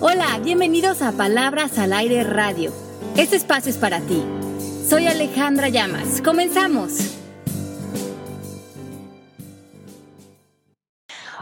Hola, 0.00 0.38
bienvenidos 0.38 1.02
a 1.02 1.10
Palabras 1.10 1.76
al 1.76 1.92
Aire 1.92 2.22
Radio. 2.22 2.72
Este 3.16 3.34
espacio 3.34 3.68
es 3.68 3.78
para 3.78 4.00
ti. 4.00 4.22
Soy 4.88 5.08
Alejandra 5.08 5.70
Llamas. 5.70 6.22
Comenzamos. 6.22 6.92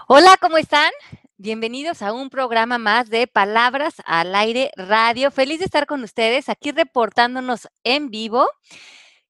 Hola, 0.08 0.38
¿cómo 0.40 0.56
están? 0.56 0.90
Bienvenidos 1.36 2.00
a 2.00 2.14
un 2.14 2.30
programa 2.30 2.78
más 2.78 3.10
de 3.10 3.26
Palabras 3.26 3.96
al 4.06 4.34
Aire 4.34 4.70
Radio. 4.74 5.30
Feliz 5.30 5.58
de 5.58 5.66
estar 5.66 5.84
con 5.84 6.02
ustedes 6.02 6.48
aquí 6.48 6.72
reportándonos 6.72 7.68
en 7.84 8.08
vivo. 8.08 8.48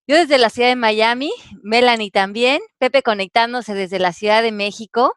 Yo 0.06 0.14
desde 0.14 0.38
la 0.38 0.50
ciudad 0.50 0.68
de 0.68 0.76
Miami, 0.76 1.32
Melanie 1.64 2.12
también, 2.12 2.60
Pepe 2.78 3.02
conectándose 3.02 3.74
desde 3.74 3.98
la 3.98 4.12
Ciudad 4.12 4.44
de 4.44 4.52
México. 4.52 5.16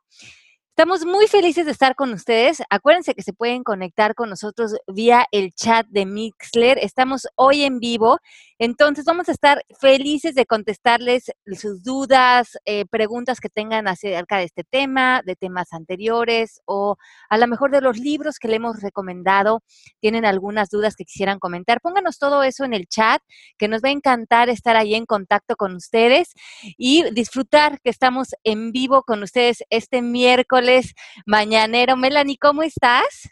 Estamos 0.79 1.05
muy 1.05 1.27
felices 1.27 1.65
de 1.65 1.73
estar 1.73 1.93
con 1.93 2.13
ustedes. 2.13 2.63
Acuérdense 2.69 3.13
que 3.13 3.21
se 3.21 3.33
pueden 3.33 3.65
conectar 3.65 4.15
con 4.15 4.29
nosotros 4.29 4.77
vía 4.87 5.27
el 5.33 5.51
chat 5.51 5.85
de 5.89 6.05
Mixler. 6.05 6.77
Estamos 6.77 7.27
hoy 7.35 7.63
en 7.63 7.81
vivo, 7.81 8.19
entonces 8.59 9.05
vamos 9.05 9.29
a 9.29 9.31
estar 9.31 9.63
felices 9.79 10.35
de 10.35 10.45
contestarles 10.45 11.31
sus 11.57 11.81
dudas, 11.81 12.57
eh, 12.65 12.85
preguntas 12.85 13.39
que 13.39 13.47
tengan 13.47 13.87
acerca 13.87 14.37
de 14.37 14.43
este 14.43 14.65
tema, 14.65 15.21
de 15.25 15.37
temas 15.37 15.71
anteriores 15.71 16.61
o 16.65 16.97
a 17.29 17.37
lo 17.37 17.47
mejor 17.47 17.71
de 17.71 17.79
los 17.79 17.97
libros 17.97 18.37
que 18.37 18.49
le 18.49 18.57
hemos 18.57 18.81
recomendado. 18.81 19.63
Tienen 20.01 20.25
algunas 20.25 20.69
dudas 20.69 20.95
que 20.97 21.05
quisieran 21.05 21.39
comentar. 21.39 21.79
Pónganos 21.79 22.19
todo 22.19 22.43
eso 22.43 22.65
en 22.65 22.73
el 22.73 22.87
chat, 22.87 23.21
que 23.57 23.69
nos 23.69 23.81
va 23.81 23.87
a 23.89 23.93
encantar 23.93 24.49
estar 24.49 24.75
ahí 24.75 24.93
en 24.93 25.05
contacto 25.05 25.55
con 25.55 25.75
ustedes 25.75 26.33
y 26.77 27.09
disfrutar 27.11 27.79
que 27.81 27.89
estamos 27.89 28.35
en 28.43 28.73
vivo 28.73 29.03
con 29.03 29.23
ustedes 29.23 29.63
este 29.69 30.01
miércoles 30.01 30.95
mañanero. 31.25 31.95
Melanie, 31.95 32.37
¿cómo 32.37 32.63
estás? 32.63 33.29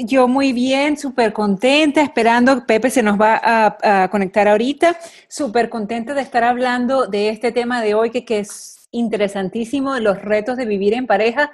Yo 0.00 0.28
muy 0.28 0.52
bien, 0.52 0.96
súper 0.96 1.32
contenta, 1.32 2.00
esperando, 2.00 2.64
Pepe 2.64 2.88
se 2.88 3.02
nos 3.02 3.20
va 3.20 3.40
a, 3.42 4.08
conectar 4.10 4.46
ahorita, 4.46 4.96
súper 5.28 5.68
contenta 5.68 6.14
de 6.14 6.22
estar 6.22 6.44
hablando 6.44 7.08
de 7.08 7.30
este 7.30 7.50
tema 7.50 7.82
de 7.82 7.94
hoy 7.94 8.10
que, 8.10 8.38
es 8.38 8.88
interesantísimo, 8.92 9.98
los 9.98 10.22
retos 10.22 10.56
de 10.56 10.66
vivir 10.66 10.94
en 10.94 11.08
pareja. 11.08 11.50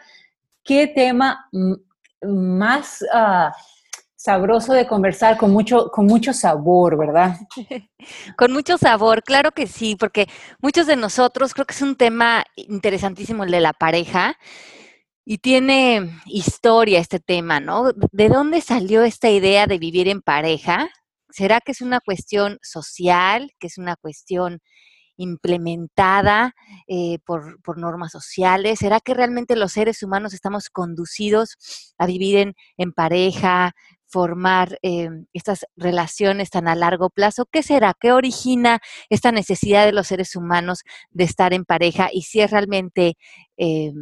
Qué 0.62 0.86
tema 0.86 1.48
más 2.20 3.02
uh, 3.02 3.50
sabroso 4.14 4.74
de 4.74 4.86
conversar, 4.86 5.38
con 5.38 5.50
mucho, 5.50 5.90
con 5.90 6.04
mucho 6.04 6.34
sabor, 6.34 6.98
¿verdad? 6.98 7.36
con 8.36 8.52
mucho 8.52 8.76
sabor, 8.76 9.22
claro 9.22 9.52
que 9.52 9.66
sí, 9.66 9.96
porque 9.96 10.28
muchos 10.60 10.86
de 10.86 10.96
nosotros 10.96 11.54
creo 11.54 11.64
que 11.64 11.74
es 11.74 11.82
un 11.82 11.96
tema 11.96 12.44
interesantísimo 12.56 13.44
el 13.44 13.50
de 13.50 13.60
la 13.60 13.72
pareja. 13.72 14.36
Y 15.26 15.38
tiene 15.38 16.20
historia 16.26 17.00
este 17.00 17.18
tema, 17.18 17.58
¿no? 17.58 17.92
¿De 18.12 18.28
dónde 18.28 18.60
salió 18.60 19.04
esta 19.04 19.30
idea 19.30 19.66
de 19.66 19.78
vivir 19.78 20.06
en 20.08 20.20
pareja? 20.20 20.90
¿Será 21.30 21.60
que 21.60 21.72
es 21.72 21.80
una 21.80 22.00
cuestión 22.00 22.58
social, 22.62 23.50
que 23.58 23.68
es 23.68 23.78
una 23.78 23.96
cuestión 23.96 24.60
implementada 25.16 26.54
eh, 26.88 27.18
por, 27.24 27.78
normas 27.78 28.12
sociales? 28.12 28.80
¿Será 28.80 29.00
que 29.00 29.14
realmente 29.14 29.56
los 29.56 29.72
seres 29.72 30.02
humanos 30.02 30.34
estamos 30.34 30.68
conducidos 30.68 31.56
a 31.96 32.06
vivir 32.06 32.54
en, 32.76 32.92
pareja, 32.92 33.72
formar 34.06 34.78
eh, 34.82 35.08
estas 35.32 35.64
relaciones 35.74 36.50
tan 36.50 36.68
a 36.68 36.74
largo 36.74 37.08
plazo? 37.08 37.46
¿Qué 37.50 37.62
será? 37.62 37.94
¿Qué 37.98 38.12
origina 38.12 38.80
esta 39.08 39.32
necesidad 39.32 39.86
de 39.86 39.92
los 39.92 40.08
seres 40.08 40.36
humanos 40.36 40.82
de 41.12 41.24
estar 41.24 41.54
en 41.54 41.64
pareja? 41.64 42.10
Y 42.12 42.22
si 42.22 42.40
es 42.40 42.50
realmente 42.50 43.16
eh, 43.56 43.92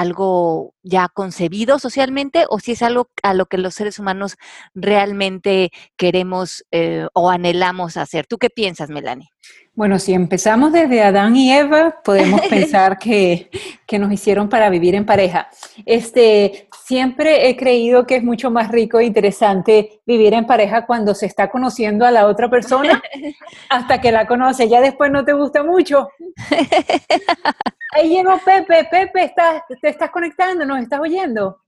algo 0.00 0.74
ya 0.86 1.08
concebido 1.08 1.78
socialmente 1.78 2.44
o 2.48 2.60
si 2.60 2.72
es 2.72 2.82
algo 2.82 3.10
a 3.22 3.34
lo 3.34 3.46
que 3.46 3.58
los 3.58 3.74
seres 3.74 3.98
humanos 3.98 4.36
realmente 4.74 5.70
queremos 5.96 6.64
eh, 6.70 7.08
o 7.12 7.28
anhelamos 7.28 7.96
hacer. 7.96 8.26
¿Tú 8.26 8.38
qué 8.38 8.50
piensas, 8.50 8.88
Melanie? 8.88 9.30
Bueno, 9.74 9.98
si 9.98 10.14
empezamos 10.14 10.72
desde 10.72 11.02
Adán 11.02 11.36
y 11.36 11.52
Eva, 11.52 11.96
podemos 12.02 12.40
pensar 12.48 12.98
que, 12.98 13.50
nos 13.98 14.10
hicieron 14.10 14.48
para 14.48 14.70
vivir 14.70 14.94
en 14.94 15.04
pareja. 15.04 15.48
Este, 15.84 16.68
siempre 16.84 17.48
he 17.48 17.56
creído 17.56 18.06
que 18.06 18.16
es 18.16 18.22
mucho 18.22 18.50
más 18.50 18.70
rico 18.70 18.98
e 18.98 19.04
interesante 19.04 20.00
vivir 20.06 20.32
en 20.32 20.46
pareja 20.46 20.86
cuando 20.86 21.14
se 21.14 21.26
está 21.26 21.50
conociendo 21.50 22.06
a 22.06 22.10
la 22.10 22.26
otra 22.26 22.48
persona 22.48 23.02
hasta 23.68 24.00
que 24.00 24.12
la 24.12 24.26
conoce. 24.26 24.68
Ya 24.68 24.80
después 24.80 25.10
no 25.10 25.24
te 25.24 25.34
gusta 25.34 25.62
mucho. 25.62 26.08
Ahí 27.92 28.08
llegó 28.08 28.38
Pepe. 28.44 28.88
Pepe, 28.90 29.24
estás, 29.24 29.62
te 29.80 29.88
estás 29.88 30.10
conectando, 30.10 30.64
nos 30.76 30.84
estás 30.84 31.00
oyendo. 31.00 31.58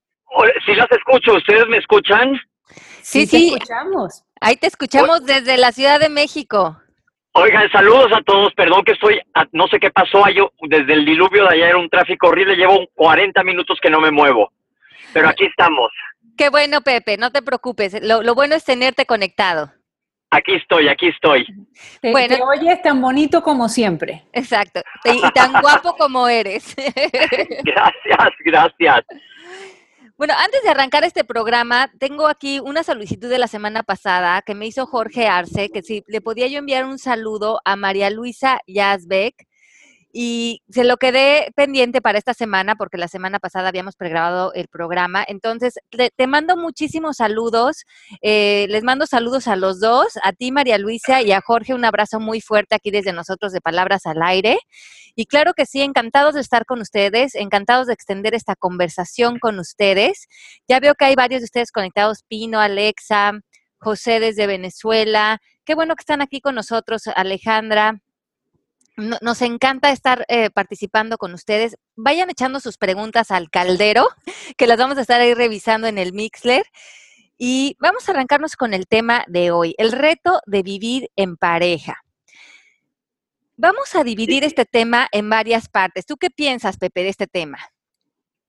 Sí, 0.65 0.75
las 0.75 0.91
escucho. 0.91 1.35
¿Ustedes 1.35 1.67
me 1.69 1.79
escuchan? 1.79 2.39
Sí, 3.03 3.27
sí. 3.27 3.55
escuchamos. 3.55 4.23
Ahí 4.41 4.57
te 4.57 4.67
escuchamos 4.67 5.25
desde 5.25 5.57
la 5.57 5.73
Ciudad 5.73 5.99
de 5.99 6.09
México. 6.09 6.81
Oigan, 7.33 7.71
saludos 7.71 8.13
a 8.13 8.23
todos. 8.23 8.53
Perdón 8.55 8.85
que 8.85 8.93
estoy, 8.93 9.21
no 9.53 9.67
sé 9.69 9.81
qué 9.81 9.91
pasó. 9.91 10.25
desde 10.69 10.93
el 10.93 11.05
diluvio 11.05 11.45
de 11.45 11.55
ayer 11.55 11.77
un 11.77 11.89
tráfico 11.89 12.29
horrible. 12.29 12.57
Llevo 12.57 12.87
40 12.95 13.43
minutos 13.45 13.79
que 13.81 13.91
no 13.91 14.01
me 14.01 14.11
muevo. 14.11 14.53
Pero 15.13 15.29
aquí 15.29 15.47
estamos. 15.47 15.91
Qué 16.37 16.51
bueno, 16.51 16.83
Pepe. 16.83 17.17
No 17.17 17.33
te 17.33 17.43
preocupes. 17.43 17.97
Lo, 18.03 18.35
bueno 18.35 18.55
es 18.55 18.65
tenerte 18.65 19.07
conectado. 19.07 19.73
Aquí 20.31 20.55
estoy, 20.55 20.89
aquí 20.89 21.09
estoy. 21.09 21.47
Te, 22.03 22.13
bueno, 22.13 22.37
te 22.37 22.43
oyes 22.43 22.83
tan 22.83 23.01
bonito 23.01 23.43
como 23.43 23.69
siempre. 23.69 24.25
Exacto. 24.33 24.83
Y 25.05 25.23
tan 25.33 25.53
guapo 25.63 25.95
como 25.97 26.29
eres. 26.29 26.77
gracias, 27.65 28.35
gracias. 28.45 29.05
Bueno, 30.19 30.35
antes 30.37 30.63
de 30.65 30.69
arrancar 30.69 31.05
este 31.05 31.25
programa, 31.25 31.91
tengo 31.99 32.27
aquí 32.27 32.61
una 32.61 32.83
solicitud 32.83 33.31
de 33.31 33.39
la 33.39 33.47
semana 33.47 33.85
pasada 33.85 34.43
que 34.43 34.55
me 34.55 34.67
hizo 34.67 34.85
Jorge 34.85 35.29
Arce, 35.29 35.71
que 35.71 35.83
si 35.83 36.03
le 36.09 36.21
podía 36.21 36.49
yo 36.49 36.59
enviar 36.59 36.85
un 36.85 36.99
saludo 36.99 37.61
a 37.65 37.77
María 37.77 38.11
Luisa 38.11 38.59
Yazbek, 38.67 39.48
y 40.11 40.63
se 40.71 40.85
lo 40.85 40.97
quedé 40.97 41.53
pendiente 41.55 42.01
para 42.01 42.19
esta 42.19 42.33
semana 42.33 42.77
porque 42.77 42.97
la 42.97 43.09
semana 43.09 43.39
pasada 43.39 43.69
habíamos 43.69 43.95
pregrabado 43.95 44.53
el 44.55 44.69
programa. 44.69 45.23
Entonces, 45.27 45.75
te, 45.91 46.27
mando 46.27 46.57
muchísimos 46.57 47.17
saludos. 47.17 47.85
Eh, 48.23 48.67
les 48.71 48.83
mando 48.85 49.07
saludos 49.07 49.49
a 49.49 49.57
los 49.57 49.81
dos, 49.81 50.19
a 50.23 50.33
ti 50.33 50.51
María 50.51 50.79
Luisa 50.79 51.21
y 51.21 51.33
a 51.33 51.43
Jorge. 51.43 51.75
Un 51.75 51.85
abrazo 51.85 52.21
muy 52.21 52.41
fuerte 52.41 52.75
aquí 52.75 52.91
desde 52.91 53.13
nosotros 53.13 53.53
de 53.53 53.61
Palabras 53.61 54.07
al 54.07 54.23
Aire. 54.23 54.59
Y 55.15 55.27
claro 55.27 55.53
que 55.53 55.67
sí, 55.67 55.83
encantados 55.83 56.35
de 56.35 56.41
estar 56.41 56.65
con 56.65 56.81
ustedes, 56.81 57.35
encantados 57.35 57.87
de 57.87 57.93
extender 57.93 58.35
esta 58.35 58.57
conversación 58.57 59.39
con 59.39 59.59
ustedes. 59.59 60.27
Ya 60.67 60.81
veo 60.81 60.95
que 60.95 61.05
hay 61.05 61.17
varios 61.17 61.43
de 61.43 61.47
ustedes 61.47 61.71
conectados, 61.71 62.23
Pino, 62.29 62.61
Alexa, 62.61 63.33
José 63.79 64.21
desde 64.21 64.47
Venezuela. 64.47 65.39
Qué 65.67 65.75
bueno 65.75 65.97
que 65.97 66.03
están 66.03 66.23
aquí 66.23 66.41
con 66.41 66.55
nosotros, 66.55 67.03
Alejandra 67.15 68.01
nos 68.99 69.43
encanta 69.43 69.91
estar 69.91 70.25
eh, 70.29 70.51
participando 70.51 71.17
con 71.17 71.33
ustedes. 71.33 71.77
Vayan 71.97 72.31
echando 72.31 72.61
sus 72.61 72.77
preguntas 72.77 73.31
al 73.31 73.49
caldero, 73.51 74.09
que 74.57 74.67
las 74.67 74.79
vamos 74.79 74.99
a 74.99 75.03
estar 75.03 75.21
ahí 75.21 75.35
revisando 75.35 75.87
en 75.87 75.99
el 75.99 76.13
Mixler. 76.13 76.65
Y 77.39 77.77
vamos 77.79 78.09
a 78.09 78.13
arrancarnos 78.13 78.57
con 78.57 78.75
el 78.75 78.89
tema 78.89 79.25
de 79.29 79.53
hoy, 79.53 79.75
el 79.79 79.93
reto 79.93 80.41
de 80.47 80.63
vivir 80.63 81.09
en 81.15 81.37
pareja. 81.37 82.03
Vamos 83.57 83.95
a 83.95 84.03
dividir 84.03 84.45
este 84.45 84.65
tema 84.65 85.07
en 85.13 85.31
varias 85.31 85.69
partes. 85.69 86.05
¿Tú 86.05 86.17
qué 86.17 86.31
piensas, 86.31 86.79
Pepe, 86.79 87.03
de 87.03 87.09
este 87.11 87.27
tema? 87.27 87.59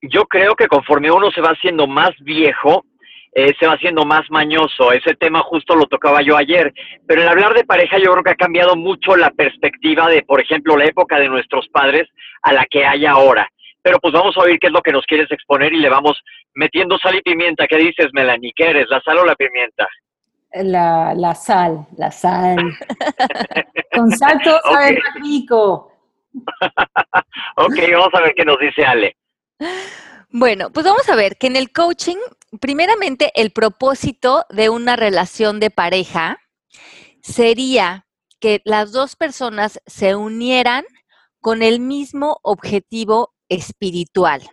Yo 0.02 0.26
creo 0.26 0.56
que 0.56 0.68
conforme 0.68 1.12
uno 1.12 1.30
se 1.32 1.42
va 1.42 1.50
haciendo 1.50 1.86
más 1.86 2.12
viejo, 2.22 2.84
eh, 3.32 3.54
se 3.60 3.68
va 3.68 3.74
haciendo 3.74 4.06
más 4.06 4.24
mañoso. 4.30 4.92
Ese 4.92 5.16
tema 5.16 5.42
justo 5.42 5.76
lo 5.76 5.86
tocaba 5.86 6.22
yo 6.22 6.36
ayer. 6.36 6.74
Pero 7.08 7.22
el 7.22 7.28
hablar 7.28 7.54
de 7.54 7.64
pareja 7.64 7.98
yo 7.98 8.12
creo 8.12 8.24
que 8.24 8.32
ha 8.32 8.36
cambiado 8.36 8.76
mucho 8.76 9.16
la 9.16 9.32
perspectiva 9.32 10.10
de, 10.10 10.24
por 10.24 10.42
ejemplo, 10.42 10.78
la 10.78 10.86
época 10.86 11.20
de 11.20 11.30
nuestros 11.30 11.68
padres 11.70 12.08
a 12.42 12.54
la 12.54 12.66
que 12.66 12.86
hay 12.86 13.06
ahora. 13.06 13.48
Pero 13.82 14.00
pues 14.00 14.14
vamos 14.14 14.36
a 14.38 14.42
oír 14.42 14.60
qué 14.60 14.68
es 14.68 14.74
lo 14.74 14.82
que 14.82 14.92
nos 14.92 15.06
quieres 15.06 15.32
exponer 15.32 15.74
y 15.74 15.80
le 15.80 15.90
vamos 15.90 16.18
metiendo 16.54 16.98
sal 16.98 17.16
y 17.16 17.22
pimienta. 17.22 17.68
¿Qué 17.68 17.78
dices, 17.78 18.08
Melanie? 18.14 18.54
¿Qué 18.56 18.70
eres, 18.70 18.88
la 18.90 19.02
sal 19.02 19.20
o 19.20 19.26
la 19.26 19.36
pimienta? 19.36 19.88
La, 20.54 21.14
la 21.16 21.36
sal, 21.36 21.86
la 21.98 22.12
sal. 22.12 22.58
Con 23.96 24.12
sal 24.12 24.42
todo 24.44 24.60
sabe 24.64 24.94
más 24.94 25.24
rico. 25.24 25.92
ok, 27.56 27.76
vamos 27.92 28.14
a 28.14 28.22
ver 28.22 28.34
qué 28.36 28.46
nos 28.46 28.60
dice 28.60 28.84
Ale. 28.84 29.16
Bueno, 30.32 30.70
pues 30.72 30.86
vamos 30.86 31.08
a 31.10 31.16
ver 31.16 31.38
que 31.38 31.48
en 31.48 31.56
el 31.56 31.72
coaching, 31.72 32.18
primeramente, 32.60 33.32
el 33.36 33.52
propósito 33.52 34.46
de 34.50 34.70
una 34.70 34.96
relación 34.96 35.60
de 35.60 35.70
pareja 35.70 36.40
sería 37.22 38.08
que 38.40 38.62
las 38.66 38.92
dos 38.92 39.16
personas 39.16 39.82
se 39.86 40.16
unieran 40.16 40.86
con 41.42 41.62
el 41.62 41.80
mismo 41.80 42.40
objetivo 42.44 43.34
espiritual. 43.50 44.50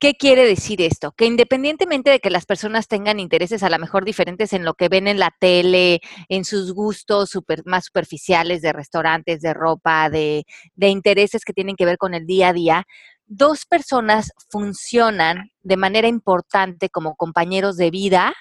¿Qué 0.00 0.14
quiere 0.14 0.44
decir 0.44 0.82
esto? 0.82 1.12
Que 1.12 1.24
independientemente 1.24 2.10
de 2.10 2.18
que 2.18 2.28
las 2.28 2.44
personas 2.44 2.88
tengan 2.88 3.20
intereses 3.20 3.62
a 3.62 3.70
lo 3.70 3.78
mejor 3.78 4.04
diferentes 4.04 4.52
en 4.52 4.64
lo 4.64 4.74
que 4.74 4.90
ven 4.90 5.08
en 5.08 5.18
la 5.18 5.34
tele, 5.40 6.00
en 6.28 6.44
sus 6.44 6.74
gustos 6.74 7.30
más 7.64 7.86
superficiales 7.86 8.60
de 8.60 8.74
restaurantes, 8.74 9.40
de 9.40 9.54
ropa, 9.54 10.10
de, 10.10 10.44
de 10.74 10.88
intereses 10.88 11.42
que 11.44 11.54
tienen 11.54 11.76
que 11.76 11.86
ver 11.86 11.96
con 11.96 12.12
el 12.12 12.26
día 12.26 12.48
a 12.48 12.52
día, 12.52 12.86
dos 13.26 13.66
personas 13.66 14.32
funcionan 14.50 15.50
de 15.62 15.76
manera 15.76 16.08
importante 16.08 16.90
como 16.90 17.16
compañeros 17.16 17.76
de 17.76 17.90
vida 17.90 18.34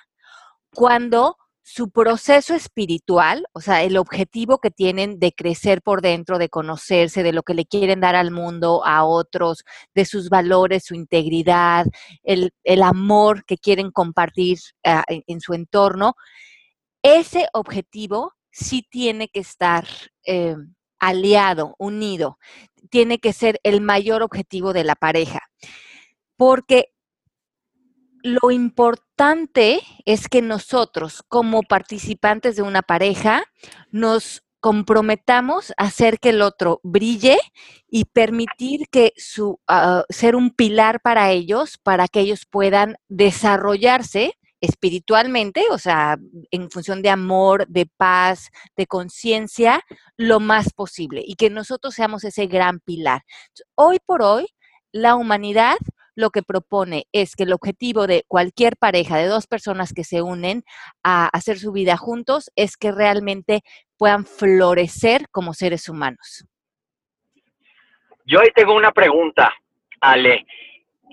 cuando 0.73 1.37
su 1.65 1.89
proceso 1.91 2.53
espiritual, 2.53 3.45
o 3.53 3.61
sea, 3.61 3.83
el 3.83 3.95
objetivo 3.95 4.57
que 4.57 4.69
tienen 4.69 5.17
de 5.17 5.31
crecer 5.31 5.81
por 5.81 6.01
dentro, 6.01 6.37
de 6.37 6.49
conocerse, 6.49 7.23
de 7.23 7.31
lo 7.31 7.43
que 7.43 7.53
le 7.53 7.65
quieren 7.65 8.01
dar 8.01 8.15
al 8.15 8.31
mundo, 8.31 8.85
a 8.85 9.05
otros, 9.05 9.63
de 9.95 10.03
sus 10.03 10.29
valores, 10.29 10.83
su 10.85 10.93
integridad, 10.93 11.85
el, 12.23 12.51
amor 12.83 13.45
que 13.45 13.57
quieren 13.57 13.91
compartir 13.91 14.59
ah, 14.83 15.05
en, 15.07 15.39
su 15.39 15.53
entorno, 15.53 16.15
ese 17.01 17.47
objetivo 17.53 18.33
sí 18.51 18.85
tiene 18.89 19.29
que 19.29 19.39
estar 19.39 19.87
eh, 20.25 20.57
aliado, 20.99 21.75
unido, 21.79 22.37
tiene 22.93 23.17
que 23.17 23.33
ser 23.33 23.59
el 23.63 23.81
mayor 23.81 24.21
objetivo 24.21 24.71
de 24.71 24.83
la 24.83 24.93
pareja, 24.93 25.39
porque 26.37 26.93
lo 28.21 28.51
importante 28.51 29.81
es 30.05 30.29
que 30.29 30.43
nosotros, 30.43 31.23
como 31.27 31.63
participantes 31.63 32.55
de 32.55 32.61
una 32.61 32.83
pareja, 32.83 33.45
nos 33.89 34.43
comprometamos 34.59 35.73
a 35.75 35.85
hacer 35.85 36.19
que 36.19 36.29
el 36.29 36.43
otro 36.43 36.81
brille 36.83 37.39
y 37.89 38.05
permitir 38.05 38.87
que 38.91 39.13
su 39.17 39.59
ah, 39.67 40.03
ser 40.09 40.35
un 40.35 40.51
pilar 40.51 41.01
para 41.01 41.31
ellos, 41.31 41.79
para 41.79 42.07
que 42.07 42.19
ellos 42.19 42.45
puedan 42.45 42.97
desarrollarse 43.07 44.35
espiritualmente, 44.63 45.65
o 45.71 45.77
sea, 45.77 46.15
en 46.49 46.71
función 46.71 47.01
de 47.01 47.09
amor, 47.09 47.67
de 47.67 47.85
paz, 47.85 48.49
de 48.77 48.87
conciencia, 48.87 49.81
lo 50.15 50.39
más 50.39 50.71
posible 50.71 51.21
y 51.25 51.35
que 51.35 51.49
nosotros 51.49 51.93
seamos 51.93 52.23
ese 52.23 52.47
gran 52.47 52.79
pilar. 52.79 53.23
Hoy 53.75 53.99
por 54.05 54.21
hoy, 54.21 54.47
la 54.93 55.15
humanidad 55.15 55.75
lo 56.15 56.29
que 56.29 56.43
propone 56.43 57.07
es 57.11 57.35
que 57.35 57.43
el 57.43 57.51
objetivo 57.51 58.07
de 58.07 58.23
cualquier 58.29 58.77
pareja 58.77 59.17
de 59.17 59.25
dos 59.25 59.47
personas 59.47 59.91
que 59.91 60.05
se 60.05 60.21
unen 60.21 60.63
a 61.03 61.27
hacer 61.27 61.59
su 61.59 61.73
vida 61.73 61.97
juntos 61.97 62.49
es 62.55 62.77
que 62.77 62.93
realmente 62.93 63.63
puedan 63.97 64.25
florecer 64.25 65.27
como 65.29 65.53
seres 65.53 65.89
humanos. 65.89 66.45
Yo 68.25 68.39
ahí 68.39 68.49
tengo 68.55 68.75
una 68.75 68.93
pregunta, 68.93 69.53
Ale 69.99 70.45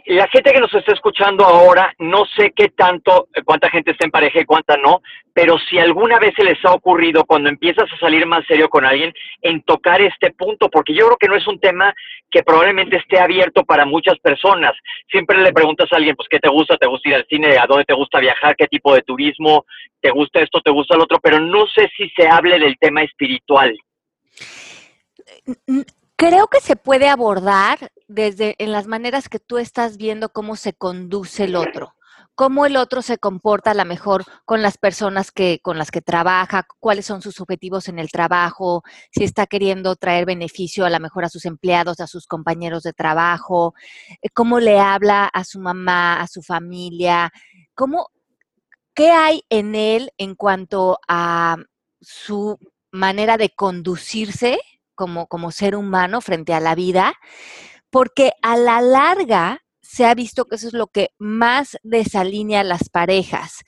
la 0.06 0.28
gente 0.28 0.52
que 0.52 0.60
nos 0.60 0.72
está 0.74 0.92
escuchando 0.92 1.44
ahora, 1.44 1.94
no 1.98 2.24
sé 2.36 2.52
qué 2.54 2.68
tanto, 2.68 3.28
eh, 3.34 3.42
cuánta 3.44 3.70
gente 3.70 3.92
está 3.92 4.04
en 4.04 4.10
pareja 4.10 4.40
y 4.40 4.44
cuánta 4.44 4.76
no, 4.76 5.02
pero 5.32 5.58
si 5.58 5.78
alguna 5.78 6.18
vez 6.18 6.32
se 6.36 6.44
les 6.44 6.62
ha 6.64 6.72
ocurrido 6.72 7.24
cuando 7.24 7.48
empiezas 7.48 7.90
a 7.92 7.98
salir 7.98 8.26
más 8.26 8.44
serio 8.46 8.68
con 8.68 8.84
alguien 8.84 9.12
en 9.42 9.62
tocar 9.62 10.00
este 10.00 10.32
punto, 10.32 10.68
porque 10.68 10.94
yo 10.94 11.06
creo 11.06 11.16
que 11.16 11.28
no 11.28 11.36
es 11.36 11.46
un 11.46 11.60
tema 11.60 11.94
que 12.30 12.42
probablemente 12.42 12.96
esté 12.96 13.18
abierto 13.18 13.64
para 13.64 13.84
muchas 13.84 14.18
personas. 14.18 14.72
Siempre 15.10 15.38
le 15.38 15.52
preguntas 15.52 15.88
a 15.92 15.96
alguien, 15.96 16.16
pues, 16.16 16.28
¿qué 16.28 16.38
te 16.38 16.48
gusta? 16.48 16.76
¿Te 16.76 16.86
gusta 16.86 17.08
ir 17.08 17.14
al 17.14 17.26
cine? 17.26 17.58
¿A 17.58 17.66
dónde 17.66 17.84
te 17.84 17.94
gusta 17.94 18.20
viajar? 18.20 18.56
¿Qué 18.56 18.66
tipo 18.66 18.94
de 18.94 19.02
turismo? 19.02 19.64
¿Te 20.00 20.10
gusta 20.10 20.40
esto? 20.40 20.60
¿Te 20.60 20.70
gusta 20.70 20.94
el 20.94 21.02
otro? 21.02 21.18
Pero 21.22 21.40
no 21.40 21.66
sé 21.66 21.90
si 21.96 22.08
se 22.10 22.28
hable 22.28 22.58
del 22.58 22.76
tema 22.78 23.02
espiritual. 23.02 23.76
Creo 26.16 26.48
que 26.48 26.60
se 26.60 26.76
puede 26.76 27.08
abordar 27.08 27.78
desde 28.10 28.56
en 28.58 28.72
las 28.72 28.88
maneras 28.88 29.28
que 29.28 29.38
tú 29.38 29.58
estás 29.58 29.96
viendo 29.96 30.30
cómo 30.30 30.56
se 30.56 30.72
conduce 30.72 31.44
el 31.44 31.54
otro, 31.54 31.94
cómo 32.34 32.66
el 32.66 32.76
otro 32.76 33.02
se 33.02 33.18
comporta 33.18 33.70
a 33.70 33.74
lo 33.74 33.84
mejor 33.84 34.24
con 34.44 34.62
las 34.62 34.78
personas 34.78 35.30
que 35.30 35.60
con 35.62 35.78
las 35.78 35.92
que 35.92 36.02
trabaja, 36.02 36.66
cuáles 36.80 37.06
son 37.06 37.22
sus 37.22 37.40
objetivos 37.40 37.86
en 37.88 38.00
el 38.00 38.10
trabajo, 38.10 38.82
si 39.12 39.22
está 39.22 39.46
queriendo 39.46 39.94
traer 39.94 40.26
beneficio 40.26 40.84
a 40.84 40.90
lo 40.90 40.98
mejor 40.98 41.24
a 41.24 41.28
sus 41.28 41.44
empleados, 41.44 42.00
a 42.00 42.08
sus 42.08 42.26
compañeros 42.26 42.82
de 42.82 42.92
trabajo, 42.92 43.74
eh, 44.22 44.28
cómo 44.34 44.58
le 44.58 44.80
habla 44.80 45.26
a 45.26 45.44
su 45.44 45.60
mamá, 45.60 46.20
a 46.20 46.26
su 46.26 46.42
familia, 46.42 47.32
cómo 47.76 48.08
qué 48.92 49.12
hay 49.12 49.44
en 49.50 49.76
él 49.76 50.10
en 50.18 50.34
cuanto 50.34 50.98
a 51.06 51.58
su 52.00 52.58
manera 52.90 53.36
de 53.36 53.50
conducirse 53.50 54.58
como, 55.28 55.50
ser 55.50 55.76
humano 55.76 56.20
frente 56.20 56.52
a 56.52 56.60
la 56.60 56.74
vida, 56.74 57.14
porque 57.90 58.32
a 58.42 58.56
la 58.56 58.80
larga 58.80 59.60
se 59.90 60.06
ha 60.06 60.14
visto 60.14 60.44
que 60.44 60.54
eso 60.54 60.68
es 60.68 60.72
lo 60.72 60.86
que 60.86 61.10
más 61.18 61.76
desalinea 61.82 62.60
a 62.60 62.64
las 62.64 62.88
parejas, 62.88 63.64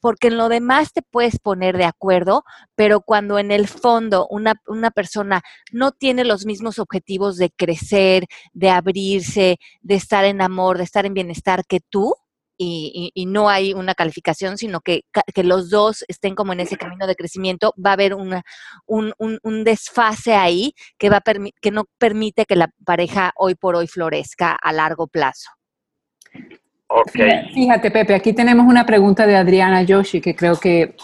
porque 0.00 0.28
en 0.28 0.38
lo 0.38 0.48
demás 0.48 0.94
te 0.94 1.02
puedes 1.02 1.38
poner 1.38 1.76
de 1.76 1.84
acuerdo, 1.84 2.44
pero 2.74 3.02
cuando 3.02 3.38
en 3.38 3.50
el 3.50 3.68
fondo 3.68 4.26
una, 4.30 4.54
una, 4.66 4.90
persona 4.90 5.42
no 5.70 5.92
tiene 5.92 6.24
los 6.24 6.46
mismos 6.46 6.78
objetivos 6.78 7.36
de 7.36 7.50
crecer, 7.50 8.24
de 8.54 8.70
abrirse, 8.70 9.58
de 9.82 9.94
estar 9.94 10.24
en 10.24 10.40
amor, 10.40 10.78
de 10.78 10.84
estar 10.84 11.04
en 11.04 11.12
bienestar 11.12 11.66
que 11.66 11.80
tú, 11.80 12.14
y, 12.58 13.26
no 13.26 13.48
hay 13.48 13.72
una 13.72 13.94
calificación, 13.94 14.58
sino 14.58 14.80
que, 14.80 15.02
que, 15.34 15.44
los 15.44 15.70
dos 15.70 16.04
estén 16.08 16.34
como 16.34 16.52
en 16.52 16.60
ese 16.60 16.76
camino 16.76 17.06
de 17.06 17.14
crecimiento, 17.14 17.72
va 17.84 17.90
a 17.90 17.92
haber 17.94 18.14
una, 18.14 18.42
un, 18.86 19.12
un, 19.18 19.64
desfase 19.64 20.34
ahí 20.34 20.74
que, 20.98 21.08
va 21.08 21.18
a 21.18 21.22
que 21.60 21.70
no 21.70 21.84
permite 21.98 22.44
que 22.46 22.56
la 22.56 22.70
pareja 22.84 23.32
hoy 23.36 23.54
por 23.54 23.76
hoy 23.76 23.86
florezca 23.86 24.52
a 24.52 24.72
largo 24.72 25.06
plazo. 25.06 25.50
Okay. 26.88 27.50
Fíjate, 27.52 27.90
Pepe, 27.90 28.14
aquí 28.14 28.32
tenemos 28.32 28.66
una 28.66 28.86
pregunta 28.86 29.26
de 29.26 29.36
Adriana 29.36 29.82
Yoshi 29.82 30.20
que 30.20 30.34
creo 30.34 30.56
que 30.56 30.96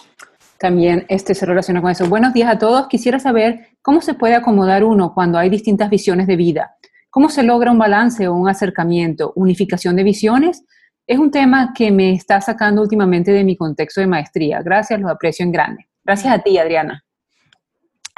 también 0.59 1.05
este 1.09 1.35
se 1.35 1.45
relaciona 1.45 1.83
con 1.83 1.91
eso. 1.91 2.09
Buenos 2.09 2.33
días 2.33 2.51
a 2.51 2.59
todos. 2.59 2.89
Quisiera 2.89 3.19
saber 3.19 3.69
cómo 3.83 4.01
se 4.01 4.15
puede 4.15 4.35
acomodar 4.35 4.83
uno 4.83 5.12
cuando 5.12 5.39
hay 5.39 5.51
distintas 5.51 5.91
visiones 5.91 6.27
de 6.27 6.37
vida. 6.37 6.77
¿Cómo 7.11 7.29
se 7.29 7.43
logra 7.43 7.71
un 7.71 7.79
balance 7.79 8.27
o 8.29 8.35
un 8.35 8.49
acercamiento? 8.49 9.33
¿Unificación 9.37 9.95
de 9.95 10.05
visiones? 10.05 10.65
Es 11.06 11.19
un 11.19 11.31
tema 11.31 11.73
que 11.75 11.91
me 11.91 12.12
está 12.12 12.41
sacando 12.41 12.81
últimamente 12.81 13.31
de 13.31 13.45
mi 13.45 13.56
contexto 13.56 14.01
de 14.01 14.06
maestría. 14.06 14.62
Gracias, 14.62 15.01
lo 15.01 15.11
aprecio 15.11 15.45
en 15.45 15.53
grande. 15.53 15.89
Gracias 16.03 16.33
a 16.33 16.39
ti, 16.39 16.56
Adriana. 16.59 17.05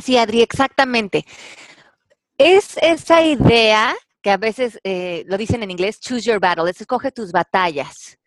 Sí, 0.02 0.16
Adri, 0.16 0.42
exactamente. 0.42 1.24
Es 2.38 2.76
esa 2.82 3.22
idea 3.22 3.94
que 4.22 4.30
a 4.30 4.36
veces 4.36 4.78
eh, 4.84 5.24
lo 5.26 5.38
dicen 5.38 5.62
en 5.62 5.70
inglés, 5.70 6.00
choose 6.00 6.28
your 6.28 6.40
battle, 6.40 6.70
escoge 6.70 7.10
tus 7.12 7.32
batallas. 7.32 8.18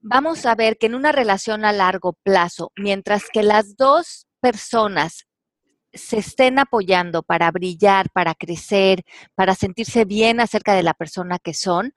Vamos 0.00 0.46
a 0.46 0.54
ver 0.54 0.78
que 0.78 0.86
en 0.86 0.94
una 0.94 1.12
relación 1.12 1.64
a 1.64 1.72
largo 1.72 2.12
plazo, 2.22 2.72
mientras 2.76 3.24
que 3.32 3.42
las 3.42 3.76
dos 3.76 4.26
personas 4.40 5.26
se 5.92 6.18
estén 6.18 6.58
apoyando 6.58 7.22
para 7.22 7.50
brillar, 7.50 8.10
para 8.10 8.34
crecer, 8.34 9.02
para 9.34 9.54
sentirse 9.54 10.04
bien 10.04 10.40
acerca 10.40 10.74
de 10.74 10.82
la 10.82 10.94
persona 10.94 11.38
que 11.38 11.54
son, 11.54 11.94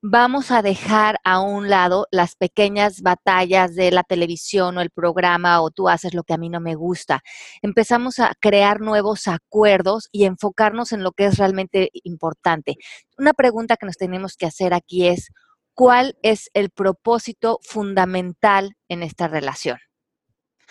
vamos 0.00 0.50
a 0.50 0.62
dejar 0.62 1.18
a 1.24 1.40
un 1.40 1.68
lado 1.68 2.06
las 2.10 2.36
pequeñas 2.36 3.02
batallas 3.02 3.74
de 3.74 3.90
la 3.90 4.04
televisión 4.04 4.78
o 4.78 4.80
el 4.80 4.90
programa 4.90 5.60
o 5.60 5.70
tú 5.70 5.88
haces 5.88 6.14
lo 6.14 6.22
que 6.22 6.34
a 6.34 6.38
mí 6.38 6.48
no 6.48 6.60
me 6.60 6.74
gusta. 6.74 7.22
Empezamos 7.62 8.18
a 8.20 8.34
crear 8.40 8.80
nuevos 8.80 9.26
acuerdos 9.26 10.08
y 10.12 10.24
enfocarnos 10.24 10.92
en 10.92 11.02
lo 11.02 11.12
que 11.12 11.26
es 11.26 11.38
realmente 11.38 11.90
importante. 12.04 12.76
Una 13.16 13.32
pregunta 13.32 13.76
que 13.76 13.86
nos 13.86 13.96
tenemos 13.96 14.36
que 14.36 14.46
hacer 14.46 14.72
aquí 14.72 15.08
es, 15.08 15.30
¿cuál 15.74 16.16
es 16.22 16.50
el 16.54 16.70
propósito 16.70 17.58
fundamental 17.62 18.76
en 18.88 19.02
esta 19.02 19.26
relación? 19.28 19.78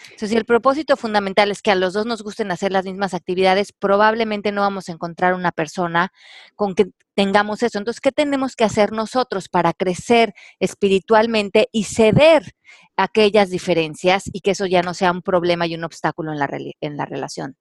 Entonces, 0.04 0.30
si 0.30 0.36
el 0.36 0.46
propósito 0.46 0.96
fundamental 0.96 1.52
es 1.52 1.62
que 1.62 1.72
a 1.72 1.76
los 1.76 1.94
dos 1.94 2.06
nos 2.06 2.24
gusten 2.24 2.52
hacer 2.52 2.72
las 2.72 2.86
mismas 2.86 3.14
actividades, 3.14 3.74
probablemente 3.74 4.52
no 4.52 4.62
vamos 4.62 4.90
a 4.90 4.92
encontrar 4.92 5.34
una 5.34 5.52
persona 5.52 6.12
con 6.56 6.76
que 6.76 6.88
tengamos 7.16 7.64
eso. 7.64 7.78
Entonces, 7.78 8.02
¿qué 8.02 8.12
tenemos 8.12 8.56
que 8.56 8.64
hacer 8.64 8.92
nosotros 8.92 9.50
para 9.50 9.74
crecer 9.74 10.34
espiritualmente 10.60 11.68
y 11.72 11.86
ceder 11.86 12.54
aquellas 12.96 13.50
diferencias 13.50 14.24
y 14.32 14.42
que 14.42 14.52
eso 14.52 14.66
ya 14.66 14.82
no 14.82 14.94
sea 14.94 15.12
un 15.12 15.22
problema 15.22 15.66
y 15.66 15.76
un 15.76 15.84
obstáculo 15.84 16.32
en 16.32 16.40
la, 16.40 16.50
en 16.82 16.98
la 16.98 17.06
relación? 17.06 17.56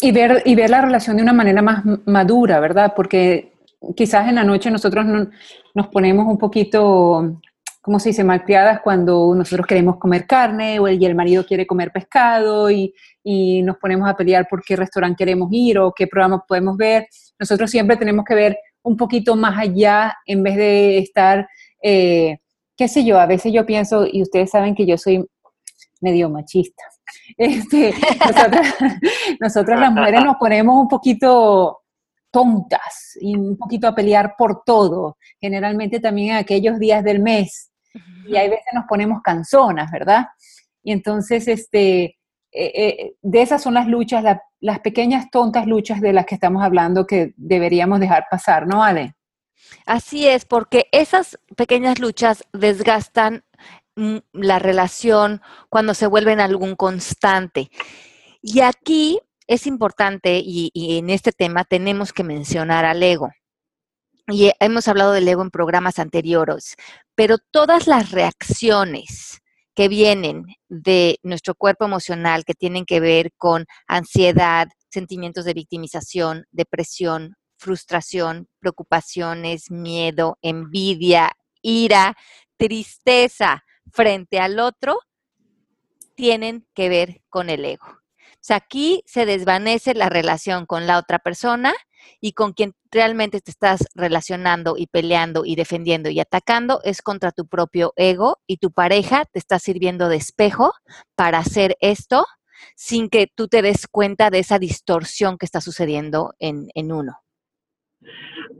Y 0.00 0.12
ver, 0.12 0.42
y 0.44 0.54
ver 0.54 0.70
la 0.70 0.80
relación 0.80 1.16
de 1.16 1.22
una 1.22 1.32
manera 1.32 1.62
más 1.62 1.84
madura, 2.06 2.60
¿verdad? 2.60 2.94
Porque 2.96 3.52
quizás 3.94 4.28
en 4.28 4.36
la 4.36 4.44
noche 4.44 4.70
nosotros 4.70 5.06
nos 5.74 5.86
ponemos 5.88 6.26
un 6.26 6.38
poquito 6.38 7.40
¿cómo 7.86 8.00
se 8.00 8.08
dice?, 8.08 8.24
malcriadas 8.24 8.80
cuando 8.80 9.32
nosotros 9.36 9.64
queremos 9.64 9.96
comer 9.98 10.26
carne 10.26 10.80
o 10.80 10.88
el, 10.88 11.00
y 11.00 11.06
el 11.06 11.14
marido 11.14 11.46
quiere 11.46 11.68
comer 11.68 11.92
pescado 11.92 12.68
y, 12.68 12.92
nos 13.62 13.76
ponemos 13.78 14.08
a 14.08 14.16
pelear 14.16 14.46
por 14.48 14.62
qué 14.64 14.74
restaurante 14.74 15.18
queremos 15.18 15.48
ir 15.52 15.78
o 15.78 15.92
qué 15.92 16.06
programa 16.06 16.44
podemos 16.46 16.76
ver. 16.76 17.08
Nosotros 17.38 17.70
siempre 17.70 17.96
tenemos 17.96 18.24
que 18.24 18.34
ver 18.34 18.58
un 18.82 18.96
poquito 18.96 19.34
más 19.36 19.56
allá 19.58 20.16
en 20.26 20.42
vez 20.42 20.56
de 20.56 20.98
estar, 20.98 21.48
eh, 21.82 22.38
qué 22.76 22.88
sé 22.88 23.04
yo, 23.04 23.18
a 23.18 23.26
veces 23.26 23.52
yo 23.52 23.66
pienso, 23.66 24.04
y 24.04 24.22
ustedes 24.22 24.50
saben 24.50 24.74
que 24.74 24.86
yo 24.86 24.98
soy 24.98 25.24
medio 26.00 26.28
machista. 26.28 26.82
Este, 27.36 27.94
nosotras, 29.40 29.80
las 29.80 29.92
mujeres 29.92 30.24
nos 30.24 30.36
ponemos 30.36 30.76
un 30.76 30.88
poquito 30.88 31.82
tontas 32.32 33.16
y 33.20 33.36
un 33.36 33.56
poquito 33.56 33.86
a 33.86 33.94
pelear 33.94 34.34
por 34.36 34.62
todo, 34.64 35.18
generalmente 35.40 36.00
también 36.00 36.30
en 36.30 36.36
aquellos 36.36 36.78
días 36.80 37.04
del 37.04 37.20
mes 37.20 37.70
y 38.26 38.36
hay 38.36 38.48
veces 38.48 38.66
nos 38.74 38.84
ponemos 38.86 39.22
canzonas, 39.22 39.90
¿verdad? 39.90 40.26
Y 40.82 40.92
entonces, 40.92 41.48
este, 41.48 42.18
eh, 42.52 42.72
eh, 42.74 43.16
de 43.22 43.42
esas 43.42 43.62
son 43.62 43.74
las 43.74 43.86
luchas, 43.86 44.24
las 44.60 44.80
pequeñas 44.80 45.30
tontas 45.30 45.66
luchas 45.66 46.00
de 46.00 46.12
las 46.12 46.26
que 46.26 46.36
estamos 46.36 46.62
hablando 46.62 47.06
que 47.06 47.34
deberíamos 47.36 48.00
dejar 48.00 48.26
pasar, 48.30 48.66
¿no, 48.66 48.82
Ale? 48.82 49.14
Así 49.84 50.26
es, 50.26 50.44
porque 50.44 50.86
esas 50.92 51.38
pequeñas 51.56 51.98
luchas 51.98 52.44
desgastan 52.52 53.44
mm, 53.96 54.18
la 54.32 54.58
relación 54.58 55.42
cuando 55.68 55.94
se 55.94 56.06
vuelven 56.06 56.40
algún 56.40 56.76
constante. 56.76 57.70
Y 58.40 58.60
aquí 58.60 59.20
es 59.46 59.66
importante, 59.66 60.40
y, 60.44 60.70
y, 60.72 60.98
en 60.98 61.10
este 61.10 61.32
tema 61.32 61.64
tenemos 61.64 62.12
que 62.12 62.24
mencionar 62.24 62.84
al 62.84 63.02
ego. 63.02 63.30
Y 64.28 64.50
hemos 64.58 64.88
hablado 64.88 65.12
del 65.12 65.28
ego 65.28 65.42
en 65.42 65.50
programas 65.50 65.98
anteriores, 66.00 66.74
pero 67.14 67.38
todas 67.38 67.86
las 67.86 68.10
reacciones 68.10 69.40
que 69.74 69.88
vienen 69.88 70.46
de 70.68 71.18
nuestro 71.22 71.54
cuerpo 71.54 71.84
emocional, 71.84 72.44
que 72.44 72.54
tienen 72.54 72.86
que 72.86 72.98
ver 72.98 73.30
con 73.36 73.66
ansiedad, 73.86 74.68
sentimientos 74.90 75.44
de 75.44 75.54
victimización, 75.54 76.46
depresión, 76.50 77.36
frustración, 77.56 78.48
preocupaciones, 78.58 79.70
miedo, 79.70 80.38
envidia, 80.42 81.32
ira, 81.62 82.16
tristeza 82.56 83.62
frente 83.92 84.40
al 84.40 84.58
otro, 84.58 84.98
tienen 86.16 86.66
que 86.74 86.88
ver 86.88 87.20
con 87.28 87.50
el 87.50 87.64
ego. 87.64 87.86
O 87.86 88.38
sea, 88.40 88.56
aquí 88.56 89.02
se 89.06 89.26
desvanece 89.26 89.94
la 89.94 90.08
relación 90.08 90.66
con 90.66 90.86
la 90.86 90.98
otra 90.98 91.18
persona 91.18 91.74
y 92.20 92.32
con 92.32 92.52
quien 92.52 92.74
realmente 92.90 93.40
te 93.40 93.50
estás 93.50 93.86
relacionando 93.94 94.76
y 94.76 94.86
peleando 94.86 95.44
y 95.44 95.54
defendiendo 95.56 96.10
y 96.10 96.20
atacando 96.20 96.80
es 96.84 97.02
contra 97.02 97.32
tu 97.32 97.46
propio 97.46 97.92
ego 97.96 98.38
y 98.46 98.58
tu 98.58 98.72
pareja 98.72 99.24
te 99.26 99.38
está 99.38 99.58
sirviendo 99.58 100.08
de 100.08 100.16
espejo 100.16 100.72
para 101.14 101.38
hacer 101.38 101.76
esto 101.80 102.26
sin 102.74 103.08
que 103.08 103.26
tú 103.34 103.48
te 103.48 103.62
des 103.62 103.86
cuenta 103.86 104.30
de 104.30 104.38
esa 104.38 104.58
distorsión 104.58 105.38
que 105.38 105.46
está 105.46 105.60
sucediendo 105.60 106.34
en, 106.38 106.68
en 106.74 106.92
uno. 106.92 107.20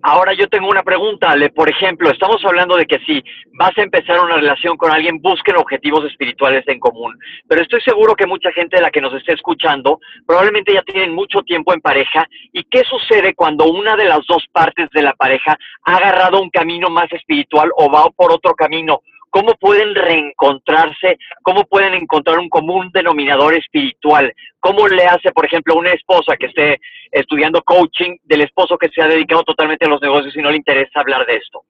Ahora 0.03 0.35
yo 0.35 0.49
tengo 0.49 0.69
una 0.69 0.83
pregunta. 0.83 1.35
Por 1.55 1.69
ejemplo, 1.69 2.11
estamos 2.11 2.45
hablando 2.45 2.77
de 2.77 2.87
que 2.87 2.99
si 3.01 3.23
vas 3.59 3.77
a 3.77 3.83
empezar 3.83 4.21
una 4.21 4.37
relación 4.37 4.77
con 4.77 4.93
alguien, 4.93 5.21
busquen 5.21 5.57
objetivos 5.57 6.05
espirituales 6.05 6.67
en 6.69 6.79
común. 6.79 7.19
Pero 7.49 7.63
estoy 7.63 7.81
seguro 7.81 8.15
que 8.15 8.27
mucha 8.27 8.53
gente 8.53 8.77
de 8.77 8.83
la 8.83 8.91
que 8.91 9.01
nos 9.01 9.15
esté 9.15 9.33
escuchando 9.33 9.99
probablemente 10.27 10.75
ya 10.75 10.83
tienen 10.83 11.15
mucho 11.15 11.43
tiempo 11.43 11.73
en 11.73 11.81
pareja. 11.81 12.27
¿Y 12.53 12.65
qué 12.65 12.85
sucede 12.85 13.35
cuando 13.35 13.65
una 13.67 13.97
de 13.97 14.05
las 14.05 14.25
dos 14.27 14.45
partes 14.53 14.89
de 14.91 15.03
la 15.03 15.15
pareja 15.15 15.57
ha 15.85 15.97
agarrado 15.97 16.41
un 16.41 16.51
camino 16.51 16.91
más 16.91 17.11
espiritual 17.13 17.71
o 17.77 17.91
va 17.91 18.09
por 18.11 18.33
otro 18.33 18.55
camino? 18.55 19.01
Cómo 19.37 19.53
pueden 19.61 19.95
reencontrarse, 19.95 21.19
cómo 21.43 21.65
pueden 21.65 21.93
encontrar 21.93 22.39
un 22.39 22.49
común 22.49 22.91
denominador 22.95 23.53
espiritual, 23.53 24.33
cómo 24.61 24.89
le 24.89 25.05
hace, 25.05 25.31
por 25.31 25.45
ejemplo, 25.45 25.77
una 25.77 25.93
esposa 25.93 26.39
que 26.39 26.47
esté 26.47 26.81
estudiando 27.11 27.61
coaching 27.61 28.17
del 28.25 28.41
esposo 28.41 28.79
que 28.79 28.89
se 28.89 29.03
ha 29.03 29.09
dedicado 29.09 29.43
totalmente 29.43 29.85
a 29.85 29.91
los 29.91 30.01
negocios 30.01 30.35
y 30.35 30.41
no 30.41 30.51
le 30.51 30.57
interesa 30.57 31.01
hablar 31.01 31.27
de 31.27 31.37
esto. 31.37 31.65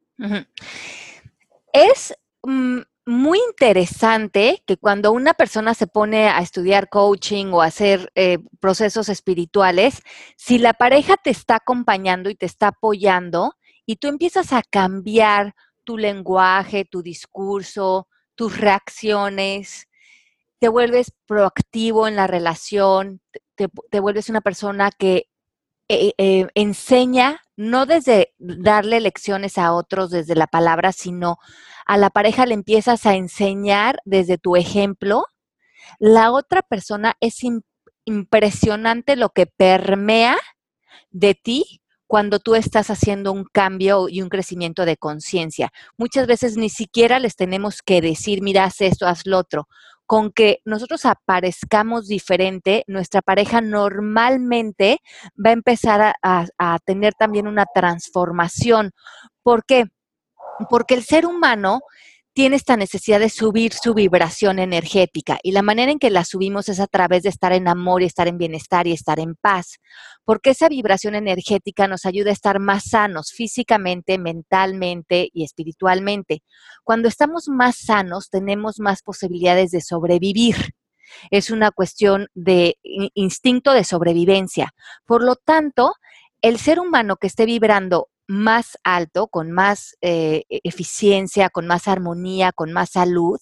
Es 1.73 2.17
mm, 2.45 2.83
muy 3.05 3.41
interesante 3.49 4.63
que 4.65 4.77
cuando 4.77 5.11
una 5.11 5.35
persona 5.35 5.75
se 5.75 5.89
pone 5.89 6.29
a 6.29 6.39
estudiar 6.39 6.89
coaching 6.89 7.47
o 7.47 7.63
a 7.63 7.67
hacer 7.67 8.13
eh, 8.15 8.39
procesos 8.61 9.09
espirituales, 9.09 10.05
si 10.37 10.59
la 10.59 10.73
pareja 10.73 11.17
te 11.17 11.31
está 11.31 11.57
acompañando 11.57 12.31
y 12.31 12.37
te 12.37 12.47
está 12.47 12.69
apoyando 12.69 13.55
y 13.87 13.97
tú 13.97 14.07
empiezas 14.07 14.53
a 14.53 14.63
cambiar 14.63 15.57
tu 15.87 15.97
lenguaje, 15.97 16.85
tu 16.85 17.03
discurso, 17.03 18.09
tus 18.35 18.59
reacciones, 18.59 19.89
te 20.59 20.69
vuelves 20.69 21.13
proactivo 21.27 22.09
en 22.09 22.17
la 22.17 22.27
relación, 22.27 23.23
te, 23.55 24.01
vuelves 24.01 24.29
una 24.29 24.41
persona 24.43 24.91
que 24.91 25.29
eh, 25.89 26.13
eh, 26.19 26.49
enseña, 26.55 27.41
no 27.57 27.87
desde 27.87 28.35
darle 28.39 29.01
lecciones 29.01 29.57
a 29.57 29.73
otros 29.73 30.11
desde 30.11 30.35
la 30.35 30.49
palabra, 30.49 30.93
sino 30.93 31.39
a 31.87 31.97
la 31.97 32.11
pareja 32.11 32.45
le 32.45 32.55
empiezas 32.55 33.07
a 33.07 33.15
enseñar 33.15 34.01
desde 34.05 34.37
tu 34.37 34.57
ejemplo, 34.57 35.25
la 35.99 36.33
otra 36.33 36.63
persona 36.63 37.17
es 37.21 37.39
impresionante 38.05 39.15
lo 39.15 39.31
que 39.31 39.47
permea 39.47 40.37
de 41.11 41.35
ti 41.35 41.81
cuando 42.07 42.39
tú 42.39 42.55
estás 42.55 42.91
haciendo 42.91 43.33
un 43.33 43.45
cambio 43.45 44.09
y 44.09 44.23
un 44.23 44.29
crecimiento 44.29 44.85
de 44.85 44.97
conciencia. 44.97 45.73
Muchas 45.97 46.27
veces 46.27 46.57
ni 46.57 46.71
siquiera 46.71 47.19
les 47.19 47.37
tenemos 47.37 47.83
que 47.83 48.01
decir, 48.01 48.43
mira, 48.43 48.65
haz 48.65 48.81
esto, 48.81 49.07
haz 49.07 49.27
lo 49.27 49.39
otro. 49.39 49.69
Con 50.07 50.31
que 50.31 50.61
nosotros 50.65 51.05
aparezcamos 51.05 52.07
diferente, 52.07 52.85
nuestra 52.87 53.23
pareja 53.23 53.61
normalmente 53.61 54.99
va 55.45 55.51
a 55.51 55.55
empezar 55.55 56.15
a, 56.23 56.79
tener 56.85 57.15
también 57.15 57.49
una 57.49 57.67
transformación. 57.75 58.93
¿Por 59.43 59.65
qué? 59.65 59.87
Porque 60.71 60.95
el 60.95 61.03
ser 61.03 61.27
humano 61.27 61.81
tiene 62.37 62.57
esta 62.57 62.77
necesidad 62.77 63.19
de 63.19 63.31
subir 63.31 63.73
su 63.73 63.95
vibración 63.95 64.59
energética 64.59 65.39
y 65.43 65.53
la 65.53 65.63
manera 65.63 65.91
en 65.91 65.99
que 65.99 66.11
la 66.11 66.23
subimos 66.23 66.69
es 66.69 66.81
a 66.81 66.87
través 66.87 67.23
de 67.23 67.31
estar 67.31 67.55
en 67.55 67.67
amor 67.67 68.03
y 68.03 68.05
estar 68.05 68.29
en 68.29 68.37
bienestar 68.37 68.87
y 68.87 68.93
estar 68.93 69.19
en 69.21 69.37
paz, 69.37 69.79
porque 70.23 70.51
esa 70.51 70.69
vibración 70.69 71.15
energética 71.15 71.89
nos 71.89 72.05
ayuda 72.05 72.29
a 72.29 72.35
estar 72.35 72.61
más 72.61 72.91
sanos 72.91 73.33
físicamente, 73.33 74.19
mentalmente 74.19 75.31
y 75.33 75.45
espiritualmente. 75.45 76.43
Cuando 76.85 77.09
estamos 77.09 77.49
más 77.49 77.79
sanos 77.79 78.29
tenemos 78.29 78.81
más 78.81 79.01
posibilidades 79.01 79.71
de 79.71 79.81
sobrevivir. 79.81 80.57
Es 81.31 81.51
una 81.51 81.71
cuestión 81.71 82.29
de 82.35 82.77
instinto 83.15 83.73
de 83.73 83.85
sobrevivencia. 83.85 84.75
Por 85.07 85.25
lo 85.25 85.37
tanto, 85.37 85.95
el 86.43 86.59
ser 86.59 86.81
humano 86.81 87.17
que 87.17 87.29
esté 87.29 87.47
vibrando 87.47 88.11
más 88.27 88.77
alto, 88.85 89.29
con 89.29 89.51
más 89.53 89.97
eh, 90.01 90.45
e-, 90.49 90.61
eficiencia, 90.65 91.49
con 91.51 91.67
más 91.67 91.89
armonía, 91.89 92.53
con 92.53 92.73
más 92.73 92.91
salud, 92.91 93.39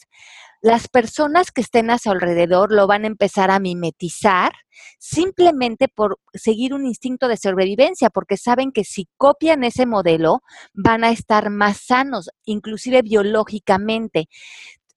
las 0.65 0.89
personas 0.89 1.51
que 1.53 1.61
estén 1.61 1.91
a 1.91 1.99
su 1.99 2.11
alrededor 2.11 2.73
lo 2.73 2.87
van 2.87 3.05
a 3.05 3.07
empezar 3.07 3.51
a 3.51 3.59
mimetizar 3.59 4.53
simplemente 4.99 5.89
por 5.89 6.19
seguir 6.33 6.73
un 6.73 6.87
instinto 6.87 7.29
de 7.29 7.37
sobrevivencia, 7.37 8.09
porque 8.09 8.39
saben 8.39 8.73
que 8.73 8.83
si 8.83 9.07
copian 9.19 9.63
ese 9.63 9.85
modelo 9.85 10.41
van 10.73 11.05
a 11.05 11.11
estar 11.11 11.51
más 11.51 11.83
sanos, 11.85 12.31
inclusive 12.47 13.03
biológicamente. 13.03 14.29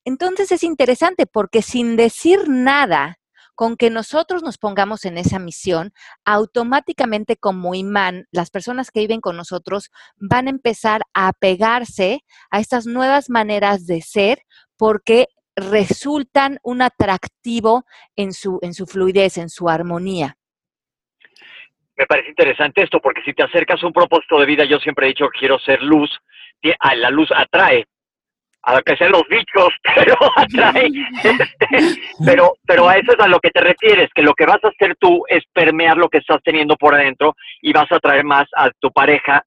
Entonces 0.06 0.54
es 0.54 0.64
interesante 0.64 1.26
porque 1.26 1.62
sin 1.62 1.98
decir 1.98 2.48
nada, 2.48 3.20
con 3.58 3.76
que 3.76 3.90
nosotros 3.90 4.44
nos 4.44 4.60
pongamos 4.60 5.04
en 5.04 5.18
esa 5.18 5.40
misión, 5.40 5.92
automáticamente 6.26 7.38
como 7.38 7.74
imán, 7.74 8.28
las 8.32 8.52
personas 8.52 8.92
que 8.92 9.00
viven 9.00 9.20
con 9.20 9.36
nosotros 9.36 9.90
van 10.16 10.46
a 10.46 10.52
empezar 10.52 11.02
a 11.16 11.28
apegarse 11.28 12.24
a 12.52 12.60
estas 12.60 12.86
nuevas 12.86 13.32
maneras 13.32 13.88
de 13.88 14.02
ser 14.02 14.44
porque 14.78 15.26
resultan 15.56 16.60
un 16.62 16.84
atractivo 16.84 17.84
en 18.16 18.32
su, 18.32 18.60
en 18.62 18.76
su 18.76 18.86
fluidez, 18.86 19.40
en 19.40 19.50
su 19.50 19.68
armonía. 19.68 20.38
Me 21.98 22.06
parece 22.06 22.30
interesante 22.30 22.84
esto, 22.84 23.00
porque 23.02 23.24
si 23.24 23.34
te 23.34 23.42
acercas 23.42 23.82
a 23.82 23.88
un 23.88 23.94
propósito 23.94 24.40
de 24.40 24.46
vida, 24.46 24.66
yo 24.66 24.78
siempre 24.78 25.08
he 25.08 25.10
dicho 25.10 25.30
quiero 25.30 25.58
ser 25.58 25.82
luz, 25.82 26.12
la 26.62 27.10
luz 27.10 27.30
atrae, 27.36 27.88
a 28.68 28.82
que 28.82 28.98
sean 28.98 29.12
los 29.12 29.24
bichos, 29.30 29.70
pero 29.96 30.16
atrae. 30.36 30.90
Este, 31.24 32.02
pero, 32.26 32.54
pero 32.66 32.90
a 32.90 32.98
eso 32.98 33.14
es 33.14 33.20
a 33.20 33.28
lo 33.28 33.40
que 33.40 33.50
te 33.50 33.62
refieres, 33.62 34.10
que 34.14 34.22
lo 34.22 34.34
que 34.34 34.46
vas 34.46 34.64
a 34.64 34.68
hacer 34.68 34.96
tú 35.00 35.24
es 35.28 35.44
permear 35.54 35.98
lo 35.98 36.10
que 36.10 36.18
estás 36.18 36.42
teniendo 36.44 36.76
por 36.76 36.94
adentro 36.94 37.34
y 37.62 37.72
vas 37.72 37.92
a 37.92 37.96
atraer 37.96 38.26
más 38.26 38.46
a 38.56 38.70
tu 38.80 38.92
pareja 38.92 39.44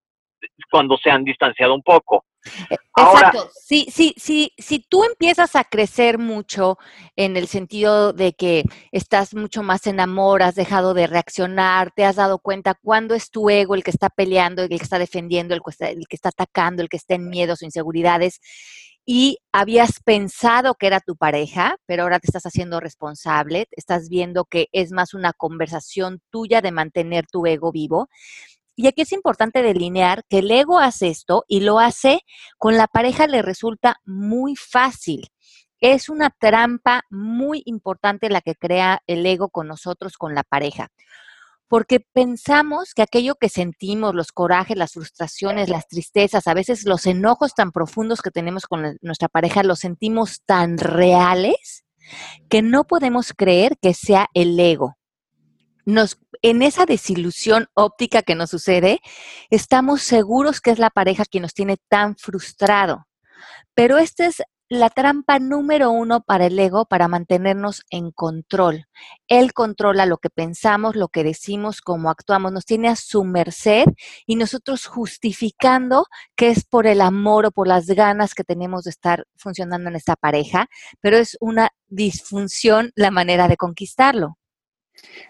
cuando 0.71 0.97
se 0.97 1.11
han 1.11 1.25
distanciado 1.25 1.75
un 1.75 1.83
poco. 1.83 2.25
E, 2.71 2.77
exacto. 2.97 3.51
Si, 3.53 3.85
si, 3.91 4.15
si, 4.17 4.53
si 4.57 4.79
tú 4.79 5.05
empiezas 5.05 5.55
a 5.55 5.65
crecer 5.65 6.19
mucho 6.19 6.79
en 7.15 7.37
el 7.37 7.47
sentido 7.47 8.15
de 8.15 8.33
que 8.33 8.65
estás 8.91 9.35
mucho 9.35 9.63
más 9.63 9.87
en 9.87 10.01
amor, 10.01 10.43
has 10.43 10.55
dejado 10.55 10.95
de 10.95 11.07
reaccionar, 11.07 11.91
te 11.95 12.07
has 12.07 12.17
dado 12.17 12.39
cuenta 12.39 12.75
cuándo 12.83 13.15
es 13.15 13.31
tu 13.31 13.51
ego 13.51 13.75
el 13.75 13.85
que 13.85 13.91
está 13.91 14.09
peleando, 14.09 14.63
el 14.63 14.71
que 14.71 14.77
está 14.77 14.99
defendiendo, 14.99 15.55
el 15.55 15.61
que 15.61 15.71
está, 15.71 15.91
el 15.91 16.07
que 16.09 16.17
está 16.17 16.31
atacando, 16.31 16.81
el 16.81 16.89
que 16.89 16.97
está 16.97 17.15
en 17.15 17.29
miedos 17.29 17.61
o 17.61 17.67
inseguridades, 17.67 18.41
y 19.13 19.39
habías 19.51 19.99
pensado 20.05 20.77
que 20.77 20.87
era 20.87 21.01
tu 21.01 21.17
pareja, 21.17 21.75
pero 21.85 22.05
ahora 22.05 22.21
te 22.21 22.29
estás 22.29 22.47
haciendo 22.47 22.79
responsable, 22.79 23.67
estás 23.73 24.09
viendo 24.09 24.45
que 24.45 24.69
es 24.71 24.93
más 24.93 25.15
una 25.15 25.33
conversación 25.33 26.21
tuya 26.31 26.61
de 26.61 26.71
mantener 26.71 27.27
tu 27.27 27.45
ego 27.45 27.73
vivo. 27.73 28.09
Y 28.77 28.87
aquí 28.87 29.03
es 29.03 29.11
importante 29.11 29.65
delinear 29.65 30.23
que 30.29 30.39
el 30.39 30.51
ego 30.53 30.79
hace 30.79 31.09
esto 31.09 31.43
y 31.49 31.59
lo 31.59 31.81
hace 31.81 32.21
con 32.57 32.77
la 32.77 32.87
pareja 32.87 33.27
le 33.27 33.43
resulta 33.43 33.97
muy 34.05 34.55
fácil. 34.55 35.27
Es 35.81 36.09
una 36.09 36.31
trampa 36.31 37.03
muy 37.11 37.63
importante 37.65 38.31
la 38.31 38.43
que 38.43 38.55
crea 38.55 39.03
el 39.09 39.27
ego 39.27 39.49
con 39.49 39.67
nosotros, 39.67 40.19
con 40.19 40.37
la 40.37 40.45
pareja 40.45 40.93
porque 41.71 42.01
pensamos 42.01 42.95
que 42.95 43.03
aquello 43.03 43.37
que 43.37 43.49
sentimos, 43.49 44.13
los 44.13 44.33
corajes, 44.33 44.77
las 44.77 44.95
frustraciones, 44.95 45.69
las 45.69 45.87
tristezas, 45.87 46.49
a 46.49 46.53
veces 46.53 46.85
los 46.85 47.07
enojos 47.07 47.55
tan 47.55 47.71
profundos 47.71 48.23
que 48.23 48.33
tenemos 48.33 48.67
con 48.67 48.99
nuestra 49.03 49.29
pareja, 49.29 49.63
los 49.63 49.79
sentimos 49.79 50.43
tan 50.45 50.79
reales 50.79 51.85
que 52.49 52.61
no 52.61 52.89
podemos 52.89 53.33
creer 53.33 53.79
que 53.81 53.95
sea 53.95 54.27
el 54.35 54.59
ego. 54.59 54.97
nos, 55.85 56.19
en 56.43 56.63
esa 56.63 56.87
desilusión 56.87 57.69
óptica 57.75 58.23
que 58.23 58.35
nos 58.35 58.51
sucede, 58.51 58.99
estamos 59.49 60.03
seguros 60.03 60.61
que 60.61 60.73
es 60.73 60.81
la 60.81 60.91
pareja 60.91 61.25
quien 61.25 61.43
nos 61.43 61.55
tiene 61.55 61.77
tan 61.89 62.17
frustrado. 62.17 63.07
Pero 63.75 63.97
esta 63.97 64.27
es 64.27 64.43
la 64.71 64.89
trampa 64.89 65.41
número 65.41 65.91
uno 65.91 66.21
para 66.21 66.47
el 66.47 66.57
ego 66.57 66.85
para 66.85 67.09
mantenernos 67.09 67.83
en 67.91 68.13
control. 68.13 68.85
Él 69.27 69.53
controla 69.53 70.07
lo 70.07 70.19
que 70.19 70.31
pensamos, 70.31 70.95
lo 70.95 71.09
que 71.09 71.25
decimos, 71.25 71.81
cómo 71.81 72.09
actuamos, 72.09 72.53
nos 72.53 72.67
tiene 72.67 72.89
a 72.89 72.95
su 72.95 73.25
merced 73.25 73.87
y 74.27 74.37
nosotros 74.37 74.87
justificando 74.87 76.07
que 76.37 76.51
es 76.51 76.65
por 76.65 76.87
el 76.87 77.01
amor 77.01 77.47
o 77.47 77.51
por 77.51 77.67
las 77.67 77.87
ganas 77.87 78.33
que 78.33 78.45
tenemos 78.45 78.85
de 78.85 78.91
estar 78.91 79.25
funcionando 79.37 79.91
en 79.91 79.97
esta 79.97 80.15
pareja, 80.15 80.69
pero 81.01 81.17
es 81.17 81.37
una 81.41 81.71
disfunción 81.89 82.93
la 82.95 83.11
manera 83.11 83.49
de 83.49 83.57
conquistarlo. 83.57 84.37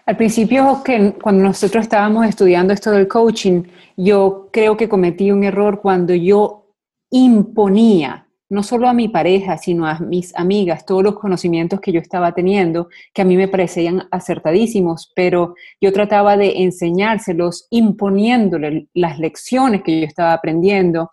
Al 0.05 0.17
principio, 0.17 0.83
que 0.85 1.15
cuando 1.19 1.43
nosotros 1.43 1.81
estábamos 1.81 2.27
estudiando 2.27 2.73
esto 2.73 2.91
del 2.91 3.07
coaching, 3.07 3.63
yo 3.97 4.49
creo 4.53 4.77
que 4.77 4.87
cometí 4.87 5.31
un 5.31 5.43
error 5.43 5.81
cuando 5.81 6.13
yo 6.13 6.75
imponía 7.09 8.27
no 8.51 8.63
solo 8.63 8.89
a 8.89 8.93
mi 8.93 9.07
pareja, 9.07 9.57
sino 9.57 9.87
a 9.87 9.97
mis 9.99 10.35
amigas, 10.35 10.85
todos 10.85 11.01
los 11.01 11.17
conocimientos 11.17 11.79
que 11.79 11.93
yo 11.93 12.01
estaba 12.01 12.33
teniendo, 12.33 12.89
que 13.13 13.21
a 13.21 13.25
mí 13.25 13.37
me 13.37 13.47
parecían 13.47 14.09
acertadísimos, 14.11 15.09
pero 15.15 15.55
yo 15.79 15.93
trataba 15.93 16.35
de 16.35 16.61
enseñárselos 16.61 17.67
imponiéndole 17.69 18.89
las 18.93 19.19
lecciones 19.19 19.83
que 19.83 20.01
yo 20.01 20.05
estaba 20.05 20.33
aprendiendo. 20.33 21.11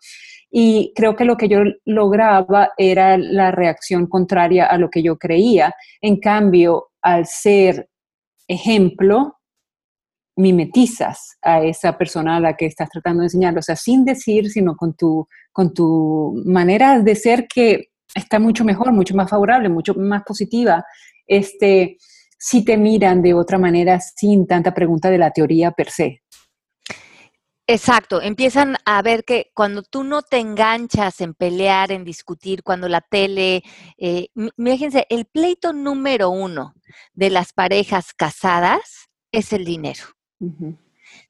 Y 0.50 0.92
creo 0.96 1.14
que 1.14 1.24
lo 1.24 1.36
que 1.36 1.48
yo 1.48 1.60
lograba 1.84 2.72
era 2.76 3.16
la 3.16 3.52
reacción 3.52 4.08
contraria 4.08 4.66
a 4.66 4.76
lo 4.76 4.90
que 4.90 5.04
yo 5.04 5.16
creía. 5.16 5.72
En 6.00 6.18
cambio, 6.18 6.88
al 7.02 7.24
ser 7.26 7.88
ejemplo, 8.48 9.36
mimetizas 10.34 11.36
a 11.42 11.62
esa 11.62 11.96
persona 11.96 12.36
a 12.36 12.40
la 12.40 12.56
que 12.56 12.66
estás 12.66 12.88
tratando 12.90 13.20
de 13.20 13.26
enseñar, 13.26 13.56
o 13.56 13.62
sea, 13.62 13.76
sin 13.76 14.04
decir, 14.04 14.50
sino 14.50 14.76
con 14.76 14.94
tu, 14.94 15.26
con 15.58 15.74
tu 15.74 16.40
manera 16.46 17.00
de 17.00 17.16
ser 17.16 17.48
que 17.48 17.88
está 18.14 18.38
mucho 18.38 18.64
mejor, 18.64 18.92
mucho 18.92 19.16
más 19.16 19.28
favorable, 19.28 19.68
mucho 19.68 19.92
más 19.92 20.22
positiva. 20.22 20.84
Este, 21.26 21.96
si 22.38 22.64
te 22.64 22.76
miran 22.76 23.22
de 23.22 23.34
otra 23.34 23.58
manera 23.58 23.98
sin 23.98 24.46
tanta 24.46 24.72
pregunta 24.72 25.10
de 25.10 25.18
la 25.18 25.32
teoría 25.32 25.72
per 25.72 25.90
se. 25.90 26.22
Exacto, 27.66 28.22
empiezan 28.22 28.76
a 28.84 29.02
ver 29.02 29.24
que 29.24 29.50
cuando 29.52 29.82
tú 29.82 30.04
no 30.04 30.22
te 30.22 30.38
enganchas 30.38 31.20
en 31.20 31.34
pelear, 31.34 31.90
en 31.90 32.04
discutir, 32.04 32.62
cuando 32.62 32.88
la 32.88 33.00
tele, 33.00 33.64
eh, 33.96 34.28
fíjense, 34.56 35.06
el 35.10 35.24
pleito 35.24 35.72
número 35.72 36.30
uno 36.30 36.72
de 37.14 37.30
las 37.30 37.52
parejas 37.52 38.14
casadas 38.14 39.08
es 39.32 39.52
el 39.52 39.64
dinero. 39.64 40.04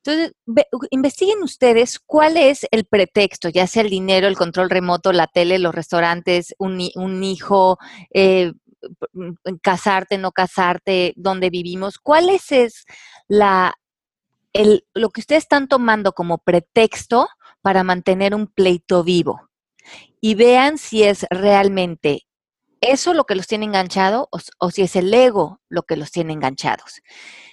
Entonces, 0.08 0.32
investiguen 0.90 1.42
ustedes 1.42 1.98
cuál 1.98 2.38
es 2.38 2.66
el 2.70 2.86
pretexto, 2.86 3.50
ya 3.50 3.66
sea 3.66 3.82
el 3.82 3.90
dinero, 3.90 4.26
el 4.26 4.38
control 4.38 4.70
remoto, 4.70 5.12
la 5.12 5.26
tele, 5.26 5.58
los 5.58 5.74
restaurantes, 5.74 6.54
un, 6.58 6.80
hijo, 7.22 7.76
eh, 8.14 8.52
casarte, 9.60 10.16
no 10.16 10.32
casarte, 10.32 11.12
dónde 11.16 11.50
vivimos. 11.50 11.98
¿Cuál 11.98 12.30
es, 12.30 12.52
es 12.52 12.86
la, 13.26 13.74
el, 14.54 14.86
lo 14.94 15.10
que 15.10 15.20
ustedes 15.20 15.42
están 15.42 15.68
tomando 15.68 16.12
como 16.12 16.38
pretexto 16.38 17.28
para 17.60 17.84
mantener 17.84 18.34
un 18.34 18.46
pleito 18.46 19.04
vivo? 19.04 19.50
Y 20.22 20.36
vean 20.36 20.78
si 20.78 21.02
es 21.02 21.26
realmente 21.28 22.27
eso 22.80 23.14
lo 23.14 23.24
que 23.24 23.34
los 23.34 23.46
tiene 23.46 23.64
enganchados 23.64 24.28
o 24.58 24.70
si 24.70 24.82
es 24.82 24.96
el 24.96 25.12
ego 25.12 25.60
lo 25.68 25.82
que 25.82 25.96
los 25.96 26.10
tiene 26.10 26.32
enganchados. 26.32 27.02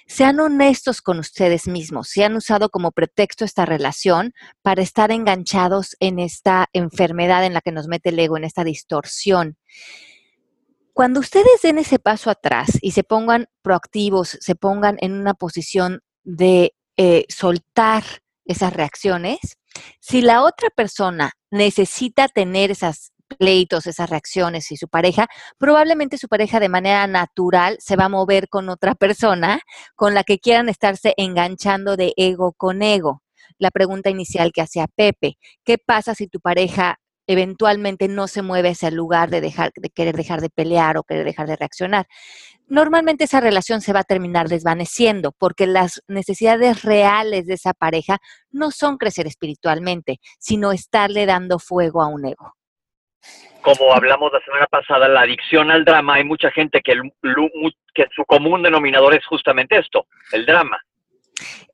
Sean 0.06 0.38
honestos 0.38 1.02
con 1.02 1.18
ustedes 1.18 1.66
mismos. 1.66 2.08
Si 2.08 2.22
han 2.22 2.36
usado 2.36 2.68
como 2.70 2.92
pretexto 2.92 3.44
esta 3.44 3.66
relación 3.66 4.34
para 4.62 4.82
estar 4.82 5.10
enganchados 5.10 5.96
en 5.98 6.20
esta 6.20 6.68
enfermedad 6.72 7.44
en 7.44 7.54
la 7.54 7.60
que 7.60 7.72
nos 7.72 7.88
mete 7.88 8.10
el 8.10 8.18
ego, 8.18 8.36
en 8.36 8.44
esta 8.44 8.62
distorsión. 8.62 9.56
Cuando 10.92 11.20
ustedes 11.20 11.60
den 11.62 11.78
ese 11.78 11.98
paso 11.98 12.30
atrás 12.30 12.78
y 12.80 12.92
se 12.92 13.02
pongan 13.02 13.48
proactivos, 13.62 14.38
se 14.40 14.54
pongan 14.54 14.96
en 15.00 15.12
una 15.12 15.34
posición 15.34 16.02
de 16.22 16.74
eh, 16.96 17.26
soltar 17.28 18.04
esas 18.46 18.72
reacciones, 18.72 19.58
si 20.00 20.22
la 20.22 20.42
otra 20.42 20.70
persona 20.70 21.32
necesita 21.50 22.28
tener 22.28 22.70
esas 22.70 23.12
pleitos, 23.26 23.86
esas 23.86 24.10
reacciones 24.10 24.70
y 24.72 24.76
su 24.76 24.88
pareja, 24.88 25.26
probablemente 25.58 26.18
su 26.18 26.28
pareja 26.28 26.60
de 26.60 26.68
manera 26.68 27.06
natural 27.06 27.76
se 27.80 27.96
va 27.96 28.06
a 28.06 28.08
mover 28.08 28.48
con 28.48 28.68
otra 28.68 28.94
persona 28.94 29.60
con 29.94 30.14
la 30.14 30.24
que 30.24 30.38
quieran 30.38 30.68
estarse 30.68 31.14
enganchando 31.16 31.96
de 31.96 32.12
ego 32.16 32.52
con 32.52 32.82
ego. 32.82 33.22
La 33.58 33.70
pregunta 33.70 34.10
inicial 34.10 34.52
que 34.52 34.62
hacía 34.62 34.86
Pepe, 34.86 35.38
¿qué 35.64 35.78
pasa 35.78 36.14
si 36.14 36.26
tu 36.28 36.40
pareja 36.40 36.98
eventualmente 37.28 38.06
no 38.06 38.28
se 38.28 38.42
mueve 38.42 38.70
hacia 38.70 38.88
el 38.88 38.94
lugar 38.94 39.30
de, 39.30 39.40
dejar, 39.40 39.72
de 39.74 39.90
querer 39.90 40.16
dejar 40.16 40.40
de 40.40 40.50
pelear 40.50 40.96
o 40.96 41.02
querer 41.04 41.24
dejar 41.24 41.48
de 41.48 41.56
reaccionar? 41.56 42.06
Normalmente 42.68 43.24
esa 43.24 43.40
relación 43.40 43.80
se 43.80 43.92
va 43.92 44.00
a 44.00 44.04
terminar 44.04 44.48
desvaneciendo 44.48 45.32
porque 45.32 45.66
las 45.66 46.02
necesidades 46.08 46.82
reales 46.82 47.46
de 47.46 47.54
esa 47.54 47.72
pareja 47.74 48.18
no 48.50 48.70
son 48.72 48.98
crecer 48.98 49.26
espiritualmente, 49.26 50.18
sino 50.38 50.72
estarle 50.72 51.26
dando 51.26 51.58
fuego 51.58 52.02
a 52.02 52.08
un 52.08 52.26
ego 52.26 52.54
como 53.66 53.92
hablamos 53.92 54.32
la 54.32 54.40
semana 54.44 54.66
pasada, 54.66 55.08
la 55.08 55.22
adicción 55.22 55.72
al 55.72 55.84
drama, 55.84 56.14
hay 56.14 56.24
mucha 56.24 56.50
gente 56.52 56.80
que, 56.82 56.94
su 58.14 58.24
común 58.24 58.62
denominador 58.62 59.14
es 59.14 59.26
justamente 59.26 59.76
esto, 59.76 60.06
el 60.30 60.46
drama. 60.46 60.80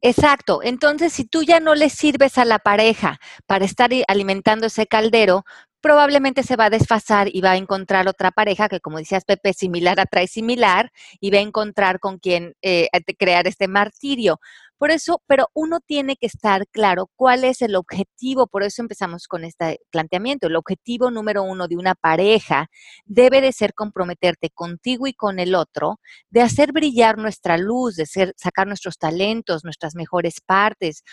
Exacto. 0.00 0.60
Entonces, 0.62 1.12
si 1.12 1.24
tú 1.24 1.42
ya 1.42 1.60
no 1.60 1.74
le 1.74 1.90
sirves 1.90 2.38
a 2.38 2.44
la 2.44 2.58
pareja 2.58 3.18
para 3.46 3.64
estar 3.64 3.90
alimentando 4.08 4.66
ese 4.66 4.86
caldero, 4.86 5.44
probablemente 5.82 6.42
se 6.42 6.56
va 6.56 6.66
a 6.66 6.70
desfasar 6.70 7.28
y 7.30 7.42
va 7.42 7.50
a 7.50 7.56
encontrar 7.56 8.08
otra 8.08 8.30
pareja 8.30 8.68
que, 8.68 8.80
como 8.80 8.98
decías 8.98 9.24
Pepe, 9.24 9.52
similar 9.52 10.00
atrae 10.00 10.28
similar 10.28 10.90
y 11.20 11.30
va 11.30 11.38
a 11.38 11.42
encontrar 11.42 11.98
con 11.98 12.18
quien 12.18 12.54
eh, 12.62 12.88
crear 13.18 13.46
este 13.46 13.68
martirio. 13.68 14.40
Por 14.82 14.90
eso, 14.90 15.22
pero 15.28 15.46
uno 15.54 15.78
tiene 15.78 16.16
que 16.16 16.26
estar 16.26 16.66
claro 16.66 17.08
cuál 17.14 17.44
es 17.44 17.62
el 17.62 17.76
objetivo, 17.76 18.48
por 18.48 18.64
eso 18.64 18.82
empezamos 18.82 19.28
con 19.28 19.44
este 19.44 19.78
planteamiento. 19.92 20.48
El 20.48 20.56
objetivo 20.56 21.12
número 21.12 21.44
uno 21.44 21.68
de 21.68 21.76
una 21.76 21.94
pareja 21.94 22.66
debe 23.04 23.40
de 23.40 23.52
ser 23.52 23.74
comprometerte 23.74 24.50
contigo 24.50 25.06
y 25.06 25.12
con 25.14 25.38
el 25.38 25.54
otro, 25.54 26.00
de 26.30 26.42
hacer 26.42 26.72
brillar 26.72 27.16
nuestra 27.16 27.58
luz, 27.58 27.94
de 27.94 28.06
ser, 28.06 28.34
sacar 28.36 28.66
nuestros 28.66 28.98
talentos, 28.98 29.62
nuestras 29.62 29.94
mejores 29.94 30.40
partes, 30.44 31.04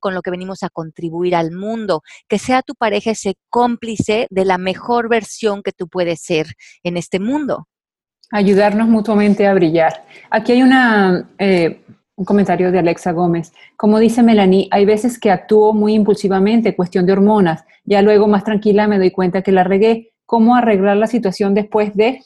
con 0.00 0.12
lo 0.12 0.20
que 0.20 0.30
venimos 0.30 0.62
a 0.62 0.68
contribuir 0.68 1.34
al 1.34 1.50
mundo, 1.50 2.02
que 2.28 2.38
sea 2.38 2.60
tu 2.60 2.74
pareja 2.74 3.12
ese 3.12 3.36
cómplice 3.48 4.26
de 4.28 4.44
la 4.44 4.58
mejor 4.58 5.08
versión 5.08 5.62
que 5.62 5.72
tú 5.72 5.88
puedes 5.88 6.20
ser 6.20 6.48
en 6.82 6.98
este 6.98 7.20
mundo. 7.20 7.68
Ayudarnos 8.30 8.86
mutuamente 8.86 9.46
a 9.46 9.54
brillar. 9.54 10.04
Aquí 10.28 10.52
hay 10.52 10.62
una... 10.62 11.30
Eh, 11.38 11.80
un 12.16 12.24
comentario 12.24 12.70
de 12.70 12.78
Alexa 12.78 13.12
Gómez. 13.12 13.52
Como 13.76 13.98
dice 13.98 14.22
Melanie, 14.22 14.68
hay 14.70 14.84
veces 14.84 15.18
que 15.18 15.30
actúo 15.30 15.72
muy 15.72 15.94
impulsivamente, 15.94 16.76
cuestión 16.76 17.06
de 17.06 17.12
hormonas. 17.12 17.64
Ya 17.84 18.02
luego 18.02 18.28
más 18.28 18.44
tranquila 18.44 18.86
me 18.86 18.98
doy 18.98 19.10
cuenta 19.10 19.42
que 19.42 19.52
la 19.52 19.64
regué. 19.64 20.12
¿Cómo 20.26 20.56
arreglar 20.56 20.96
la 20.96 21.06
situación 21.06 21.54
después 21.54 21.94
de? 21.94 22.22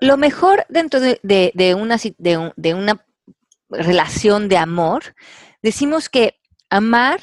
Lo, 0.00 0.16
mejor 0.16 0.64
dentro 0.68 1.00
de, 1.00 1.18
una, 1.74 1.96
de 2.18 2.74
una 2.74 3.06
relación 3.70 4.48
de 4.48 4.56
amor, 4.56 5.14
decimos 5.62 6.08
que 6.08 6.36
amar, 6.70 7.20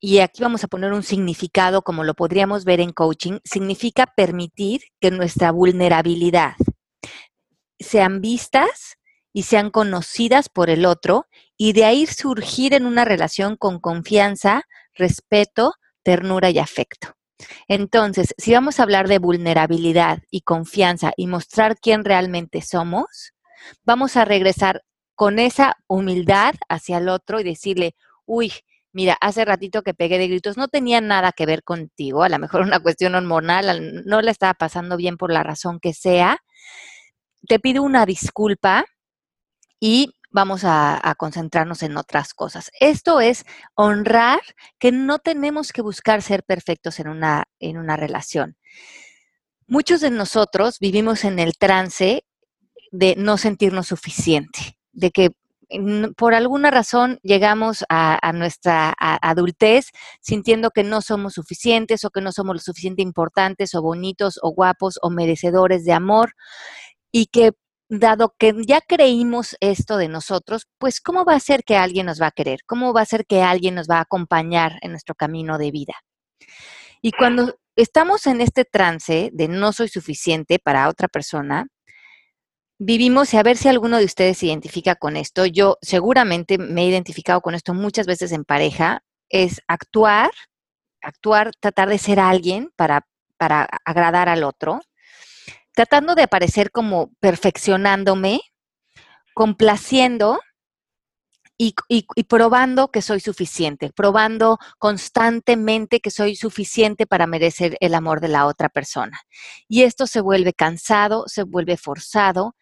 y 0.00 0.18
aquí 0.18 0.42
vamos 0.42 0.62
a 0.64 0.68
poner 0.68 0.92
un 0.92 1.02
significado 1.02 1.82
como 1.82 2.04
lo 2.04 2.14
podríamos 2.14 2.64
ver 2.64 2.80
en 2.80 2.92
coaching, 2.92 3.38
significa 3.44 4.06
permitir 4.06 4.82
que 5.00 5.10
nuestra 5.10 5.50
vulnerabilidad 5.50 6.54
sean 7.78 8.20
vistas 8.20 8.96
y 9.36 9.42
sean 9.42 9.68
conocidas 9.68 10.48
por 10.48 10.70
el 10.70 10.86
otro 10.86 11.26
y 11.58 11.74
de 11.74 11.84
ahí 11.84 12.06
surgir 12.06 12.72
en 12.72 12.86
una 12.86 13.04
relación 13.04 13.58
con 13.58 13.80
confianza, 13.80 14.62
respeto, 14.94 15.74
ternura 16.02 16.48
y 16.48 16.58
afecto. 16.58 17.08
Entonces, 17.68 18.34
si 18.38 18.54
vamos 18.54 18.80
a 18.80 18.84
hablar 18.84 19.08
de 19.08 19.18
vulnerabilidad 19.18 20.20
y 20.30 20.40
confianza 20.40 21.12
y 21.18 21.26
mostrar 21.26 21.76
quién 21.78 22.02
realmente 22.02 22.62
somos, 22.62 23.34
vamos 23.84 24.16
a 24.16 24.24
regresar 24.24 24.84
con 25.14 25.38
esa 25.38 25.76
humildad 25.86 26.54
hacia 26.70 26.96
el 26.96 27.10
otro 27.10 27.38
y 27.38 27.44
decirle, 27.44 27.94
uy, 28.24 28.54
mira, 28.90 29.18
hace 29.20 29.44
ratito 29.44 29.82
que 29.82 29.92
pegué 29.92 30.16
de 30.16 30.28
gritos, 30.28 30.56
no 30.56 30.68
tenía 30.68 31.02
nada 31.02 31.32
que 31.32 31.44
ver 31.44 31.62
contigo, 31.62 32.22
a 32.22 32.30
lo 32.30 32.38
mejor 32.38 32.62
una 32.62 32.80
cuestión 32.80 33.14
hormonal, 33.14 34.02
no 34.06 34.22
le 34.22 34.30
estaba 34.30 34.54
pasando 34.54 34.96
bien 34.96 35.18
por 35.18 35.30
la 35.30 35.42
razón 35.42 35.78
que 35.78 35.92
sea. 35.92 36.38
Te 37.46 37.58
pido 37.58 37.82
una 37.82 38.06
disculpa 38.06 38.86
y 39.80 40.14
vamos 40.30 40.62
a, 40.64 41.14
concentrarnos 41.18 41.82
en 41.82 41.96
otras 41.96 42.34
cosas. 42.34 42.70
Esto 42.80 43.20
es 43.20 43.46
honrar 43.74 44.40
que 44.78 44.92
no 44.92 45.18
tenemos 45.18 45.72
que 45.72 45.82
buscar 45.82 46.20
ser 46.20 46.42
perfectos 46.44 47.00
en 47.00 47.08
una, 47.08 47.44
en 47.58 47.78
una 47.78 47.96
relación. 47.96 48.56
Muchos 49.66 50.00
de 50.00 50.10
nosotros 50.10 50.78
vivimos 50.78 51.24
en 51.24 51.38
el 51.38 51.56
trance 51.56 52.24
de 52.92 53.14
no 53.16 53.38
sentirnos 53.38 53.88
suficiente, 53.88 54.78
de 54.92 55.10
que 55.10 55.30
por 56.16 56.34
alguna 56.34 56.70
razón 56.70 57.18
llegamos 57.22 57.84
a, 57.88 58.32
nuestra 58.32 58.94
adultez 58.98 59.90
sintiendo 60.20 60.70
que 60.70 60.84
no 60.84 61.02
somos 61.02 61.34
suficientes 61.34 62.04
o 62.04 62.10
que 62.10 62.20
no 62.20 62.30
somos 62.30 62.56
lo 62.56 62.60
suficiente 62.60 63.02
importantes 63.02 63.74
o 63.74 63.82
bonitos 63.82 64.38
o 64.42 64.50
guapos 64.50 64.98
o 65.02 65.10
merecedores 65.10 65.84
de 65.84 65.92
amor 65.92 66.34
y 67.10 67.26
que 67.26 67.52
dado 67.88 68.34
que 68.38 68.52
ya 68.66 68.80
creímos 68.80 69.56
esto 69.60 69.96
de 69.96 70.08
nosotros, 70.08 70.66
pues 70.78 71.00
¿cómo 71.00 71.24
va 71.24 71.34
a 71.34 71.40
ser 71.40 71.64
que 71.64 71.76
alguien 71.76 72.06
nos 72.06 72.20
va 72.20 72.28
a 72.28 72.32
querer? 72.32 72.60
¿Cómo 72.66 72.92
va 72.92 73.02
a 73.02 73.06
ser 73.06 73.26
que 73.26 73.42
alguien 73.42 73.74
nos 73.74 73.88
va 73.88 73.98
a 73.98 74.02
acompañar 74.02 74.78
en 74.82 74.90
nuestro 74.90 75.14
camino 75.14 75.58
de 75.58 75.70
vida? 75.70 75.94
Y 77.02 77.12
cuando 77.12 77.58
estamos 77.76 78.26
en 78.26 78.40
este 78.40 78.64
trance 78.64 79.30
de 79.32 79.48
no 79.48 79.72
soy 79.72 79.88
suficiente 79.88 80.58
para 80.58 80.88
otra 80.88 81.08
persona, 81.08 81.66
vivimos, 82.78 83.32
y 83.32 83.36
a 83.36 83.42
ver 83.42 83.56
si 83.56 83.68
alguno 83.68 83.98
de 83.98 84.04
ustedes 84.04 84.38
se 84.38 84.46
identifica 84.46 84.96
con 84.96 85.16
esto, 85.16 85.46
yo 85.46 85.78
seguramente 85.82 86.58
me 86.58 86.82
he 86.82 86.88
identificado 86.88 87.40
con 87.40 87.54
esto 87.54 87.74
muchas 87.74 88.06
veces 88.06 88.32
en 88.32 88.44
pareja, 88.44 89.02
es 89.28 89.60
actuar, 89.66 90.30
actuar, 91.00 91.52
tratar 91.60 91.88
de 91.88 91.98
ser 91.98 92.20
alguien 92.20 92.70
para, 92.76 93.06
para 93.36 93.68
agradar 93.84 94.28
al 94.28 94.44
otro, 94.44 94.80
tratando 95.76 96.14
de 96.14 96.22
aparecer 96.22 96.70
como 96.70 97.12
perfeccionándome, 97.20 98.40
complaciendo 99.34 100.40
y, 101.58 101.74
probando 102.24 102.90
que 102.90 103.02
soy 103.02 103.20
suficiente, 103.20 103.90
probando 103.94 104.58
constantemente 104.78 106.00
que 106.00 106.10
soy 106.10 106.34
suficiente 106.34 107.06
para 107.06 107.26
merecer 107.26 107.76
el 107.80 107.94
amor 107.94 108.22
de 108.22 108.28
la 108.28 108.46
otra 108.46 108.70
persona. 108.70 109.20
Y 109.68 109.82
esto 109.82 110.06
se 110.06 110.22
vuelve 110.22 110.54
cansado, 110.54 111.24
se 111.26 111.42
vuelve 111.42 111.76
forzado 111.76 112.56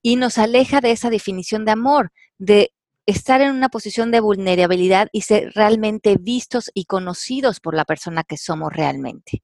y 0.00 0.14
nos 0.14 0.38
aleja 0.38 0.80
de 0.80 0.92
esa 0.92 1.10
definición 1.10 1.64
de 1.64 1.72
amor, 1.72 2.12
de 2.38 2.72
estar 3.04 3.40
en 3.40 3.50
una 3.50 3.68
posición 3.68 4.12
de 4.12 4.20
vulnerabilidad 4.20 5.08
y 5.10 5.22
ser 5.22 5.52
realmente 5.54 6.16
vistos 6.20 6.70
y 6.72 6.84
conocidos 6.84 7.58
por 7.58 7.74
la 7.74 7.84
persona 7.84 8.22
que 8.22 8.36
somos 8.36 8.72
realmente. 8.72 9.42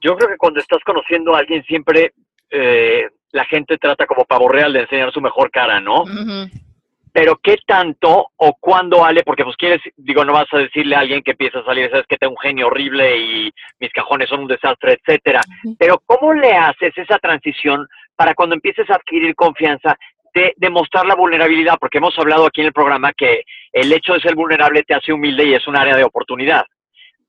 Yo 0.00 0.16
creo 0.16 0.28
que 0.28 0.36
cuando 0.36 0.60
estás 0.60 0.80
conociendo 0.84 1.34
a 1.34 1.40
alguien 1.40 1.62
siempre 1.64 2.12
eh, 2.50 3.06
la 3.32 3.44
gente 3.44 3.78
trata 3.78 4.06
como 4.06 4.24
pavo 4.24 4.48
real 4.48 4.72
de 4.72 4.80
enseñar 4.80 5.12
su 5.12 5.20
mejor 5.20 5.50
cara, 5.50 5.80
¿no? 5.80 6.04
pero 7.12 7.36
qué 7.42 7.56
tanto 7.66 8.28
o 8.36 8.56
cuándo 8.60 9.04
Ale, 9.04 9.22
porque 9.24 9.44
pues 9.44 9.56
quieres, 9.56 9.80
digo, 9.96 10.24
no 10.24 10.32
vas 10.32 10.46
a 10.52 10.58
decirle 10.58 10.96
a 10.96 11.00
alguien 11.00 11.22
que 11.22 11.32
empieza 11.32 11.60
a 11.60 11.64
salir, 11.64 11.90
sabes 11.90 12.06
que 12.08 12.16
tengo 12.16 12.34
un 12.34 12.40
genio 12.40 12.68
horrible 12.68 13.18
y 13.18 13.52
mis 13.80 13.92
cajones 13.92 14.28
son 14.28 14.40
un 14.40 14.48
desastre, 14.48 14.98
etcétera. 15.00 15.40
Pero 15.78 16.00
¿cómo 16.06 16.32
le 16.32 16.52
haces 16.52 16.96
esa 16.96 17.18
transición 17.18 17.86
para 18.16 18.34
cuando 18.34 18.54
empieces 18.54 18.88
a 18.90 18.96
adquirir 18.96 19.34
confianza 19.34 19.96
de 20.34 20.54
demostrar 20.56 21.06
la 21.06 21.16
vulnerabilidad? 21.16 21.78
Porque 21.80 21.98
hemos 21.98 22.16
hablado 22.18 22.46
aquí 22.46 22.60
en 22.60 22.68
el 22.68 22.72
programa 22.72 23.12
que 23.12 23.42
el 23.72 23.92
hecho 23.92 24.14
de 24.14 24.20
ser 24.20 24.34
vulnerable 24.34 24.82
te 24.84 24.94
hace 24.94 25.12
humilde 25.12 25.44
y 25.44 25.54
es 25.54 25.66
un 25.66 25.76
área 25.76 25.96
de 25.96 26.04
oportunidad. 26.04 26.64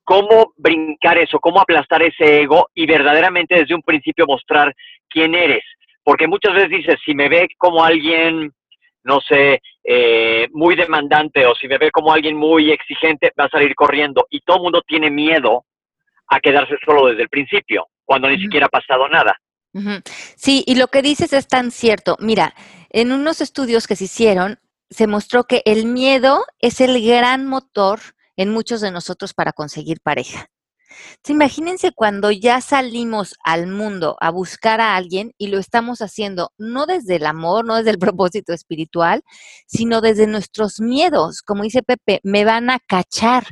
¿Cómo 0.03 0.53
brincar 0.57 1.17
eso? 1.17 1.39
¿Cómo 1.39 1.61
aplastar 1.61 2.01
ese 2.03 2.41
ego 2.41 2.69
y 2.73 2.85
verdaderamente 2.85 3.55
desde 3.55 3.75
un 3.75 3.81
principio 3.81 4.25
mostrar 4.25 4.73
quién 5.09 5.35
eres? 5.35 5.63
Porque 6.03 6.27
muchas 6.27 6.53
veces 6.53 6.69
dices, 6.69 6.95
si 7.05 7.13
me 7.13 7.29
ve 7.29 7.47
como 7.57 7.83
alguien 7.83 8.51
no 9.03 9.19
sé, 9.21 9.61
eh, 9.83 10.47
muy 10.51 10.75
demandante 10.75 11.45
o 11.45 11.55
si 11.55 11.67
me 11.67 11.77
ve 11.77 11.91
como 11.91 12.13
alguien 12.13 12.37
muy 12.37 12.71
exigente, 12.71 13.31
va 13.39 13.45
a 13.45 13.49
salir 13.49 13.73
corriendo. 13.75 14.27
Y 14.29 14.41
todo 14.41 14.57
el 14.57 14.63
mundo 14.63 14.81
tiene 14.87 15.09
miedo 15.09 15.65
a 16.27 16.39
quedarse 16.39 16.75
solo 16.85 17.07
desde 17.07 17.23
el 17.23 17.29
principio, 17.29 17.87
cuando 18.05 18.29
ni 18.29 18.39
siquiera 18.39 18.67
ha 18.67 18.69
pasado 18.69 19.07
nada. 19.09 19.35
Sí, 20.35 20.63
y 20.67 20.75
lo 20.75 20.87
que 20.87 21.01
dices 21.01 21.33
es 21.33 21.47
tan 21.47 21.71
cierto. 21.71 22.17
Mira, 22.19 22.53
en 22.89 23.11
unos 23.11 23.41
estudios 23.41 23.87
que 23.87 23.95
se 23.95 24.05
hicieron, 24.05 24.59
se 24.89 25.07
mostró 25.07 25.45
que 25.45 25.61
el 25.65 25.85
miedo 25.85 26.43
es 26.59 26.81
el 26.81 27.05
gran 27.05 27.47
motor 27.47 27.99
en 28.41 28.49
muchos 28.51 28.81
de 28.81 28.91
nosotros 28.91 29.33
para 29.33 29.53
conseguir 29.53 29.99
pareja 30.01 30.49
imagínense 31.27 31.91
cuando 31.91 32.31
ya 32.31 32.61
salimos 32.61 33.35
al 33.43 33.67
mundo 33.67 34.17
a 34.19 34.31
buscar 34.31 34.81
a 34.81 34.95
alguien 34.95 35.33
y 35.37 35.47
lo 35.47 35.59
estamos 35.59 36.01
haciendo 36.01 36.51
no 36.57 36.85
desde 36.85 37.17
el 37.17 37.25
amor, 37.25 37.65
no 37.65 37.77
desde 37.77 37.91
el 37.91 37.99
propósito 37.99 38.53
espiritual, 38.53 39.23
sino 39.67 40.01
desde 40.01 40.27
nuestros 40.27 40.79
miedos. 40.79 41.41
Como 41.41 41.63
dice 41.63 41.83
Pepe, 41.83 42.19
me 42.23 42.45
van 42.45 42.69
a 42.69 42.79
cachar, 42.79 43.45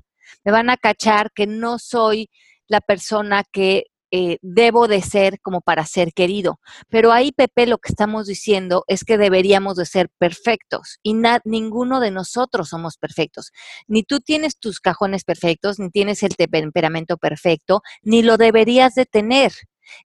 me 0.44 0.52
van 0.52 0.70
a 0.70 0.78
cachar 0.78 1.32
que 1.34 1.48
no 1.48 1.80
soy 1.80 2.30
la 2.68 2.82
persona 2.82 3.44
que 3.52 3.86
eh, 4.12 4.38
debo 4.42 4.88
de 4.88 5.02
ser 5.02 5.40
como 5.42 5.62
para 5.62 5.86
ser 5.86 6.14
querido. 6.14 6.60
Pero 6.90 7.12
ahí, 7.12 7.32
Pepe, 7.32 7.68
lo 7.68 7.78
que 7.78 7.92
estamos 7.92 8.28
diciendo 8.28 8.84
es 8.88 9.04
que 9.04 9.18
deberíamos 9.18 9.76
de 9.76 9.86
ser 9.86 10.10
perfectos 10.18 11.00
y 11.04 11.16
ninguno 11.44 12.00
de 12.00 12.12
nosotros 12.12 12.70
somos 12.70 12.98
perfectos. 12.98 13.52
Ni 13.88 14.04
tú 14.04 14.20
tienes 14.20 14.58
tus 14.58 14.80
cajones 14.80 15.24
perfectos, 15.24 15.80
ni 15.80 15.90
tienes 15.90 16.24
el 16.24 16.36
temperamento 16.36 17.18
perfecto, 17.18 17.82
ni 18.02 18.22
lo 18.22 18.38
deberías 18.38 18.96
de 18.96 19.06
tener. 19.06 19.52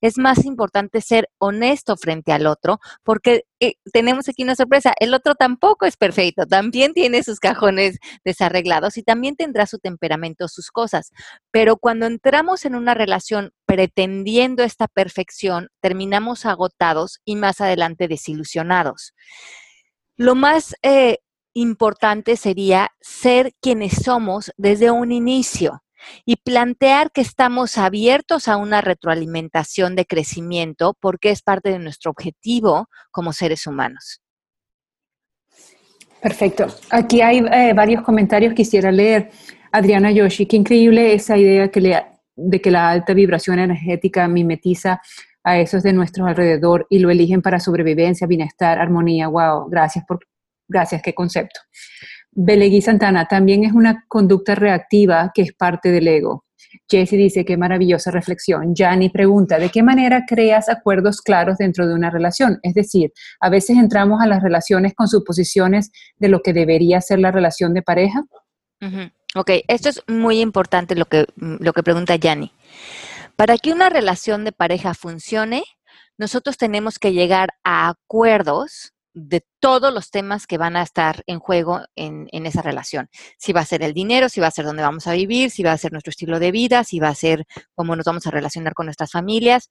Es 0.01 0.19
más 0.19 0.45
importante 0.45 1.01
ser 1.01 1.29
honesto 1.39 1.97
frente 1.97 2.33
al 2.33 2.47
otro 2.47 2.81
porque 3.03 3.45
eh, 3.61 3.75
tenemos 3.93 4.29
aquí 4.29 4.43
una 4.43 4.57
sorpresa. 4.57 4.93
El 4.99 5.15
otro 5.15 5.35
tampoco 5.35 5.87
es 5.87 5.97
perfecto, 5.97 6.47
también 6.47 6.93
tiene 6.93 7.23
sus 7.23 7.41
cajones 7.41 7.99
desarreglados 8.25 8.97
y 8.97 9.03
también 9.03 9.37
tendrá 9.37 9.67
su 9.67 9.79
temperamento, 9.79 10.49
sus 10.49 10.71
cosas. 10.71 11.11
Pero 11.51 11.77
cuando 11.77 12.07
entramos 12.07 12.65
en 12.65 12.75
una 12.75 12.95
relación 12.95 13.53
pretendiendo 13.67 14.63
esta 14.63 14.89
perfección, 14.89 15.69
terminamos 15.81 16.47
agotados 16.47 17.21
y 17.25 17.37
más 17.37 17.61
adelante 17.61 18.09
desilusionados. 18.09 19.15
Lo 20.17 20.35
más 20.35 20.75
eh, 20.83 21.19
importante 21.55 22.37
sería 22.37 22.91
ser 23.01 23.53
quienes 23.61 23.95
somos 24.05 24.53
desde 24.57 24.91
un 24.91 25.13
inicio 25.13 25.84
y 26.25 26.37
plantear 26.37 27.11
que 27.11 27.21
estamos 27.21 27.79
abiertos 27.79 28.49
a 28.49 28.57
una 28.57 28.81
retroalimentación 28.81 29.97
de 29.97 30.07
crecimiento 30.07 30.97
porque 31.01 31.31
es 31.31 31.43
parte 31.43 31.71
de 31.71 31.79
nuestro 31.79 32.11
objetivo 32.11 32.89
como 33.11 33.33
seres 33.33 33.67
humanos. 33.67 34.21
Perfecto. 36.21 36.67
Aquí 36.91 37.21
hay 37.21 37.39
eh, 37.39 37.73
varios 37.75 38.03
comentarios 38.03 38.53
que 38.53 38.63
quisiera 38.63 38.91
leer. 38.91 39.31
Adriana 39.71 40.11
Yoshi, 40.11 40.47
qué 40.47 40.57
increíble 40.57 41.13
esa 41.13 41.37
idea 41.37 41.71
de 42.37 42.61
que 42.61 42.71
la 42.71 42.91
alta 42.91 43.13
vibración 43.13 43.59
energética 43.59 44.27
mimetiza 44.27 45.03
a 45.45 45.59
esos 45.59 45.83
de 45.83 45.93
nuestro 45.93 46.27
alrededor 46.27 46.87
y 46.89 46.99
lo 46.99 47.11
eligen 47.11 47.43
para 47.43 47.61
sobrevivencia, 47.61 48.27
bienestar, 48.27 48.79
armonía. 48.79 49.29
Wow, 49.29 49.69
gracias 49.69 50.05
por, 50.07 50.21
gracias, 50.67 51.03
qué 51.03 51.15
concepto. 51.15 51.61
Belegui 52.35 52.83
Santana, 52.83 53.27
también 53.27 53.65
es 53.65 53.73
una 53.73 54.05
conducta 54.09 54.55
reactiva 54.55 55.31
que 55.35 55.43
es 55.43 55.53
parte 55.53 55.91
del 55.91 56.09
ego. 56.09 56.45
Jesse 56.89 57.13
dice, 57.13 57.45
qué 57.45 57.57
maravillosa 57.57 58.11
reflexión. 58.11 58.75
Jani 58.75 59.09
pregunta, 59.09 59.59
¿de 59.59 59.71
qué 59.71 59.83
manera 59.83 60.25
creas 60.27 60.69
acuerdos 60.69 61.21
claros 61.21 61.59
dentro 61.59 61.87
de 61.87 61.95
una 61.95 62.11
relación? 62.11 62.59
Es 62.63 62.75
decir, 62.75 63.13
a 63.41 63.49
veces 63.49 63.79
entramos 63.79 64.21
a 64.21 64.27
las 64.27 64.43
relaciones 64.43 64.95
con 64.95 65.09
suposiciones 65.09 65.91
de 66.17 66.29
lo 66.29 66.41
que 66.41 66.53
debería 66.53 67.01
ser 67.01 67.21
la 67.21 67.31
relación 67.31 67.75
de 67.75 67.83
pareja. 67.83 68.25
Ok, 69.35 69.51
esto 69.69 69.89
es 69.89 70.03
muy 70.07 70.41
importante 70.41 70.95
lo 70.95 71.07
que, 71.07 71.27
lo 71.37 71.73
que 71.73 71.83
pregunta 71.83 72.19
Jani. 72.21 72.53
Para 73.37 73.57
que 73.59 73.73
una 73.73 73.89
relación 73.89 74.45
de 74.45 74.53
pareja 74.53 74.95
funcione, 74.95 75.65
nosotros 76.19 76.57
tenemos 76.57 76.99
que 76.99 77.13
llegar 77.13 77.51
a 77.65 77.89
acuerdos 77.89 78.94
de 79.15 79.47
todos 79.61 79.95
los 79.95 80.11
temas 80.11 80.47
que 80.47 80.59
van 80.59 80.77
a 80.77 80.83
estar 80.83 81.23
en 81.27 81.39
juego 81.39 81.81
en, 81.95 82.29
esa 82.47 82.63
relación. 82.63 83.09
Si 83.39 83.53
va 83.53 83.61
a 83.61 83.65
ser 83.65 83.83
el 83.83 83.95
dinero, 83.95 84.29
si 84.29 84.41
va 84.41 84.49
a 84.49 84.51
ser 84.51 84.65
dónde 84.65 84.83
vamos 84.83 85.07
a 85.07 85.13
vivir, 85.13 85.51
si 85.51 85.63
va 85.63 85.73
a 85.73 85.79
ser 85.79 85.93
nuestro 85.93 86.11
estilo 86.11 86.39
de 86.41 86.51
vida, 86.51 86.85
si 86.85 86.99
va 86.99 87.09
a 87.09 87.15
ser 87.15 87.47
cómo 87.75 87.97
nos 87.97 88.05
vamos 88.05 88.27
a 88.27 88.31
relacionar 88.31 88.75
con 88.75 88.87
nuestras 88.87 89.13
familias. 89.13 89.71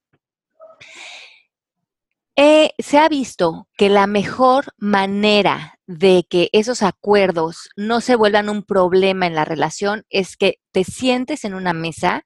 Eh, 2.35 2.71
se 2.79 2.97
ha 2.97 3.07
visto 3.09 3.67
que 3.77 3.89
la 3.89 4.07
mejor 4.07 4.73
manera 4.77 5.77
de 5.85 6.25
que 6.27 6.49
esos 6.51 6.81
acuerdos 6.81 7.69
no 7.75 8.01
se 8.01 8.15
vuelvan 8.15 8.49
un 8.49 8.63
problema 8.63 9.27
en 9.27 9.35
la 9.35 9.45
relación 9.45 10.05
es 10.09 10.35
que 10.37 10.55
te 10.71 10.83
sientes 10.83 11.43
en 11.45 11.53
una 11.53 11.73
mesa, 11.73 12.25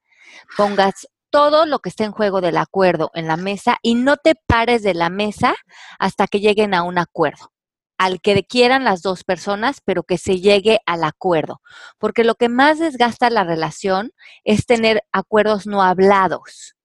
pongas 0.56 1.08
todo 1.30 1.66
lo 1.66 1.80
que 1.80 1.88
esté 1.90 2.04
en 2.04 2.12
juego 2.12 2.40
del 2.40 2.56
acuerdo 2.56 3.10
en 3.14 3.26
la 3.26 3.36
mesa 3.36 3.78
y 3.82 3.94
no 3.94 4.16
te 4.16 4.34
pares 4.34 4.82
de 4.82 4.94
la 4.94 5.10
mesa 5.10 5.54
hasta 5.98 6.26
que 6.26 6.40
lleguen 6.40 6.74
a 6.74 6.82
un 6.82 6.98
acuerdo 6.98 7.52
al 7.98 8.20
que 8.20 8.44
quieran 8.44 8.84
las 8.84 9.02
dos 9.02 9.24
personas, 9.24 9.80
pero 9.84 10.04
que 10.04 10.18
se 10.18 10.40
llegue 10.40 10.78
al 10.86 11.02
acuerdo. 11.04 11.60
Porque 11.98 12.24
lo 12.24 12.36
que 12.36 12.48
más 12.48 12.78
desgasta 12.78 13.28
la 13.28 13.44
relación 13.44 14.12
es 14.44 14.66
tener 14.66 15.02
acuerdos 15.12 15.66
no 15.66 15.82
hablados. 15.82 16.76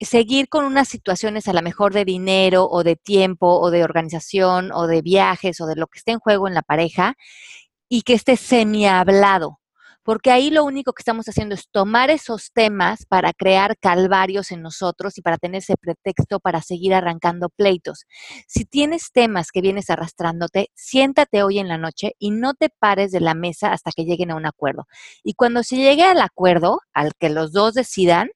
Seguir 0.00 0.48
con 0.50 0.66
unas 0.66 0.88
situaciones 0.88 1.48
a 1.48 1.54
lo 1.54 1.62
mejor 1.62 1.94
de 1.94 2.04
dinero 2.04 2.68
o 2.70 2.84
de 2.84 2.96
tiempo 2.96 3.58
o 3.58 3.70
de 3.70 3.84
organización 3.84 4.70
o 4.72 4.86
de 4.86 5.00
viajes 5.00 5.60
o 5.62 5.66
de 5.66 5.76
lo 5.76 5.86
que 5.86 5.98
esté 5.98 6.12
en 6.12 6.18
juego 6.18 6.46
en 6.46 6.54
la 6.54 6.62
pareja 6.62 7.14
y 7.88 8.02
que 8.02 8.12
esté 8.12 8.36
semi 8.36 8.86
hablado 8.86 9.60
porque 10.04 10.30
ahí 10.30 10.50
lo 10.50 10.64
único 10.64 10.92
que 10.92 11.00
estamos 11.00 11.26
haciendo 11.26 11.54
es 11.54 11.68
tomar 11.70 12.10
esos 12.10 12.52
temas 12.52 13.06
para 13.06 13.32
crear 13.32 13.76
calvarios 13.78 14.52
en 14.52 14.62
nosotros 14.62 15.18
y 15.18 15.22
para 15.22 15.38
tener 15.38 15.58
ese 15.58 15.76
pretexto 15.76 16.38
para 16.40 16.62
seguir 16.62 16.94
arrancando 16.94 17.48
pleitos. 17.48 18.04
Si 18.46 18.64
tienes 18.64 19.10
temas 19.12 19.50
que 19.50 19.62
vienes 19.62 19.90
arrastrándote, 19.90 20.70
siéntate 20.74 21.42
hoy 21.42 21.58
en 21.58 21.68
la 21.68 21.78
noche 21.78 22.14
y 22.18 22.30
no 22.30 22.54
te 22.54 22.68
pares 22.68 23.10
de 23.10 23.20
la 23.20 23.34
mesa 23.34 23.72
hasta 23.72 23.90
que 23.90 24.04
lleguen 24.04 24.30
a 24.30 24.36
un 24.36 24.46
acuerdo. 24.46 24.86
Y 25.22 25.34
cuando 25.34 25.62
se 25.62 25.76
llegue 25.76 26.04
al 26.04 26.20
acuerdo, 26.20 26.80
al 26.92 27.12
que 27.18 27.30
los 27.30 27.52
dos 27.52 27.74
decidan, 27.74 28.30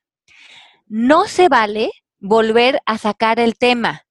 no 0.86 1.26
se 1.26 1.48
vale 1.48 1.90
volver 2.18 2.80
a 2.86 2.98
sacar 2.98 3.38
el 3.38 3.56
tema 3.58 4.07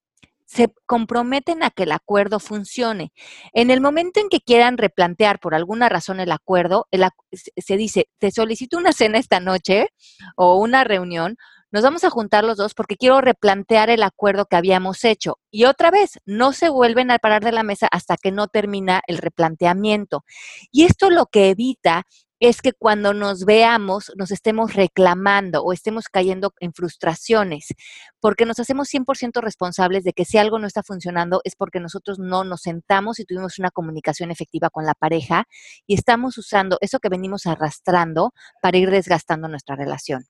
se 0.47 0.73
comprometen 0.85 1.61
a 1.61 1.69
que 1.69 1.83
el 1.83 1.91
acuerdo 1.91 2.39
funcione. 2.39 3.11
En 3.53 3.69
el 3.69 3.81
momento 3.81 4.19
en 4.19 4.29
que 4.29 4.39
quieran 4.39 4.77
replantear 4.77 5.39
por 5.39 5.53
alguna 5.53 5.89
razón 5.89 6.19
el 6.19 6.31
acuerdo, 6.31 6.87
se 7.31 7.77
dice, 7.77 8.09
te 8.17 8.31
solicito 8.31 8.77
una 8.77 8.93
cena 8.93 9.19
esta 9.19 9.39
noche 9.39 9.89
o 10.35 10.57
una 10.57 10.85
reunión, 10.85 11.35
nos 11.69 11.83
vamos 11.83 12.05
a 12.05 12.09
juntar 12.09 12.45
los 12.45 12.55
dos 12.55 12.73
porque 12.73 12.95
quiero 12.95 13.19
replantear 13.19 13.89
el 13.89 14.01
acuerdo 14.01 14.45
que 14.45 14.55
habíamos 14.55 15.03
hecho. 15.03 15.37
Y 15.51 15.65
otra 15.65 15.91
vez, 15.91 16.11
no 16.25 16.53
se 16.53 16.69
vuelven 16.69 17.11
a 17.11 17.19
parar 17.19 17.43
de 17.43 17.51
la 17.51 17.63
mesa 17.63 17.89
hasta 17.91 18.15
que 18.15 18.31
no 18.31 18.47
termina 18.47 19.01
el 19.05 19.17
replanteamiento. 19.17 20.23
Y 20.71 20.85
esto 20.85 21.09
lo 21.09 21.25
que 21.25 21.49
evita 21.49 22.05
es 22.39 22.61
que 22.61 22.73
cuando 22.73 23.13
nos 23.13 23.45
veamos 23.45 24.11
nos 24.15 24.31
estemos 24.31 24.73
reclamando 24.73 25.63
o 25.63 25.73
estemos 25.73 26.07
cayendo 26.07 26.53
en 26.59 26.73
frustraciones, 26.73 27.73
porque 28.19 28.45
nos 28.45 28.59
hacemos 28.59 28.89
100% 28.93 29.41
responsables 29.41 30.03
de 30.03 30.13
que 30.13 30.25
si 30.25 30.37
algo 30.37 30.59
no 30.59 30.67
está 30.67 30.83
funcionando 30.83 31.41
es 31.43 31.55
porque 31.55 31.79
nosotros 31.79 32.19
no 32.19 32.43
nos 32.43 32.61
sentamos 32.61 33.19
y 33.19 33.25
tuvimos 33.25 33.59
una 33.59 33.71
comunicación 33.71 34.31
efectiva 34.31 34.69
con 34.69 34.85
la 34.85 34.93
pareja 34.93 35.45
y 35.85 35.95
estamos 35.95 36.37
usando 36.37 36.77
eso 36.81 36.99
que 36.99 37.09
venimos 37.09 37.45
arrastrando 37.45 38.33
para 38.61 38.77
ir 38.77 38.91
desgastando 38.91 39.47
nuestra 39.47 39.75
relación. 39.75 40.23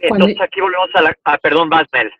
Entonces 0.00 0.40
aquí 0.40 0.60
volvemos 0.60 0.90
a 0.94 1.02
la... 1.02 1.16
Ah, 1.24 1.38
perdón, 1.38 1.70
Basmel. 1.70 2.10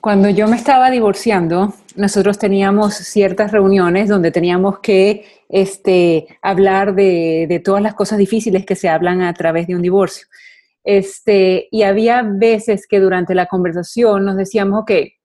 Cuando 0.00 0.28
yo 0.28 0.48
me 0.48 0.56
estaba 0.56 0.90
divorciando, 0.90 1.74
nosotros 1.94 2.38
teníamos 2.38 2.94
ciertas 2.94 3.52
reuniones 3.52 4.08
donde 4.08 4.30
teníamos 4.30 4.80
que 4.80 5.24
este, 5.48 6.26
hablar 6.42 6.94
de, 6.94 7.60
todas 7.64 7.82
las 7.82 7.94
cosas 7.94 8.18
difíciles 8.18 8.66
que 8.66 8.76
se 8.76 8.88
hablan 8.88 9.22
a 9.22 9.32
través 9.34 9.66
de 9.66 9.76
un 9.76 9.82
divorcio. 9.82 10.26
Este, 10.84 11.68
y 11.70 11.82
había 11.82 12.22
veces 12.22 12.86
que 12.88 12.98
durante 12.98 13.34
la 13.34 13.46
conversación 13.46 14.24
nos 14.24 14.36
decíamos, 14.36 14.84
que 14.84 15.17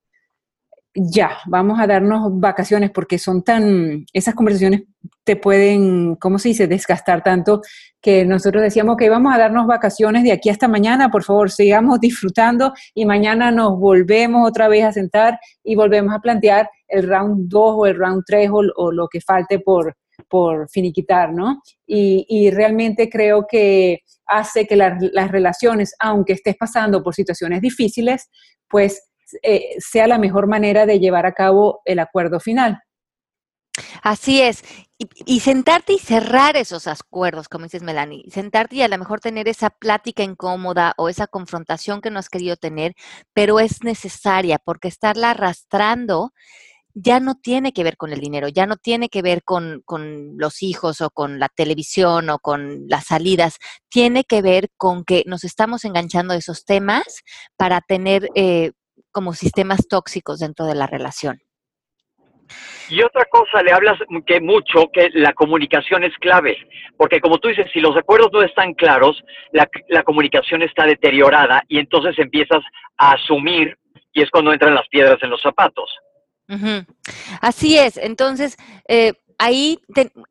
ya, 0.95 1.37
vamos 1.47 1.79
a 1.79 1.87
darnos 1.87 2.39
vacaciones 2.39 2.91
porque 2.91 3.17
son 3.17 3.43
tan, 3.43 4.05
esas 4.13 4.35
conversaciones 4.35 4.83
te 5.23 5.35
pueden, 5.35 6.15
¿cómo 6.15 6.37
se 6.37 6.49
dice?, 6.49 6.67
desgastar 6.67 7.23
tanto 7.23 7.61
que 8.01 8.25
nosotros 8.25 8.61
decíamos 8.61 8.97
que 8.97 9.09
vamos 9.09 9.33
a 9.33 9.39
darnos 9.39 9.65
vacaciones 9.65 10.23
de 10.23 10.31
aquí 10.31 10.49
hasta 10.49 10.67
mañana, 10.67 11.09
por 11.09 11.23
favor, 11.23 11.49
sigamos 11.49 11.99
disfrutando 12.01 12.73
y 12.93 13.05
mañana 13.05 13.49
nos 13.49 13.79
volvemos 13.79 14.47
otra 14.47 14.67
vez 14.67 14.83
a 14.83 14.91
sentar 14.91 15.39
y 15.63 15.75
volvemos 15.75 16.13
a 16.13 16.19
plantear 16.19 16.69
el 16.87 17.07
round 17.07 17.49
2 17.49 17.75
o 17.77 17.85
el 17.87 17.97
round 17.97 18.23
3 18.25 18.49
o, 18.75 18.91
lo 18.91 19.07
que 19.07 19.19
falte 19.19 19.59
por, 19.59 19.95
por 20.29 20.69
finiquitar, 20.69 21.33
¿no? 21.33 21.61
Y, 21.87 22.51
realmente 22.51 23.09
creo 23.09 23.45
que 23.49 24.01
hace 24.27 24.67
que 24.67 24.75
las 24.75 25.31
relaciones, 25.31 25.95
aunque 25.99 26.33
estés 26.33 26.55
pasando 26.55 27.01
por 27.01 27.15
situaciones 27.15 27.61
difíciles, 27.61 28.29
pues 28.69 29.12
eh, 29.41 29.75
sea 29.79 30.07
la 30.07 30.17
mejor 30.17 30.47
manera 30.47 30.85
de 30.85 30.99
llevar 30.99 31.25
a 31.25 31.33
cabo 31.33 31.81
el 31.85 31.99
acuerdo 31.99 32.39
final. 32.39 32.79
Así 34.03 34.41
es. 34.41 34.63
Y, 35.25 35.39
sentarte 35.41 35.93
y 35.93 35.99
cerrar 35.99 36.55
esos 36.55 36.87
acuerdos, 36.87 37.49
como 37.49 37.65
dices, 37.65 37.83
Melanie. 37.83 38.23
Sentarte 38.29 38.77
y 38.77 38.81
a 38.83 38.87
lo 38.87 38.97
mejor 38.97 39.19
tener 39.19 39.47
esa 39.47 39.69
plática 39.69 40.23
incómoda 40.23 40.93
o 40.97 41.09
esa 41.09 41.27
confrontación 41.27 41.99
que 41.99 42.11
no 42.11 42.19
has 42.19 42.29
querido 42.29 42.55
tener, 42.55 42.93
pero 43.33 43.59
es 43.59 43.83
necesaria 43.83 44.59
porque 44.59 44.87
estarla 44.87 45.31
arrastrando 45.31 46.31
ya 46.95 47.19
no 47.19 47.35
tiene 47.35 47.73
que 47.73 47.83
ver 47.83 47.97
con 47.97 48.13
el 48.13 48.19
dinero, 48.19 48.47
ya 48.47 48.67
no 48.67 48.77
tiene 48.77 49.09
que 49.09 49.23
ver 49.23 49.43
con, 49.43 49.81
con, 49.85 50.37
los 50.37 50.61
hijos 50.61 51.01
o 51.01 51.09
con 51.09 51.39
la 51.39 51.49
televisión 51.49 52.29
o 52.29 52.37
con 52.39 52.87
las 52.87 53.05
salidas, 53.05 53.57
tiene 53.89 54.23
que 54.23 54.41
ver 54.43 54.69
con 54.77 55.03
que 55.03 55.23
nos 55.25 55.43
estamos 55.43 55.85
enganchando 55.85 56.33
a 56.33 56.37
esos 56.37 56.65
temas 56.65 57.23
para 57.57 57.81
tener 57.81 58.29
eh, 58.35 58.73
como 59.11 59.33
sistemas 59.33 59.87
tóxicos 59.87 60.39
dentro 60.39 60.65
de 60.65 60.75
la 60.75 60.87
relación. 60.87 61.41
Y 62.89 63.01
otra 63.01 63.25
cosa, 63.25 63.63
le 63.63 63.71
hablas 63.71 63.97
que 64.25 64.41
mucho 64.41 64.89
que 64.91 65.09
la 65.13 65.33
comunicación 65.33 66.03
es 66.03 66.13
clave, 66.19 66.57
porque 66.97 67.19
como 67.19 67.39
tú 67.39 67.47
dices, 67.47 67.67
si 67.73 67.79
los 67.79 67.95
acuerdos 67.95 68.29
no 68.33 68.43
están 68.43 68.73
claros, 68.73 69.23
la, 69.51 69.67
la 69.89 70.03
comunicación 70.03 70.61
está 70.61 70.85
deteriorada 70.85 71.63
y 71.67 71.79
entonces 71.79 72.17
empiezas 72.19 72.61
a 72.97 73.13
asumir 73.13 73.77
y 74.11 74.21
es 74.21 74.29
cuando 74.29 74.53
entran 74.53 74.75
las 74.75 74.87
piedras 74.89 75.17
en 75.21 75.29
los 75.29 75.41
zapatos. 75.41 75.89
Así 77.41 77.77
es, 77.79 77.97
entonces 77.97 78.57
eh, 78.87 79.13
ahí 79.43 79.81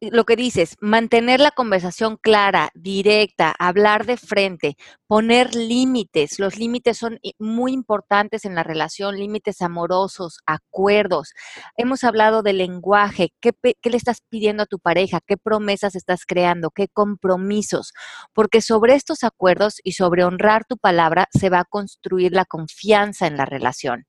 lo 0.01 0.25
que 0.25 0.37
dices, 0.37 0.77
mantener 0.81 1.39
la 1.39 1.51
conversación 1.51 2.17
clara, 2.17 2.71
directa, 2.73 3.55
hablar 3.59 4.07
de 4.07 4.17
frente, 4.17 4.77
poner 5.07 5.55
límites. 5.55 6.39
Los 6.39 6.57
límites 6.57 6.97
son 6.97 7.21
muy 7.39 7.73
importantes 7.73 8.47
en 8.47 8.55
la 8.55 8.63
relación, 8.63 9.19
límites 9.19 9.61
amorosos, 9.61 10.39
acuerdos. 10.47 11.35
Hemos 11.77 12.05
hablado 12.05 12.43
del 12.43 12.57
lenguaje, 12.57 13.35
¿Qué, 13.43 13.53
¿qué, 13.61 13.91
le 13.91 13.99
estás 13.99 14.23
pidiendo 14.31 14.63
a 14.63 14.67
tu 14.67 14.79
pareja? 14.79 15.21
¿Qué 15.27 15.37
promesas 15.37 15.95
estás 15.95 16.25
creando? 16.25 16.71
¿Qué 16.71 16.89
compromisos? 16.89 17.93
Porque 18.33 18.63
sobre 18.63 18.95
estos 18.95 19.25
acuerdos 19.25 19.81
y 19.85 19.93
sobre 19.93 20.25
honrar 20.25 20.65
tu 20.65 20.79
palabra 20.79 21.29
se 21.39 21.51
va 21.51 21.61
a 21.61 21.65
construir 21.65 22.33
la 22.33 22.47
confianza 22.47 23.27
en 23.27 23.37
la 23.37 23.45
relación. 23.45 24.07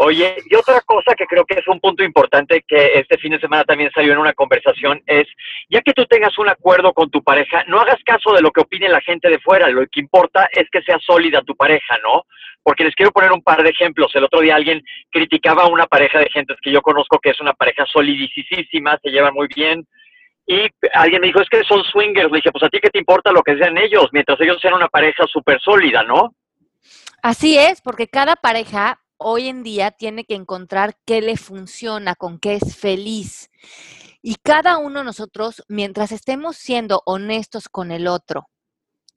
Oye, 0.00 0.36
y 0.48 0.54
otra 0.54 0.80
cosa 0.82 1.16
que 1.16 1.26
creo 1.26 1.44
que 1.44 1.58
es 1.58 1.66
un 1.66 1.80
punto 1.80 2.04
importante 2.04 2.62
que 2.68 3.00
este 3.00 3.18
fin 3.18 3.32
de 3.32 3.40
semana 3.40 3.64
también 3.64 3.90
salió 3.92 4.12
en 4.12 4.20
una 4.20 4.32
conversación 4.32 5.02
es, 5.06 5.26
ya 5.68 5.80
que 5.80 5.92
tú 5.92 6.06
tengas 6.06 6.38
un 6.38 6.48
acuerdo 6.48 6.92
con 6.92 7.10
tu 7.10 7.20
pareja, 7.20 7.64
no 7.66 7.80
hagas 7.80 7.98
caso 8.04 8.32
de 8.32 8.40
lo 8.40 8.52
que 8.52 8.60
opine 8.60 8.88
la 8.88 9.00
gente 9.00 9.28
de 9.28 9.40
fuera, 9.40 9.68
lo 9.68 9.84
que 9.90 9.98
importa 9.98 10.48
es 10.52 10.70
que 10.70 10.82
sea 10.82 11.00
sólida 11.04 11.42
tu 11.42 11.56
pareja, 11.56 11.98
¿no? 12.04 12.22
Porque 12.62 12.84
les 12.84 12.94
quiero 12.94 13.10
poner 13.10 13.32
un 13.32 13.42
par 13.42 13.60
de 13.64 13.70
ejemplos. 13.70 14.14
El 14.14 14.22
otro 14.22 14.40
día 14.40 14.54
alguien 14.54 14.84
criticaba 15.10 15.64
a 15.64 15.68
una 15.68 15.88
pareja 15.88 16.20
de 16.20 16.30
gentes 16.30 16.58
que 16.62 16.70
yo 16.70 16.80
conozco 16.80 17.18
que 17.18 17.30
es 17.30 17.40
una 17.40 17.54
pareja 17.54 17.84
solidísima, 17.86 19.00
se 19.02 19.10
llevan 19.10 19.34
muy 19.34 19.48
bien, 19.48 19.84
y 20.46 20.68
alguien 20.94 21.22
me 21.22 21.26
dijo, 21.26 21.40
es 21.40 21.48
que 21.48 21.64
son 21.64 21.82
swingers. 21.82 22.30
Le 22.30 22.36
dije, 22.36 22.52
pues 22.52 22.62
a 22.62 22.68
ti 22.68 22.78
qué 22.80 22.90
te 22.90 23.00
importa 23.00 23.32
lo 23.32 23.42
que 23.42 23.58
sean 23.58 23.76
ellos, 23.76 24.06
mientras 24.12 24.40
ellos 24.40 24.58
sean 24.62 24.74
una 24.74 24.86
pareja 24.86 25.26
súper 25.26 25.60
sólida, 25.60 26.04
¿no? 26.04 26.36
Así 27.20 27.58
es, 27.58 27.82
porque 27.82 28.06
cada 28.06 28.36
pareja 28.36 29.00
hoy 29.18 29.48
en 29.48 29.62
día 29.62 29.90
tiene 29.90 30.24
que 30.24 30.34
encontrar 30.34 30.96
qué 31.04 31.20
le 31.20 31.36
funciona, 31.36 32.14
con 32.14 32.38
qué 32.38 32.54
es 32.54 32.76
feliz. 32.76 33.50
Y 34.22 34.36
cada 34.42 34.78
uno 34.78 35.00
de 35.00 35.04
nosotros, 35.04 35.62
mientras 35.68 36.12
estemos 36.12 36.56
siendo 36.56 37.02
honestos 37.04 37.68
con 37.68 37.92
el 37.92 38.06
otro, 38.08 38.48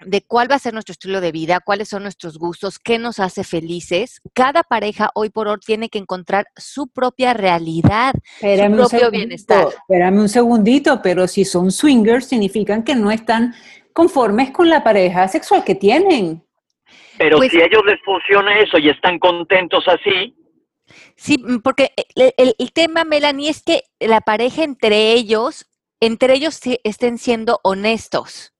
de 0.05 0.23
cuál 0.23 0.49
va 0.49 0.55
a 0.55 0.59
ser 0.59 0.73
nuestro 0.73 0.93
estilo 0.93 1.21
de 1.21 1.31
vida, 1.31 1.59
cuáles 1.63 1.89
son 1.89 2.03
nuestros 2.03 2.37
gustos, 2.37 2.79
qué 2.79 2.97
nos 2.97 3.19
hace 3.19 3.43
felices. 3.43 4.19
Cada 4.33 4.63
pareja 4.63 5.11
hoy 5.13 5.29
por 5.29 5.47
hoy 5.47 5.57
tiene 5.65 5.89
que 5.89 5.99
encontrar 5.99 6.47
su 6.55 6.87
propia 6.87 7.33
realidad, 7.33 8.13
su 8.39 8.75
propio 8.75 9.11
bienestar. 9.11 9.67
Espérame 9.67 10.19
un 10.19 10.29
segundito, 10.29 11.01
pero 11.01 11.27
si 11.27 11.45
son 11.45 11.71
swingers, 11.71 12.25
significan 12.25 12.83
que 12.83 12.95
no 12.95 13.11
están 13.11 13.53
conformes 13.93 14.51
con 14.51 14.69
la 14.69 14.83
pareja 14.83 15.27
sexual 15.27 15.63
que 15.63 15.75
tienen. 15.75 16.43
Pero 17.21 17.37
pues 17.37 17.51
si 17.51 17.61
a 17.61 17.65
ellos 17.65 17.83
les 17.85 18.01
funciona 18.01 18.57
eso 18.57 18.79
y 18.79 18.89
están 18.89 19.19
contentos 19.19 19.87
así. 19.87 20.35
Sí, 21.15 21.37
mm, 21.37 21.59
porque 21.59 21.91
el, 22.15 22.55
el, 22.57 22.73
tema, 22.73 23.03
Melanie, 23.03 23.51
es 23.51 23.61
que 23.61 23.83
la 23.99 24.21
pareja 24.21 24.63
entre 24.63 25.11
ellos, 25.13 25.67
entre 25.99 26.33
ellos 26.33 26.59
estén 26.83 27.19
siendo 27.19 27.59
honestos. 27.63 28.55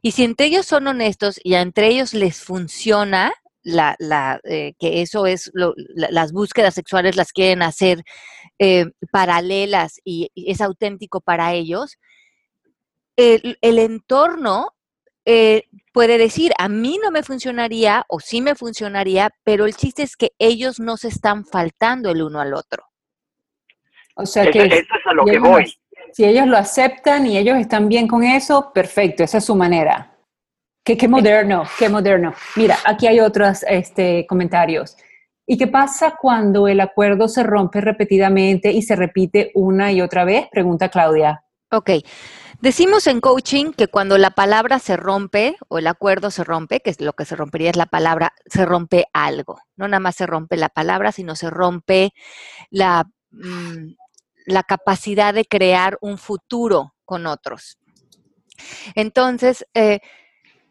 Y 0.00 0.12
si 0.12 0.24
entre 0.24 0.46
ellos 0.46 0.64
son 0.64 0.86
honestos 0.86 1.38
y 1.44 1.56
entre 1.56 1.88
ellos 1.88 2.14
les 2.14 2.42
funciona, 2.42 3.34
la, 3.62 3.96
la, 3.98 4.40
eh, 4.44 4.72
que 4.78 5.02
eso 5.02 5.26
es, 5.26 5.52
las 5.54 6.32
búsquedas 6.32 6.72
sexuales 6.72 7.16
las 7.16 7.32
quieren 7.32 7.60
hacer 7.60 8.02
eh, 8.58 8.86
paralelas 9.10 10.00
y, 10.04 10.30
es 10.34 10.62
auténtico 10.62 11.20
para 11.20 11.52
ellos, 11.52 11.98
el, 13.16 13.58
el 13.60 13.78
entorno 13.78 14.73
eh, 15.24 15.64
puede 15.92 16.18
decir, 16.18 16.52
a 16.58 16.68
mí 16.68 16.98
no 17.02 17.10
me 17.10 17.22
funcionaría 17.22 18.04
o 18.08 18.20
sí 18.20 18.40
me 18.40 18.54
funcionaría, 18.54 19.30
pero 19.44 19.64
el 19.64 19.74
chiste 19.74 20.02
es 20.02 20.16
que 20.16 20.32
ellos 20.38 20.80
no 20.80 20.96
se 20.96 21.08
están 21.08 21.44
faltando 21.44 22.10
el 22.10 22.22
uno 22.22 22.40
al 22.40 22.54
otro. 22.54 22.84
O 24.16 24.26
sea 24.26 24.50
que... 24.50 24.64
Eso, 24.64 24.74
es 24.74 25.06
a 25.06 25.14
lo 25.14 25.24
que 25.24 25.38
voy. 25.38 25.72
si 26.12 26.24
ellos 26.24 26.46
lo 26.46 26.56
aceptan 26.56 27.26
y 27.26 27.38
ellos 27.38 27.58
están 27.58 27.88
bien 27.88 28.06
con 28.06 28.22
eso, 28.22 28.72
perfecto, 28.72 29.22
esa 29.24 29.38
es 29.38 29.44
su 29.44 29.54
manera. 29.54 30.16
Qué, 30.84 30.96
qué 30.96 31.08
moderno, 31.08 31.64
qué 31.78 31.88
moderno. 31.88 32.34
Mira, 32.56 32.76
aquí 32.84 33.06
hay 33.06 33.20
otros 33.20 33.64
este, 33.66 34.26
comentarios. 34.26 34.96
¿Y 35.46 35.58
qué 35.58 35.66
pasa 35.66 36.16
cuando 36.20 36.68
el 36.68 36.80
acuerdo 36.80 37.28
se 37.28 37.42
rompe 37.42 37.80
repetidamente 37.80 38.72
y 38.72 38.82
se 38.82 38.96
repite 38.96 39.50
una 39.54 39.92
y 39.92 40.00
otra 40.00 40.24
vez? 40.24 40.46
Pregunta 40.50 40.88
Claudia. 40.88 41.44
Ok. 41.70 41.90
Decimos 42.64 43.06
en 43.08 43.20
coaching 43.20 43.72
que 43.72 43.88
cuando 43.88 44.16
la 44.16 44.30
palabra 44.30 44.78
se 44.78 44.96
rompe 44.96 45.54
o 45.68 45.76
el 45.76 45.86
acuerdo 45.86 46.30
se 46.30 46.44
rompe, 46.44 46.80
que 46.80 46.88
es 46.88 46.98
lo 46.98 47.12
que 47.12 47.26
se 47.26 47.36
rompería 47.36 47.68
es 47.68 47.76
la 47.76 47.84
palabra, 47.84 48.32
se 48.46 48.64
rompe 48.64 49.04
algo. 49.12 49.60
No 49.76 49.86
nada 49.86 50.00
más 50.00 50.16
se 50.16 50.24
rompe 50.24 50.56
la 50.56 50.70
palabra, 50.70 51.12
sino 51.12 51.36
se 51.36 51.50
rompe 51.50 52.14
la, 52.70 53.04
mm, 53.32 53.92
capacidad 54.66 55.34
de 55.34 55.44
crear 55.44 55.98
un 56.00 56.16
futuro 56.16 56.94
con 57.04 57.26
otros. 57.26 57.76
Entonces, 58.94 59.66
eh, 59.74 60.00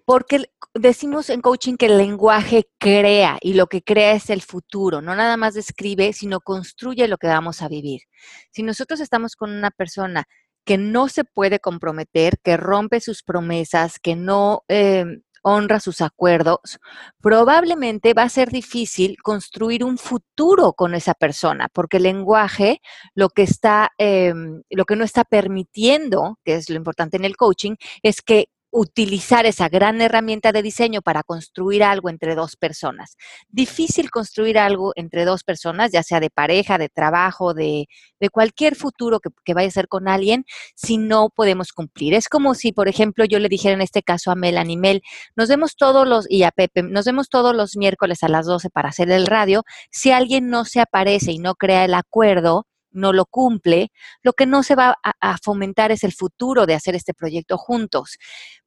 porque 0.04 0.50
decimos 0.74 1.30
en 1.30 1.42
coaching 1.42 1.76
que 1.76 1.86
el 1.86 2.00
lenguaje 2.00 2.68
crea 2.80 3.38
y 3.40 3.54
lo 3.54 3.68
que 3.68 3.84
crea 3.84 4.14
es 4.14 4.32
el 4.32 4.42
futuro, 4.42 5.00
no 5.02 5.16
nada 5.16 5.38
más 5.38 5.54
describe, 5.54 6.12
sino 6.14 6.40
construye 6.40 7.08
lo 7.08 7.20
que 7.20 7.28
vamos 7.28 7.62
a 7.62 7.68
vivir. 7.68 8.02
Si 8.50 8.64
nosotros 8.64 9.00
estamos 9.00 9.36
con 9.36 9.52
una 9.52 9.70
persona 9.70 10.28
que 10.66 10.78
no 10.78 11.10
se 11.10 11.24
puede 11.24 11.60
comprometer, 11.60 12.40
que 12.44 12.58
rompe 12.58 13.00
sus 13.02 13.24
promesas, 13.24 14.00
que 14.00 14.16
no 14.16 14.64
em, 14.68 15.22
honra 15.44 15.80
sus 15.80 16.02
acuerdos, 16.02 16.80
probablemente 17.22 18.14
va 18.14 18.24
a 18.24 18.30
ser 18.30 18.50
difícil 18.50 19.18
construir 19.22 19.84
un 19.84 19.98
futuro 19.98 20.74
con 20.74 20.96
esa 20.96 21.14
persona, 21.14 21.68
porque 21.72 21.98
el 21.98 22.04
lenguaje 22.04 22.82
lo 23.14 23.30
que 23.30 23.44
está, 23.44 23.92
em, 23.98 24.64
lo 24.70 24.86
que 24.86 24.96
no 24.96 25.04
está 25.04 25.26
permitiendo, 25.26 26.40
que 26.46 26.56
es 26.56 26.70
lo 26.70 26.78
importante 26.78 27.18
en 27.18 27.26
el 27.26 27.36
coaching, 27.36 27.76
es 28.02 28.22
que 28.22 28.48
utilizar 28.74 29.46
esa 29.46 29.70
gran 29.70 30.02
herramienta 30.02 30.52
de 30.52 30.64
diseño 30.64 31.04
para 31.04 31.22
construir 31.22 31.84
algo 31.84 32.10
entre 32.10 32.34
dos 32.34 32.56
personas. 32.56 33.16
Difícil 33.48 34.10
construir 34.10 34.58
algo 34.58 34.94
entre 34.96 35.26
dos 35.26 35.44
personas, 35.44 35.92
ya 35.92 36.02
sea 36.02 36.20
de 36.20 36.32
pareja, 36.32 36.80
de 36.80 36.90
trabajo, 36.90 37.54
de, 37.54 37.88
cualquier 38.32 38.76
futuro 38.76 39.20
que, 39.20 39.54
vaya 39.54 39.68
a 39.68 39.72
ser 39.72 39.88
con 39.88 40.08
alguien, 40.08 40.46
si 40.76 40.98
no 40.98 41.30
podemos 41.30 41.72
cumplir. 41.72 42.16
Es 42.16 42.28
como 42.28 42.56
si, 42.56 42.72
por 42.72 42.88
ejemplo, 42.88 43.26
yo 43.26 43.38
le 43.38 43.48
dijera 43.48 43.76
en 43.76 43.82
este 43.82 44.02
caso 44.02 44.32
a 44.32 44.36
Melanie 44.36 44.78
Mel, 44.78 45.04
nos 45.36 45.50
vemos 45.50 45.76
todos 45.76 46.08
los, 46.08 46.26
y 46.30 46.42
a 46.44 46.52
Pepe, 46.52 46.82
nos 46.82 47.06
vemos 47.06 47.30
todos 47.30 47.56
los 47.56 47.78
miércoles 47.78 48.24
a 48.24 48.28
las 48.28 48.48
12 48.48 48.72
para 48.72 48.90
hacer 48.90 49.12
el 49.12 49.28
radio. 49.28 49.64
Si 49.92 50.12
alguien 50.12 50.50
no 50.50 50.66
se 50.66 50.80
aparece 50.82 51.32
y 51.32 51.38
no 51.38 51.54
crea 51.54 51.86
el 51.86 51.94
acuerdo, 51.94 52.66
no 52.94 53.14
lo 53.14 53.26
cumple, 53.26 53.92
lo 54.22 54.34
que 54.34 54.46
no 54.46 54.64
se 54.64 54.76
va 54.76 54.98
a, 55.04 55.38
fomentar 55.44 55.92
es 55.92 56.04
el 56.04 56.14
futuro 56.14 56.66
de 56.66 56.76
hacer 56.76 56.96
este 56.96 57.14
proyecto 57.14 57.58
juntos. 57.58 58.18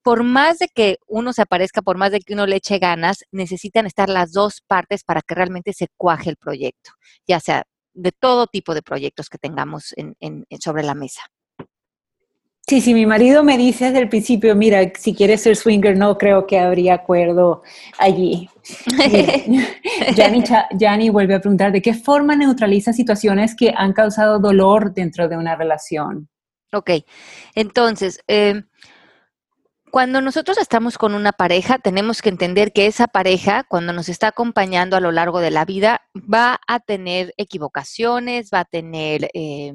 Por 0.03 0.23
más 0.23 0.59
de 0.59 0.69
que 0.69 0.99
uno 1.07 1.33
se 1.33 1.43
aparezca, 1.43 1.83
por 1.83 1.97
más 1.97 2.13
de 2.13 2.21
que 2.21 2.35
uno 2.35 2.47
le 2.47 2.57
eche 2.57 2.79
ganas, 2.79 3.25
necesitan 3.31 3.87
estar 3.87 4.09
las 4.09 4.33
dos 4.33 4.63
partes 4.67 5.05
para 5.05 5.23
que 5.23 5.35
realmente 5.35 5.73
se 5.73 5.89
cuaje 5.97 6.31
el 6.31 6.37
proyecto, 6.37 6.93
ya 7.27 7.41
sea 7.41 7.65
de 7.95 8.13
todo 8.13 8.47
tipo 8.47 8.75
de 8.75 8.83
proyectos 8.83 9.29
que 9.31 9.39
tengamos 9.39 9.95
sobre 10.61 10.83
la 10.83 10.95
mesa. 10.95 11.23
Sí, 12.69 12.81
si 12.81 12.95
mi 12.95 13.07
marido 13.07 13.45
me 13.45 13.57
dice 13.57 13.87
desde 13.87 14.01
el 14.01 14.09
principio, 14.09 14.57
mira, 14.57 14.81
si 14.99 15.15
quieres 15.15 15.43
ser 15.43 15.55
swinger, 15.55 15.97
no 15.97 16.19
creo 16.19 16.49
que 16.49 16.59
habría 16.59 16.95
acuerdo 16.95 17.63
allí. 17.97 18.51
Jani 20.77 21.11
vuelve 21.11 21.37
a 21.37 21.41
preguntar, 21.41 21.71
¿de 21.71 21.81
qué 21.81 21.95
forma 21.95 22.35
neutraliza 22.35 22.93
situaciones 22.93 23.55
que 23.55 23.73
han 23.77 23.93
causado 23.93 24.41
dolor 24.41 24.93
dentro 24.93 25.29
de 25.29 25.37
una 25.37 25.55
relación? 25.55 26.29
Ok, 26.73 26.91
entonces, 27.55 28.19
em, 28.27 28.67
cuando 29.93 30.21
nosotros 30.21 30.59
estamos 30.59 30.99
con 30.99 31.15
una 31.15 31.31
pareja, 31.31 31.79
tenemos 31.79 32.21
que 32.21 32.31
entender 32.31 32.73
que 32.73 32.87
esa 32.87 33.07
pareja, 33.07 33.63
cuando 33.63 33.93
nos 33.93 34.09
está 34.09 34.27
acompañando 34.27 34.97
a 34.97 35.01
lo 35.01 35.13
largo 35.13 35.39
de 35.39 35.53
la 35.53 35.65
vida, 35.65 36.03
va 36.17 36.61
a 36.67 36.81
tener 36.81 37.33
equivocaciones, 37.37 38.51
va 38.53 38.61
a 38.61 38.65
tener... 38.65 39.31
Eh, 39.35 39.75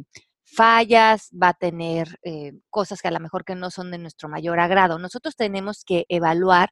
fallas, 0.55 1.29
va 1.31 1.49
a 1.49 1.53
tener 1.53 2.19
eh, 2.23 2.53
cosas 2.69 3.01
que 3.01 3.07
a 3.07 3.11
lo 3.11 3.19
mejor 3.19 3.45
que 3.45 3.55
no 3.55 3.71
son 3.71 3.91
de 3.91 3.97
nuestro 3.97 4.29
mayor 4.29 4.59
agrado. 4.59 4.99
Nosotros 4.99 5.35
tenemos 5.35 5.83
que 5.85 6.05
evaluar 6.09 6.71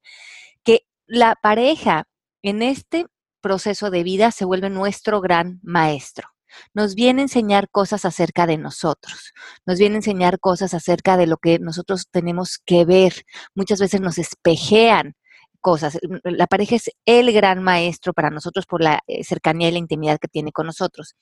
que 0.63 0.85
la 1.07 1.35
pareja 1.35 2.07
en 2.41 2.61
este 2.61 3.07
proceso 3.41 3.89
de 3.89 4.03
vida 4.03 4.31
se 4.31 4.45
vuelve 4.45 4.69
nuestro 4.69 5.21
gran 5.21 5.59
maestro. 5.63 6.29
Nos 6.73 6.95
viene 6.95 7.21
a 7.21 7.25
enseñar 7.25 7.69
cosas 7.69 8.05
acerca 8.05 8.47
de 8.47 8.57
nosotros, 8.57 9.33
nos 9.65 9.77
viene 9.77 9.95
a 9.95 9.97
enseñar 9.97 10.39
cosas 10.39 10.73
acerca 10.73 11.15
de 11.15 11.27
lo 11.27 11.37
que 11.37 11.59
nosotros 11.59 12.07
tenemos 12.11 12.57
que 12.65 12.85
ver. 12.85 13.23
Muchas 13.53 13.79
veces 13.79 14.01
nos 14.01 14.17
espejean 14.17 15.15
cosas. 15.61 15.99
La 16.23 16.47
pareja 16.47 16.75
es 16.75 16.89
el 17.05 17.31
gran 17.33 17.61
maestro 17.63 18.13
para 18.13 18.29
nosotros 18.29 18.65
por 18.65 18.81
la 18.81 19.01
eh, 19.07 19.23
cercanía 19.23 19.69
y 19.69 19.73
la 19.73 19.77
intimidad 19.77 20.19
que 20.19 20.27
tiene 20.27 20.51
con 20.51 20.65
nosotros. 20.65 21.15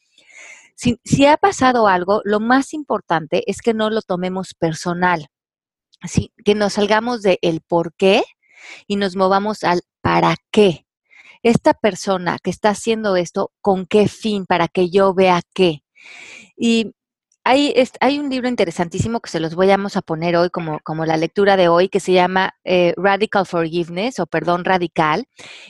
Si, 0.78 1.26
ha 1.26 1.38
pasado 1.38 1.88
algo, 1.88 2.22
lo 2.24 2.40
más 2.40 2.72
importante 2.76 3.44
es 3.50 3.62
que 3.62 3.74
no 3.74 3.90
lo 3.90 4.04
tomemos 4.04 4.54
personal, 4.54 5.28
así 6.02 6.32
que 6.46 6.54
nos 6.54 6.74
salgamos 6.74 7.24
de 7.24 7.40
el 7.42 7.62
por 7.62 7.96
qué 7.96 8.24
y 8.86 8.96
nos 8.96 9.16
movamos 9.16 9.63
al 9.63 9.82
para 10.02 10.36
qué. 10.52 10.86
Esta 11.42 11.74
persona 11.74 12.38
que 12.38 12.52
está 12.52 12.70
haciendo 12.70 13.16
esto, 13.16 13.52
¿con 13.60 13.88
qué 13.88 14.08
fin? 14.08 14.46
Para 14.46 14.68
que 14.68 14.92
yo 14.92 15.16
vea 15.16 15.42
qué. 15.56 15.84
Y 16.56 16.94
hay, 17.50 17.74
hay, 18.02 18.20
un 18.20 18.30
libro 18.30 18.50
interesantísimo 18.50 19.22
que 19.22 19.30
se 19.30 19.40
los 19.40 19.56
voy 19.56 19.72
a, 19.72 19.78
poner 20.06 20.36
hoy 20.36 20.50
como, 20.50 20.82
como 20.82 21.06
la 21.06 21.16
lectura 21.16 21.56
de 21.56 21.70
hoy, 21.70 21.88
que 21.88 22.02
se 22.02 22.12
llama 22.12 22.54
eh, 22.66 22.94
Radical 22.98 23.46
Forgiveness 23.46 24.20
o 24.20 24.26
Perdón 24.26 24.66
Radical. 24.66 25.30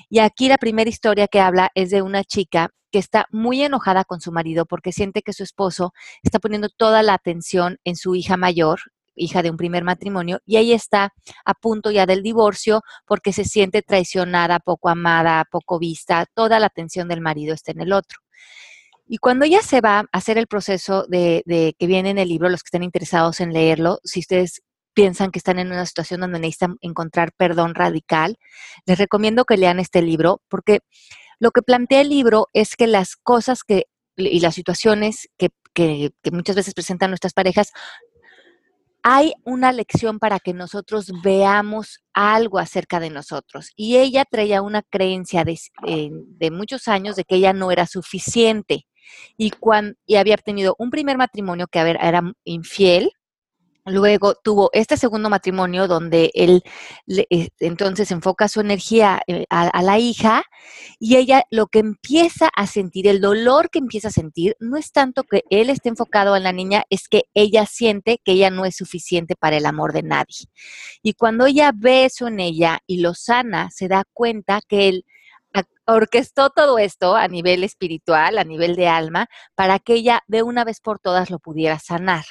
Y 0.09 0.17
aquí 0.17 0.47
la 0.47 0.57
primera 0.57 0.89
historia 0.89 1.27
que 1.27 1.39
habla 1.39 1.69
es 1.75 1.91
de 1.91 2.01
una 2.01 2.23
chica 2.23 2.71
que 2.91 2.97
está 2.97 3.27
muy 3.31 3.61
enojada 3.61 4.05
con 4.05 4.21
su 4.21 4.31
marido 4.31 4.65
porque 4.65 4.91
siente 4.91 5.21
que 5.21 5.33
su 5.33 5.43
esposo 5.43 5.93
está 6.23 6.39
poniendo 6.39 6.69
toda 6.69 7.03
la 7.03 7.13
atención 7.13 7.77
en 7.83 7.95
su 7.95 8.15
hija 8.15 8.37
mayor, 8.37 8.79
hija 9.15 9.43
de 9.43 9.51
un 9.51 9.57
primer 9.57 9.83
matrimonio, 9.83 10.39
y 10.47 10.57
ella 10.57 10.75
está 10.75 11.13
a 11.45 11.53
punto 11.53 11.91
ya 11.91 12.07
del 12.07 12.23
divorcio 12.23 12.81
porque 13.05 13.33
se 13.33 13.45
siente 13.45 13.83
traicionada, 13.83 14.57
poco 14.59 14.89
amada, 14.89 15.45
poco 15.51 15.77
vista, 15.77 16.25
toda 16.33 16.59
la 16.59 16.65
atención 16.65 17.07
del 17.07 17.21
marido 17.21 17.53
está 17.53 17.71
en 17.71 17.81
el 17.81 17.93
otro. 17.93 18.17
Y 19.07 19.17
cuando 19.17 19.45
ella 19.45 19.61
se 19.61 19.81
va 19.81 19.99
a 19.99 20.05
hacer 20.11 20.37
el 20.37 20.47
proceso 20.47 21.05
de, 21.07 21.43
que 21.77 21.87
viene 21.87 22.09
en 22.09 22.17
el 22.17 22.29
libro, 22.29 22.49
los 22.49 22.63
que 22.63 22.67
estén 22.67 22.83
interesados 22.83 23.39
en 23.39 23.53
leerlo, 23.53 23.99
si 24.03 24.19
ustedes 24.19 24.61
piensan 24.93 25.31
que 25.31 25.39
están 25.39 25.59
en 25.59 25.67
una 25.67 25.85
situación 25.85 26.21
donde 26.21 26.39
necesitan 26.39 26.77
encontrar 26.81 27.31
perdón 27.37 27.75
radical, 27.75 28.37
les 28.85 28.97
recomiendo 28.97 29.45
que 29.45 29.57
lean 29.57 29.79
este 29.79 30.01
libro 30.01 30.41
porque 30.49 30.79
lo 31.39 31.51
que 31.51 31.61
plantea 31.61 32.01
el 32.01 32.09
libro 32.09 32.47
es 32.53 32.75
que 32.75 32.87
las 32.87 33.15
cosas 33.15 33.63
que 33.63 33.85
y 34.17 34.39
las 34.39 34.55
situaciones 34.55 35.29
que, 35.37 35.49
que, 35.73 36.11
que 36.23 36.31
muchas 36.31 36.55
veces 36.55 36.73
presentan 36.73 37.11
nuestras 37.11 37.33
parejas 37.33 37.71
hay 39.09 39.31
una 39.45 39.71
lección 39.71 40.19
para 40.19 40.37
que 40.37 40.53
nosotros 40.53 41.13
veamos 41.23 42.03
algo 42.13 42.59
acerca 42.59 42.99
de 42.99 43.09
nosotros. 43.09 43.71
Y 43.77 43.95
ella 43.95 44.25
traía 44.29 44.61
una 44.61 44.81
creencia 44.81 45.45
de, 45.45 45.57
eh, 45.87 46.09
de, 46.11 46.51
muchos 46.51 46.89
años 46.89 47.15
de 47.15 47.23
que 47.23 47.35
ella 47.35 47.53
no 47.53 47.71
era 47.71 47.87
suficiente 47.87 48.85
y, 49.37 49.51
cuando, 49.51 49.97
y 50.05 50.17
había 50.17 50.35
tenido 50.35 50.75
un 50.77 50.89
primer 50.89 51.17
matrimonio 51.17 51.67
que 51.67 51.79
era 51.79 52.21
infiel. 52.43 53.09
Luego 53.87 54.35
tuvo 54.35 54.69
este 54.73 54.97
segundo 54.97 55.29
matrimonio 55.29 55.87
donde 55.87 56.29
él 56.33 56.61
entonces 57.59 58.11
enfoca 58.11 58.49
su 58.49 58.59
energía 58.59 59.21
eh, 59.27 59.45
a, 59.49 59.81
la 59.81 59.97
hija 59.97 60.43
y 60.99 61.15
ella 61.15 61.45
lo 61.51 61.67
que 61.67 61.79
empieza 61.79 62.49
a 62.53 62.67
sentir, 62.67 63.07
el 63.07 63.21
dolor 63.21 63.69
que 63.69 63.79
empieza 63.79 64.09
a 64.09 64.11
sentir, 64.11 64.57
no 64.59 64.75
es 64.75 64.91
tanto 64.91 65.23
que 65.23 65.43
él 65.49 65.69
esté 65.69 65.87
enfocado 65.87 66.35
en 66.35 66.43
la 66.43 66.51
niña, 66.51 66.83
es 66.89 67.07
que 67.07 67.23
ella 67.33 67.65
siente 67.65 68.19
que 68.25 68.33
ella 68.33 68.49
no 68.49 68.65
es 68.65 68.75
suficiente 68.75 69.35
para 69.37 69.55
el 69.55 69.65
amor 69.65 69.93
de 69.93 70.03
nadie. 70.03 70.47
Y 71.01 71.13
cuando 71.13 71.45
ella 71.45 71.71
ve 71.73 72.03
eso 72.03 72.27
en 72.27 72.41
ella 72.41 72.79
y 72.87 72.99
lo 72.99 73.13
sana, 73.13 73.69
se 73.71 73.87
da 73.87 74.03
cuenta 74.13 74.59
que 74.67 74.89
él 74.89 75.05
orquestó 75.85 76.49
todo 76.49 76.77
esto 76.77 77.15
a 77.15 77.29
nivel 77.29 77.63
espiritual, 77.63 78.37
a 78.37 78.43
nivel 78.43 78.75
de 78.75 78.89
alma, 78.89 79.27
para 79.55 79.79
que 79.79 79.93
ella 79.93 80.23
de 80.27 80.43
una 80.43 80.65
vez 80.65 80.81
por 80.81 80.99
todas 80.99 81.29
lo 81.29 81.39
pudiera 81.39 81.79
sanar. 81.79 82.25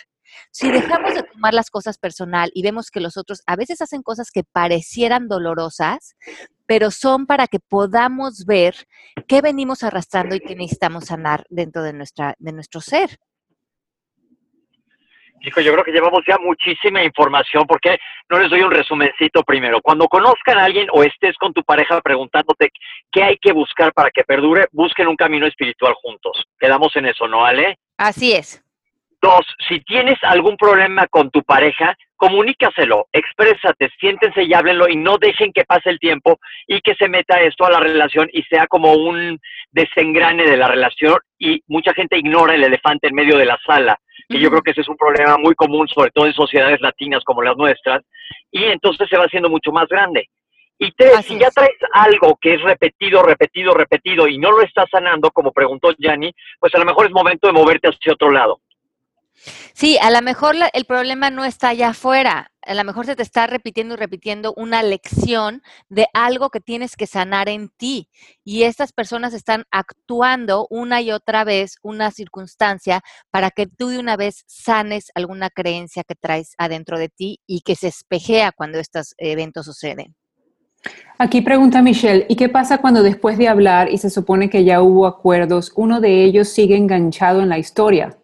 Si 0.50 0.70
dejamos 0.70 1.14
de 1.14 1.22
tomar 1.22 1.54
las 1.54 1.70
cosas 1.70 1.98
personal 1.98 2.50
y 2.54 2.62
vemos 2.62 2.90
que 2.90 3.00
los 3.00 3.16
otros 3.16 3.42
a 3.46 3.56
veces 3.56 3.80
hacen 3.80 4.02
cosas 4.02 4.30
que 4.30 4.42
parecieran 4.44 5.28
dolorosas, 5.28 6.16
pero 6.66 6.90
son 6.90 7.26
para 7.26 7.46
que 7.46 7.58
podamos 7.60 8.44
ver 8.46 8.74
qué 9.28 9.40
venimos 9.40 9.82
arrastrando 9.82 10.34
y 10.34 10.40
qué 10.40 10.56
necesitamos 10.56 11.06
sanar 11.06 11.44
dentro 11.48 11.82
de, 11.82 11.92
nuestra, 11.92 12.34
de 12.38 12.52
nuestro 12.52 12.80
ser. 12.80 13.18
Hijo, 15.42 15.60
yo 15.60 15.72
creo 15.72 15.84
que 15.84 15.92
llevamos 15.92 16.22
ya 16.26 16.38
muchísima 16.38 17.04
información, 17.04 17.66
porque 17.68 17.98
no 18.28 18.38
les 18.38 18.50
doy 18.50 18.62
un 18.62 18.70
resumencito 18.70 19.42
primero. 19.42 19.80
Cuando 19.80 20.08
conozcan 20.08 20.58
a 20.58 20.64
alguien 20.64 20.88
o 20.92 21.04
estés 21.04 21.36
con 21.36 21.52
tu 21.52 21.62
pareja 21.62 22.00
preguntándote 22.00 22.70
qué 23.12 23.22
hay 23.22 23.36
que 23.36 23.52
buscar 23.52 23.92
para 23.92 24.10
que 24.10 24.24
perdure, 24.24 24.66
busquen 24.72 25.06
un 25.06 25.16
camino 25.16 25.46
espiritual 25.46 25.94
juntos. 26.02 26.44
Quedamos 26.58 26.96
en 26.96 27.06
eso, 27.06 27.28
¿no, 27.28 27.44
Ale? 27.44 27.78
Así 27.96 28.32
es. 28.32 28.65
Dos, 29.22 29.46
si 29.68 29.80
tienes 29.80 30.18
algún 30.22 30.56
problema 30.56 31.06
con 31.06 31.30
tu 31.30 31.42
pareja, 31.42 31.96
comunícaselo, 32.16 33.08
exprésate, 33.12 33.90
siéntense 33.98 34.44
y 34.44 34.54
háblenlo 34.54 34.88
y 34.88 34.96
no 34.96 35.16
dejen 35.18 35.52
que 35.52 35.64
pase 35.64 35.90
el 35.90 35.98
tiempo 35.98 36.38
y 36.66 36.80
que 36.80 36.94
se 36.94 37.08
meta 37.08 37.40
esto 37.40 37.64
a 37.66 37.70
la 37.70 37.80
relación 37.80 38.28
y 38.32 38.42
sea 38.42 38.66
como 38.66 38.92
un 38.92 39.38
desengrane 39.70 40.44
de 40.44 40.56
la 40.56 40.68
relación 40.68 41.18
y 41.38 41.62
mucha 41.66 41.92
gente 41.94 42.18
ignora 42.18 42.54
el 42.54 42.64
elefante 42.64 43.08
en 43.08 43.14
medio 43.14 43.36
de 43.38 43.46
la 43.46 43.58
sala 43.66 43.98
que 44.28 44.40
yo 44.40 44.50
creo 44.50 44.62
que 44.62 44.72
ese 44.72 44.80
es 44.80 44.88
un 44.88 44.96
problema 44.96 45.36
muy 45.38 45.54
común, 45.54 45.86
sobre 45.88 46.10
todo 46.10 46.26
en 46.26 46.32
sociedades 46.32 46.80
latinas 46.80 47.22
como 47.24 47.42
las 47.42 47.56
nuestras, 47.56 48.02
y 48.50 48.64
entonces 48.64 49.08
se 49.08 49.16
va 49.16 49.24
haciendo 49.24 49.48
mucho 49.48 49.72
más 49.72 49.86
grande. 49.88 50.28
Y 50.78 50.92
tres, 50.92 51.24
si 51.24 51.38
ya 51.38 51.50
traes 51.50 51.76
algo 51.92 52.36
que 52.40 52.54
es 52.54 52.62
repetido, 52.62 53.22
repetido, 53.22 53.72
repetido 53.72 54.28
y 54.28 54.36
no 54.36 54.50
lo 54.50 54.62
estás 54.62 54.86
sanando, 54.90 55.30
como 55.30 55.52
preguntó 55.52 55.90
Yanni, 55.98 56.32
pues 56.58 56.74
a 56.74 56.78
lo 56.78 56.84
mejor 56.84 57.06
es 57.06 57.12
momento 57.12 57.46
de 57.46 57.54
moverte 57.54 57.88
hacia 57.88 58.12
otro 58.12 58.30
lado. 58.30 58.60
Sí, 59.74 59.98
a 60.00 60.10
lo 60.10 60.22
mejor 60.22 60.56
el 60.72 60.84
problema 60.86 61.30
no 61.30 61.44
está 61.44 61.68
allá 61.68 61.90
afuera. 61.90 62.50
A 62.62 62.74
lo 62.74 62.82
mejor 62.82 63.06
se 63.06 63.14
te 63.14 63.22
está 63.22 63.46
repitiendo 63.46 63.94
y 63.94 63.96
repitiendo 63.96 64.52
una 64.56 64.82
lección 64.82 65.62
de 65.88 66.08
algo 66.14 66.50
que 66.50 66.60
tienes 66.60 66.96
que 66.96 67.06
sanar 67.06 67.48
en 67.48 67.68
ti. 67.68 68.08
Y 68.44 68.64
estas 68.64 68.92
personas 68.92 69.34
están 69.34 69.64
actuando 69.70 70.66
una 70.68 71.00
y 71.00 71.12
otra 71.12 71.44
vez 71.44 71.76
una 71.82 72.10
circunstancia 72.10 73.02
para 73.30 73.50
que 73.50 73.66
tú 73.66 73.88
de 73.88 73.98
una 73.98 74.16
vez 74.16 74.42
sanes 74.46 75.12
alguna 75.14 75.50
creencia 75.50 76.02
que 76.02 76.16
traes 76.16 76.54
adentro 76.58 76.98
de 76.98 77.08
ti 77.08 77.40
y 77.46 77.60
que 77.60 77.76
se 77.76 77.88
espejea 77.88 78.52
cuando 78.52 78.78
estos 78.78 79.14
eventos 79.18 79.66
suceden. 79.66 80.16
Aquí 81.18 81.40
pregunta 81.40 81.82
Michelle, 81.82 82.26
¿y 82.28 82.36
qué 82.36 82.48
pasa 82.48 82.78
cuando 82.78 83.02
después 83.02 83.38
de 83.38 83.48
hablar 83.48 83.90
y 83.90 83.98
se 83.98 84.10
supone 84.10 84.50
que 84.50 84.64
ya 84.64 84.82
hubo 84.82 85.06
acuerdos, 85.06 85.72
uno 85.74 86.00
de 86.00 86.24
ellos 86.24 86.48
sigue 86.48 86.76
enganchado 86.76 87.40
en 87.40 87.48
la 87.48 87.58
historia? 87.58 88.16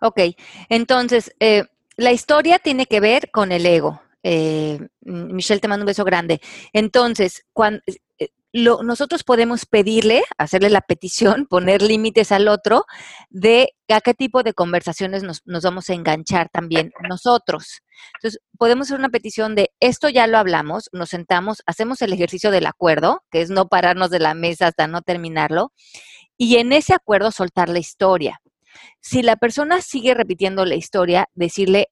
Ok, 0.00 0.20
entonces, 0.68 1.34
eh, 1.40 1.64
la 1.96 2.12
historia 2.12 2.58
tiene 2.58 2.86
que 2.86 3.00
ver 3.00 3.30
con 3.30 3.52
el 3.52 3.66
ego. 3.66 4.00
Eh, 4.22 4.78
Michelle, 5.00 5.60
te 5.60 5.68
mando 5.68 5.84
un 5.84 5.88
beso 5.88 6.04
grande. 6.04 6.40
Entonces, 6.72 7.44
cuando, 7.52 7.80
eh, 7.86 8.28
nosotros 8.52 9.22
podemos 9.22 9.66
pedirle, 9.66 10.22
hacerle 10.38 10.70
la 10.70 10.80
petición, 10.80 11.46
poner 11.50 11.82
límites 11.82 12.32
al 12.32 12.48
otro 12.48 12.84
de 13.28 13.74
a 13.88 14.00
qué 14.00 14.14
tipo 14.14 14.42
de 14.42 14.54
conversaciones 14.54 15.22
nos, 15.22 15.42
nos, 15.46 15.62
vamos 15.62 15.90
a 15.90 15.94
enganchar 15.94 16.48
también 16.48 16.92
nosotros. 17.08 17.82
Entonces, 18.14 18.40
podemos 18.58 18.86
hacer 18.86 18.98
una 18.98 19.08
petición 19.08 19.54
de 19.54 19.70
esto 19.80 20.08
ya 20.08 20.26
lo 20.26 20.38
hablamos, 20.38 20.88
nos 20.92 21.10
sentamos, 21.10 21.62
hacemos 21.66 22.00
el 22.02 22.12
ejercicio 22.12 22.50
del 22.50 22.66
acuerdo, 22.66 23.22
que 23.30 23.42
es 23.42 23.50
no 23.50 23.68
pararnos 23.68 24.10
de 24.10 24.20
la 24.20 24.34
mesa 24.34 24.68
hasta 24.68 24.86
no 24.86 25.02
terminarlo, 25.02 25.72
y 26.36 26.56
en 26.56 26.72
ese 26.72 26.94
acuerdo 26.94 27.30
soltar 27.32 27.68
la 27.68 27.78
historia. 27.78 28.39
Si 29.00 29.22
la 29.22 29.36
persona 29.36 29.80
sigue 29.80 30.14
repitiendo 30.14 30.64
la 30.64 30.74
historia, 30.74 31.28
decirle, 31.34 31.88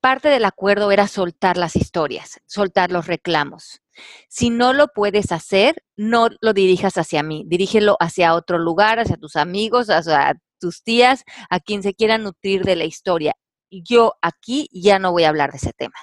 parte 0.00 0.28
del 0.28 0.44
acuerdo 0.44 0.90
era 0.90 1.06
soltar 1.06 1.56
las 1.56 1.76
historias, 1.76 2.40
soltar 2.46 2.90
los 2.90 3.06
reclamos. 3.06 3.82
Si 4.28 4.50
no 4.50 4.72
lo 4.72 4.88
puedes 4.88 5.32
hacer, 5.32 5.82
no 5.96 6.28
lo 6.40 6.52
dirijas 6.52 6.98
hacia 6.98 7.22
mí, 7.22 7.44
dirígelo 7.46 7.96
hacia 8.00 8.34
otro 8.34 8.58
lugar, 8.58 8.98
hacia 8.98 9.16
tus 9.16 9.36
amigos, 9.36 9.90
hacia 9.90 10.40
tus 10.58 10.82
tías, 10.82 11.24
a 11.50 11.60
quien 11.60 11.82
se 11.82 11.94
quiera 11.94 12.18
nutrir 12.18 12.64
de 12.64 12.76
la 12.76 12.84
historia. 12.84 13.34
Yo 13.70 14.14
aquí 14.22 14.68
ya 14.72 14.98
no 14.98 15.12
voy 15.12 15.24
a 15.24 15.28
hablar 15.28 15.52
de 15.52 15.58
ese 15.58 15.72
tema. 15.72 15.94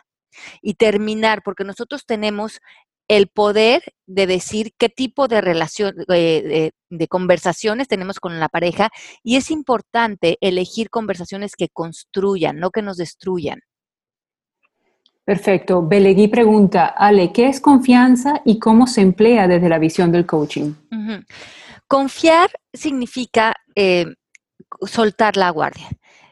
Y 0.62 0.76
terminar, 0.76 1.41
porque 1.43 1.66
nosotros 1.66 2.05
tenemos 2.05 2.62
el 3.10 3.28
poder 3.28 3.82
de 4.05 4.28
decir 4.28 4.72
qué 4.78 4.88
tipo 4.88 5.28
de 5.28 5.41
relación, 5.41 5.95
eh, 6.14 6.72
de, 6.89 7.07
conversaciones 7.07 7.88
tenemos 7.88 8.20
con 8.20 8.39
la 8.39 8.47
pareja 8.47 8.89
y 9.24 9.36
es 9.36 9.51
importante 9.51 10.38
elegir 10.41 10.89
conversaciones 10.89 11.55
que 11.57 11.70
construyan, 11.70 12.60
no 12.60 12.70
que 12.70 12.84
nos 12.84 12.97
destruyan. 12.97 13.60
Perfecto. 15.26 15.86
Belegui 15.86 16.28
pregunta, 16.28 16.86
Ale, 16.86 17.32
¿qué 17.34 17.47
es 17.47 17.60
confianza 17.60 18.41
y 18.45 18.57
cómo 18.57 18.88
se 18.88 19.01
emplea 19.01 19.47
desde 19.47 19.70
la 19.70 19.80
visión 19.80 20.12
del 20.12 20.26
coaching? 20.26 20.74
Confiar 21.88 22.51
significa 22.74 23.55
eh, 23.76 24.05
soltar 24.82 25.36
la 25.36 25.49
guardia. 25.49 25.89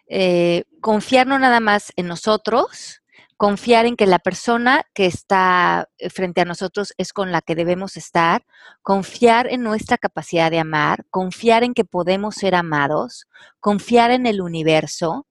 Eh, 0.08 0.64
confiar 0.80 1.28
no 1.28 1.38
nada 1.38 1.60
más 1.60 1.92
en 1.96 2.08
nosotros, 2.08 3.02
confiar 3.38 3.86
en 3.86 3.96
que 3.96 4.08
la 4.08 4.20
persona 4.20 4.84
que 4.94 5.06
está 5.06 5.90
eh, 6.00 6.10
frente 6.10 6.42
a 6.42 6.46
nosotros 6.46 6.94
es 6.98 7.14
con 7.14 7.32
la 7.32 7.42
que 7.42 7.56
debemos 7.56 7.96
estar, 7.96 8.46
confiar 8.82 9.48
en 9.48 9.62
nuestra 9.62 9.98
capacidad 9.98 10.52
de 10.52 10.60
amar, 10.60 11.06
confiar 11.12 11.64
en 11.64 11.74
que 11.74 11.86
podemos 11.86 12.36
ser 12.36 12.56
amados, 12.56 13.28
confiar 13.60 14.12
en 14.12 14.26
el 14.26 14.42
universo, 14.42 15.28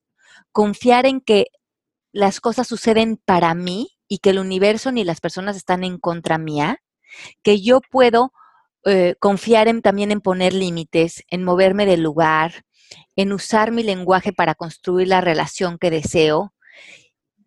confiar 0.53 1.05
en 1.05 1.21
que 1.21 1.49
las 2.13 2.41
cosas 2.41 2.69
suceden 2.69 3.21
para 3.25 3.55
mí 3.55 3.91
y 4.09 4.19
que 4.19 4.31
el 4.31 4.39
universo 4.39 4.93
ni 4.93 5.05
las 5.05 5.21
personas 5.21 5.57
están 5.57 5.83
en 5.83 5.99
contra 5.99 6.39
mía, 6.39 6.79
que 7.43 7.61
yo 7.61 7.81
puedo 7.91 8.33
eh, 8.85 9.17
confiar 9.19 9.67
en, 9.67 9.83
también 9.83 10.13
en 10.13 10.21
poner 10.21 10.55
límites, 10.55 11.25
en 11.29 11.43
moverme 11.43 11.87
del 11.87 12.03
lugar, 12.03 12.65
en 13.17 13.33
usar 13.33 13.73
mi 13.73 13.83
lenguaje 13.83 14.33
para 14.33 14.55
construir 14.55 15.09
la 15.09 15.21
relación 15.21 15.77
que 15.77 15.91
deseo 15.91 16.53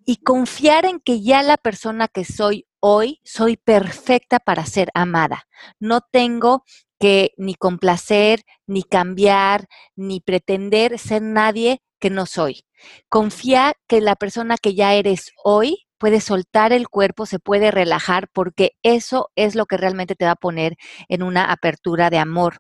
y 0.09 0.17
confiar 0.23 0.85
en 0.85 0.99
que 0.99 1.21
ya 1.21 1.43
la 1.43 1.55
persona 1.55 2.07
que 2.07 2.25
soy 2.25 2.65
hoy 2.79 3.21
soy 3.23 3.57
perfecta 3.57 4.39
para 4.39 4.65
ser 4.65 4.89
amada. 4.95 5.43
No 5.79 6.01
tengo 6.01 6.63
que 6.99 7.33
ni 7.37 7.53
complacer, 7.53 8.41
ni 8.65 8.81
cambiar, 8.81 9.67
ni 9.95 10.19
pretender 10.19 10.97
ser 10.97 11.21
nadie 11.21 11.83
que 11.99 12.09
no 12.09 12.25
soy. 12.25 12.65
Confía 13.07 13.73
que 13.87 14.01
la 14.01 14.15
persona 14.15 14.57
que 14.57 14.73
ya 14.73 14.95
eres 14.95 15.31
hoy 15.43 15.85
puede 15.99 16.21
soltar 16.21 16.73
el 16.73 16.89
cuerpo, 16.89 17.27
se 17.27 17.37
puede 17.37 17.69
relajar, 17.69 18.29
porque 18.33 18.71
eso 18.81 19.29
es 19.35 19.53
lo 19.53 19.67
que 19.67 19.77
realmente 19.77 20.15
te 20.15 20.25
va 20.25 20.31
a 20.31 20.35
poner 20.37 20.75
en 21.07 21.21
una 21.21 21.51
apertura 21.51 22.09
de 22.09 22.17
amor. 22.17 22.57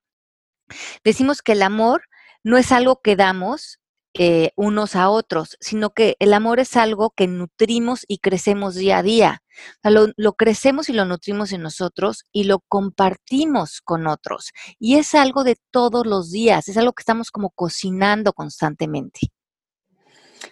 Decimos 1.03 1.41
que 1.41 1.53
el 1.53 1.63
amor 1.63 2.03
no 2.43 2.59
es 2.59 2.71
algo 2.71 3.01
que 3.01 3.15
damos, 3.15 3.78
eh, 4.21 4.51
unos 4.57 4.97
a 4.97 5.09
otros, 5.09 5.55
sino 5.61 5.91
que 5.91 6.17
el 6.19 6.33
amor 6.33 6.59
es 6.59 6.75
algo 6.75 7.11
que 7.11 7.25
nutrimos 7.25 8.03
y 8.05 8.17
crecemos 8.17 8.75
día 8.75 8.97
a 8.97 9.01
día. 9.01 9.43
lo, 9.81 10.33
crecemos 10.33 10.89
y 10.89 10.93
lo 10.93 11.05
nutrimos 11.05 11.53
en 11.53 11.61
nosotros 11.61 12.25
y 12.33 12.43
lo 12.43 12.59
compartimos 12.67 13.79
con 13.79 14.07
otros. 14.07 14.51
Y 14.77 14.95
es 14.95 15.15
algo 15.15 15.45
de 15.45 15.55
todos 15.71 16.05
los 16.05 16.31
días, 16.31 16.67
es 16.67 16.75
algo 16.75 16.91
que 16.91 16.99
estamos 16.99 17.31
como 17.31 17.51
cocinando 17.51 18.33
constantemente. 18.33 19.21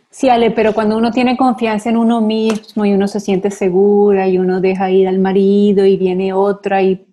Sí, 0.09 0.29
Ale, 0.29 0.51
pero 0.51 0.73
cuando 0.73 0.97
uno 0.97 1.11
tiene 1.11 1.35
confianza 1.35 1.89
en 1.89 1.97
uno 1.97 2.21
mismo 2.21 2.85
y 2.85 2.93
uno 2.93 3.09
se 3.09 3.19
siente 3.19 3.51
segura 3.51 4.29
y 4.29 4.37
uno 4.37 4.61
deja 4.61 4.89
ir 4.91 5.09
al 5.09 5.19
marido 5.19 5.85
y 5.85 5.97
viene 5.97 6.31
otra 6.31 6.81
y 6.81 7.05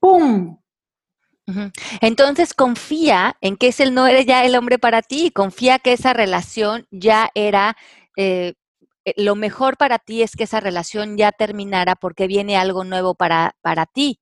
¡pum! 0.00 0.57
Entonces 2.00 2.54
confía 2.54 3.36
en 3.40 3.56
que 3.56 3.68
ese 3.68 3.90
no 3.90 4.06
era 4.06 4.20
ya 4.22 4.44
el 4.44 4.54
hombre 4.56 4.78
para 4.78 5.02
ti, 5.02 5.30
confía 5.30 5.78
que 5.78 5.92
esa 5.92 6.12
relación 6.12 6.86
ya 6.90 7.30
era, 7.34 7.76
eh, 8.16 8.54
lo 9.16 9.34
mejor 9.34 9.76
para 9.76 9.98
ti 9.98 10.22
es 10.22 10.36
que 10.36 10.44
esa 10.44 10.60
relación 10.60 11.16
ya 11.16 11.32
terminara 11.32 11.96
porque 11.96 12.26
viene 12.26 12.56
algo 12.56 12.84
nuevo 12.84 13.14
para, 13.14 13.56
para 13.62 13.86
ti, 13.86 14.20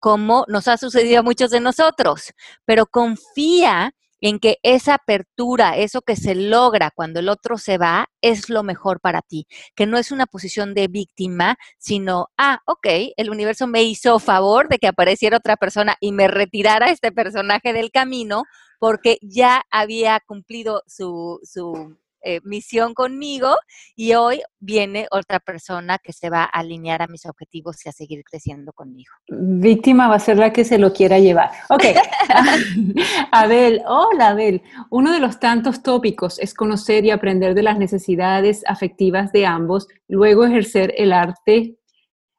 como 0.00 0.44
nos 0.48 0.68
ha 0.68 0.76
sucedido 0.76 1.20
a 1.20 1.22
muchos 1.22 1.50
de 1.50 1.60
nosotros, 1.60 2.32
pero 2.64 2.86
confía 2.86 3.94
en 4.24 4.38
que 4.38 4.58
esa 4.62 4.94
apertura, 4.94 5.76
eso 5.76 6.00
que 6.00 6.16
se 6.16 6.34
logra 6.34 6.90
cuando 6.90 7.20
el 7.20 7.28
otro 7.28 7.58
se 7.58 7.76
va, 7.76 8.06
es 8.22 8.48
lo 8.48 8.62
mejor 8.62 8.98
para 9.00 9.20
ti, 9.20 9.46
que 9.76 9.84
no 9.84 9.98
es 9.98 10.12
una 10.12 10.24
posición 10.24 10.72
de 10.72 10.88
víctima, 10.88 11.58
sino, 11.76 12.28
ah, 12.38 12.62
ok, 12.64 12.86
el 13.18 13.28
universo 13.28 13.66
me 13.66 13.82
hizo 13.82 14.18
favor 14.18 14.70
de 14.70 14.78
que 14.78 14.86
apareciera 14.86 15.36
otra 15.36 15.58
persona 15.58 15.96
y 16.00 16.12
me 16.12 16.26
retirara 16.26 16.90
este 16.90 17.12
personaje 17.12 17.74
del 17.74 17.90
camino 17.90 18.44
porque 18.78 19.18
ya 19.20 19.62
había 19.70 20.18
cumplido 20.26 20.82
su, 20.86 21.38
su 21.42 21.98
eh, 22.24 22.40
misión 22.42 22.94
conmigo 22.94 23.54
y 23.94 24.14
hoy 24.14 24.42
viene 24.58 25.06
otra 25.10 25.40
persona 25.40 25.98
que 26.02 26.12
se 26.12 26.30
va 26.30 26.44
a 26.44 26.60
alinear 26.60 27.02
a 27.02 27.06
mis 27.06 27.26
objetivos 27.26 27.84
y 27.84 27.88
a 27.88 27.92
seguir 27.92 28.24
creciendo 28.24 28.72
conmigo. 28.72 29.12
Víctima 29.28 30.08
va 30.08 30.16
a 30.16 30.20
ser 30.20 30.38
la 30.38 30.52
que 30.52 30.64
se 30.64 30.78
lo 30.78 30.92
quiera 30.92 31.18
llevar. 31.18 31.50
Ok. 31.68 31.84
Abel, 33.30 33.82
hola 33.86 34.28
Abel. 34.28 34.62
Uno 34.90 35.12
de 35.12 35.20
los 35.20 35.38
tantos 35.38 35.82
tópicos 35.82 36.38
es 36.38 36.54
conocer 36.54 37.04
y 37.04 37.10
aprender 37.10 37.54
de 37.54 37.62
las 37.62 37.78
necesidades 37.78 38.62
afectivas 38.66 39.30
de 39.32 39.46
ambos, 39.46 39.86
luego 40.08 40.44
ejercer 40.44 40.94
el 40.96 41.12
arte 41.12 41.76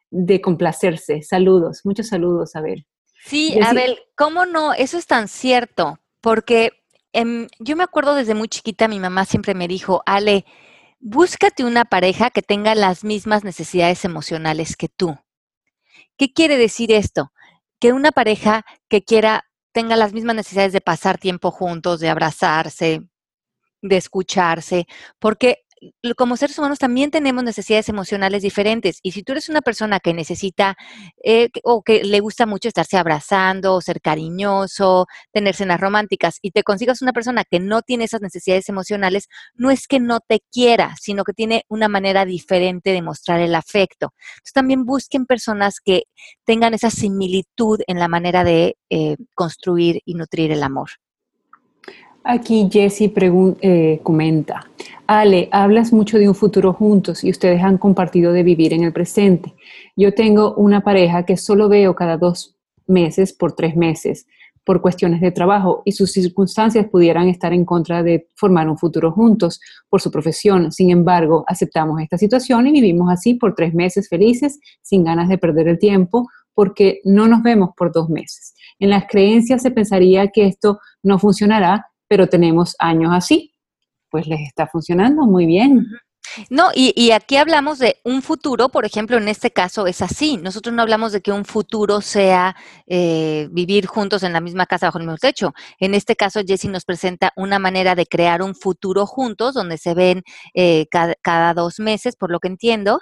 de 0.09 0.41
complacerse. 0.41 1.21
Saludos, 1.21 1.81
muchos 1.83 2.07
saludos, 2.07 2.55
Abel. 2.55 2.85
Sí, 3.25 3.59
Abel, 3.61 3.99
¿cómo 4.15 4.45
no? 4.45 4.73
Eso 4.73 4.97
es 4.97 5.07
tan 5.07 5.27
cierto, 5.27 5.99
porque 6.21 6.71
Em, 7.17 7.47
yo 7.59 7.77
me 7.77 7.83
acuerdo 7.85 8.13
desde 8.13 8.35
muy 8.35 8.49
chiquita, 8.49 8.89
mi 8.89 8.99
mamá 8.99 9.23
siempre 9.23 9.55
me 9.55 9.69
dijo, 9.69 10.03
Ale, 10.05 10.43
búscate 10.99 11.63
una 11.63 11.85
pareja 11.85 12.29
que 12.29 12.41
tenga 12.41 12.75
las 12.75 13.05
mismas 13.05 13.45
necesidades 13.45 14.03
emocionales 14.03 14.75
que 14.75 14.89
tú. 14.89 15.17
¿Qué 16.17 16.33
quiere 16.33 16.57
decir 16.57 16.91
esto? 16.91 17.31
Que 17.79 17.93
una 17.93 18.11
pareja 18.11 18.65
que 18.89 19.05
quiera, 19.05 19.45
tenga 19.71 19.95
las 19.95 20.11
mismas 20.11 20.35
necesidades 20.35 20.73
de 20.73 20.81
pasar 20.81 21.17
tiempo 21.17 21.51
juntos, 21.51 22.01
de 22.01 22.09
abrazarse, 22.09 23.03
de 23.81 23.95
escucharse, 23.95 24.85
porque 25.17 25.64
como 26.15 26.37
seres 26.37 26.57
humanos 26.57 26.79
también 26.79 27.11
tenemos 27.11 27.43
necesidades 27.43 27.89
emocionales 27.89 28.41
diferentes. 28.41 28.99
Y 29.03 29.11
si 29.11 29.23
tú 29.23 29.33
eres 29.33 29.49
una 29.49 29.61
persona 29.61 29.99
que 29.99 30.13
necesita 30.13 30.77
eh, 31.23 31.49
o 31.63 31.83
que 31.83 32.03
le 32.03 32.19
gusta 32.19 32.45
mucho 32.45 32.67
estarse 32.67 32.97
abrazando, 32.97 33.81
ser 33.81 34.01
cariñoso, 34.01 35.07
tener 35.31 35.55
cenas 35.55 35.79
románticas, 35.79 36.39
y 36.41 36.51
te 36.51 36.63
consigas 36.63 37.01
una 37.01 37.13
persona 37.13 37.43
que 37.43 37.59
no 37.59 37.81
tiene 37.81 38.05
esas 38.05 38.21
necesidades 38.21 38.69
emocionales, 38.69 39.27
no 39.55 39.71
es 39.71 39.87
que 39.87 39.99
no 39.99 40.19
te 40.19 40.41
quiera, 40.51 40.95
sino 40.99 41.23
que 41.23 41.33
tiene 41.33 41.63
una 41.69 41.87
manera 41.87 42.25
diferente 42.25 42.91
de 42.91 43.01
mostrar 43.01 43.39
el 43.39 43.55
afecto. 43.55 44.13
Entonces 44.35 44.53
también 44.53 44.85
busquen 44.85 45.25
personas 45.25 45.79
que 45.79 46.03
tengan 46.45 46.73
esa 46.73 46.89
similitud 46.89 47.79
en 47.87 47.99
la 47.99 48.07
manera 48.07 48.43
de 48.43 48.77
eh, 48.89 49.17
construir 49.33 50.01
y 50.05 50.15
nutrir 50.15 50.51
el 50.51 50.63
amor. 50.63 50.89
Aquí 52.27 52.67
Jessie 52.71 53.13
eh, 53.61 53.99
comenta, 54.01 54.67
Ale, 55.07 55.49
hablas 55.51 55.93
mucho 55.93 56.17
de 56.17 56.27
un 56.27 56.35
futuro 56.35 56.73
juntos 56.73 57.23
y 57.23 57.29
ustedes 57.29 57.61
han 57.61 57.77
compartido 57.77 58.33
de 58.33 58.43
vivir 58.43 58.73
en 58.73 58.83
el 58.83 58.93
presente. 58.93 59.53
Yo 59.95 60.13
tengo 60.13 60.55
una 60.55 60.81
pareja 60.81 61.25
que 61.25 61.37
solo 61.37 61.69
veo 61.69 61.95
cada 61.95 62.17
dos 62.17 62.55
meses 62.87 63.33
por 63.33 63.53
tres 63.53 63.75
meses 63.75 64.27
por 64.65 64.81
cuestiones 64.81 65.21
de 65.21 65.31
trabajo 65.31 65.83
y 65.85 65.91
sus 65.91 66.11
circunstancias 66.11 66.87
pudieran 66.87 67.29
estar 67.29 67.53
en 67.53 67.65
contra 67.65 68.01
de 68.01 68.27
formar 68.35 68.67
un 68.67 68.77
futuro 68.77 69.11
juntos 69.11 69.61
por 69.89 70.01
su 70.01 70.09
profesión. 70.09 70.71
Sin 70.71 70.89
embargo, 70.89 71.45
aceptamos 71.47 72.01
esta 72.01 72.17
situación 72.17 72.67
y 72.67 72.71
vivimos 72.71 73.11
así 73.11 73.35
por 73.35 73.53
tres 73.53 73.73
meses 73.75 74.09
felices, 74.09 74.59
sin 74.81 75.03
ganas 75.03 75.29
de 75.29 75.37
perder 75.37 75.67
el 75.67 75.77
tiempo, 75.77 76.27
porque 76.55 76.99
no 77.03 77.27
nos 77.27 77.43
vemos 77.43 77.69
por 77.77 77.91
dos 77.91 78.09
meses. 78.09 78.55
En 78.79 78.89
las 78.89 79.05
creencias 79.07 79.61
se 79.61 79.71
pensaría 79.71 80.29
que 80.29 80.47
esto 80.47 80.79
no 81.03 81.19
funcionará, 81.19 81.85
pero 82.07 82.27
tenemos 82.27 82.75
años 82.79 83.11
así. 83.13 83.54
Pues 84.09 84.27
les 84.27 84.41
está 84.41 84.67
funcionando 84.67 85.25
muy 85.25 85.45
bien. 85.45 85.85
No, 86.49 86.71
y, 86.73 87.11
aquí 87.11 87.37
hablamos 87.37 87.79
de 87.79 87.97
un 88.03 88.21
futuro, 88.21 88.69
por 88.69 88.85
ejemplo, 88.85 89.17
en 89.17 89.27
este 89.27 89.51
caso 89.51 89.87
es 89.87 90.01
así. 90.01 90.37
Nosotros 90.37 90.75
no 90.75 90.81
hablamos 90.81 91.11
de 91.11 91.21
que 91.21 91.31
un 91.31 91.45
futuro 91.45 92.01
sea 92.01 92.55
eh, 92.87 93.47
vivir 93.51 93.85
juntos 93.85 94.23
en 94.23 94.33
la 94.33 94.41
misma 94.41 94.65
casa 94.65 94.87
bajo 94.87 94.97
el 94.97 95.05
mismo 95.05 95.17
techo. 95.17 95.53
En 95.79 95.93
este 95.93 96.15
caso, 96.15 96.41
Jessie 96.45 96.69
nos 96.69 96.83
presenta 96.83 97.31
una 97.37 97.59
manera 97.59 97.95
de 97.95 98.05
crear 98.05 98.41
un 98.41 98.55
futuro 98.55 99.05
juntos, 99.05 99.53
donde 99.53 99.77
se 99.77 99.93
ven 99.93 100.23
eh, 100.53 100.87
cada, 100.91 101.53
dos 101.53 101.79
meses, 101.79 102.15
por 102.15 102.31
lo 102.31 102.39
que 102.39 102.49
entiendo, 102.49 102.99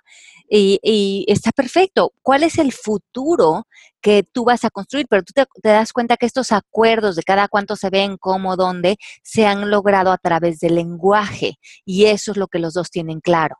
y, 0.49 0.79
y, 0.83 1.25
está 1.27 1.51
perfecto. 1.51 2.13
¿Cuál 2.21 2.43
es 2.43 2.57
el 2.59 2.71
futuro 2.71 3.65
que 4.03 4.23
tú 4.31 4.43
vas 4.45 4.63
a 4.65 4.69
construir? 4.69 5.07
Pero 5.09 5.23
tú 5.23 5.31
te, 5.33 5.45
te 5.63 5.69
das 5.69 5.93
cuenta 5.93 6.17
que 6.17 6.27
estos 6.27 6.51
acuerdos 6.51 7.15
de 7.15 7.23
cada 7.23 7.47
cuánto 7.47 7.75
se 7.75 7.89
ven, 7.89 8.17
cómo, 8.19 8.55
dónde, 8.55 8.97
se 9.23 9.47
han 9.47 9.71
logrado 9.71 10.11
a 10.11 10.17
través 10.19 10.59
del 10.59 10.75
lenguaje, 10.75 11.55
y 11.85 12.05
eso 12.05 12.31
es 12.31 12.37
lo 12.37 12.47
que 12.47 12.59
los 12.59 12.73
dos 12.73 12.91
tienen 12.91 13.21
claro. 13.21 13.55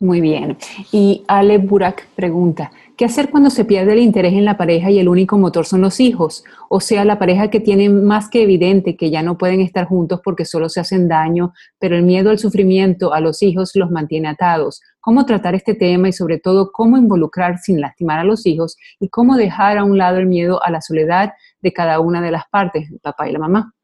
Muy 0.00 0.20
bien. 0.20 0.58
Y 0.92 1.22
Ale 1.28 1.56
Burak 1.56 2.06
pregunta, 2.14 2.72
¿qué 2.96 3.06
hacer 3.06 3.30
cuando 3.30 3.48
se 3.48 3.64
pierde 3.64 3.94
el 3.94 4.00
interés 4.00 4.34
en 4.34 4.44
la 4.44 4.58
pareja 4.58 4.90
y 4.90 4.98
el 4.98 5.08
único 5.08 5.38
motor 5.38 5.64
son 5.64 5.80
los 5.80 5.98
hijos? 5.98 6.44
O 6.68 6.80
sea, 6.80 7.06
la 7.06 7.18
pareja 7.18 7.48
que 7.48 7.60
tiene 7.60 7.88
más 7.88 8.28
que 8.28 8.42
evidente 8.42 8.96
que 8.96 9.10
ya 9.10 9.22
no 9.22 9.38
pueden 9.38 9.60
estar 9.60 9.86
juntos 9.86 10.20
porque 10.22 10.44
solo 10.44 10.68
se 10.68 10.80
hacen 10.80 11.08
daño, 11.08 11.54
pero 11.78 11.96
el 11.96 12.02
miedo 12.02 12.30
al 12.30 12.38
sufrimiento 12.38 13.14
a 13.14 13.20
los 13.20 13.42
hijos 13.42 13.70
los 13.76 13.90
mantiene 13.90 14.28
atados. 14.28 14.82
¿Cómo 15.04 15.26
tratar 15.26 15.54
este 15.54 15.74
tema 15.74 16.08
y 16.08 16.14
sobre 16.14 16.38
todo 16.38 16.72
cómo 16.72 16.96
involucrar 16.96 17.58
sin 17.58 17.78
lastimar 17.78 18.20
a 18.20 18.24
los 18.24 18.46
hijos 18.46 18.78
y 18.98 19.10
cómo 19.10 19.36
dejar 19.36 19.76
a 19.76 19.84
un 19.84 19.98
lado 19.98 20.16
el 20.16 20.24
miedo 20.24 20.62
a 20.64 20.70
la 20.70 20.80
soledad 20.80 21.34
de 21.60 21.74
cada 21.74 22.00
una 22.00 22.22
de 22.22 22.30
las 22.30 22.44
partes, 22.50 22.90
el 22.90 23.00
papá 23.00 23.28
y 23.28 23.32
la 23.32 23.38
mamá? 23.38 23.74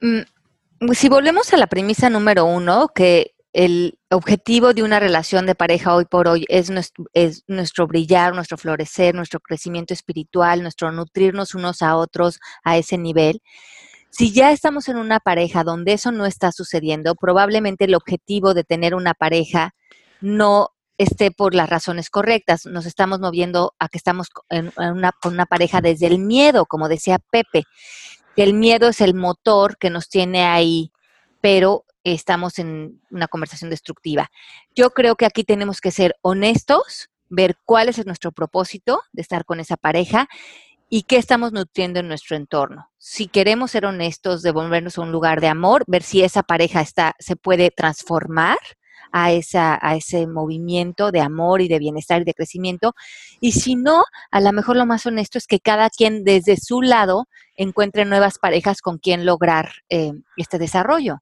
Mm, 0.00 0.92
si 0.92 1.08
volvemos 1.08 1.52
a 1.52 1.56
la 1.56 1.66
premisa 1.66 2.08
número 2.08 2.44
uno, 2.44 2.86
que 2.94 3.34
el 3.52 3.98
objetivo 4.12 4.74
de 4.74 4.84
una 4.84 5.00
relación 5.00 5.44
de 5.44 5.56
pareja 5.56 5.96
hoy 5.96 6.04
por 6.04 6.28
hoy 6.28 6.44
es 6.48 6.70
nuestro, 6.70 7.86
brillar, 7.88 8.32
nuestro 8.32 8.58
florecer, 8.58 9.12
nuestro 9.12 9.40
crecimiento 9.40 9.92
espiritual, 9.92 10.62
nuestro 10.62 10.92
nutrirnos 10.92 11.56
unos 11.56 11.82
a 11.82 11.96
otros 11.96 12.38
a 12.62 12.76
ese 12.76 12.96
nivel. 12.96 13.42
Si 14.16 14.32
ya 14.32 14.50
estamos 14.50 14.88
en 14.88 14.96
una 14.96 15.20
pareja 15.20 15.62
donde 15.62 15.92
eso 15.92 16.10
no 16.10 16.24
está 16.24 16.50
sucediendo, 16.50 17.16
probablemente 17.16 17.84
el 17.84 17.94
objetivo 17.94 18.54
de 18.54 18.64
tener 18.64 18.94
una 18.94 19.12
pareja 19.12 19.74
no 20.22 20.70
esté 20.96 21.30
por 21.30 21.54
las 21.54 21.68
razones 21.68 22.08
correctas. 22.08 22.64
Nos 22.64 22.86
estamos 22.86 23.20
moviendo 23.20 23.74
a 23.78 23.90
que 23.90 23.98
estamos 23.98 24.28
en 24.48 24.72
una, 24.78 25.12
con 25.20 25.34
una 25.34 25.44
pareja 25.44 25.82
desde 25.82 26.06
el 26.06 26.18
miedo, 26.18 26.64
como 26.64 26.88
decía 26.88 27.18
Pepe. 27.18 27.64
El 28.36 28.54
miedo 28.54 28.88
es 28.88 29.02
el 29.02 29.12
motor 29.12 29.76
que 29.76 29.90
nos 29.90 30.08
tiene 30.08 30.46
ahí, 30.46 30.92
pero 31.42 31.84
estamos 32.02 32.58
en 32.58 33.02
una 33.10 33.28
conversación 33.28 33.68
destructiva. 33.68 34.30
Yo 34.74 34.92
creo 34.92 35.16
que 35.16 35.26
aquí 35.26 35.44
tenemos 35.44 35.82
que 35.82 35.90
ser 35.90 36.16
honestos, 36.22 37.10
ver 37.28 37.58
cuál 37.66 37.90
es 37.90 38.06
nuestro 38.06 38.32
propósito 38.32 39.02
de 39.12 39.20
estar 39.20 39.44
con 39.44 39.60
esa 39.60 39.76
pareja 39.76 40.26
y 40.88 41.02
qué 41.02 41.16
estamos 41.16 41.52
nutriendo 41.52 42.00
en 42.00 42.08
nuestro 42.08 42.36
entorno. 42.36 42.88
Si 42.98 43.26
queremos 43.26 43.72
ser 43.72 43.86
honestos, 43.86 44.42
devolvernos 44.42 44.98
a 44.98 45.02
un 45.02 45.12
lugar 45.12 45.40
de 45.40 45.48
amor, 45.48 45.84
ver 45.86 46.02
si 46.02 46.22
esa 46.22 46.42
pareja 46.42 46.80
está, 46.80 47.14
se 47.18 47.36
puede 47.36 47.70
transformar 47.70 48.58
a, 49.12 49.32
esa, 49.32 49.78
a 49.80 49.96
ese 49.96 50.26
movimiento 50.26 51.10
de 51.10 51.20
amor 51.20 51.60
y 51.60 51.68
de 51.68 51.78
bienestar 51.78 52.22
y 52.22 52.24
de 52.24 52.34
crecimiento. 52.34 52.94
Y 53.40 53.52
si 53.52 53.74
no, 53.74 54.04
a 54.30 54.40
lo 54.40 54.52
mejor 54.52 54.76
lo 54.76 54.86
más 54.86 55.06
honesto 55.06 55.38
es 55.38 55.46
que 55.46 55.60
cada 55.60 55.90
quien 55.90 56.24
desde 56.24 56.56
su 56.56 56.82
lado 56.82 57.26
encuentre 57.56 58.04
nuevas 58.04 58.38
parejas 58.38 58.80
con 58.80 58.98
quien 58.98 59.24
lograr 59.24 59.70
eh, 59.88 60.12
este 60.36 60.58
desarrollo. 60.58 61.18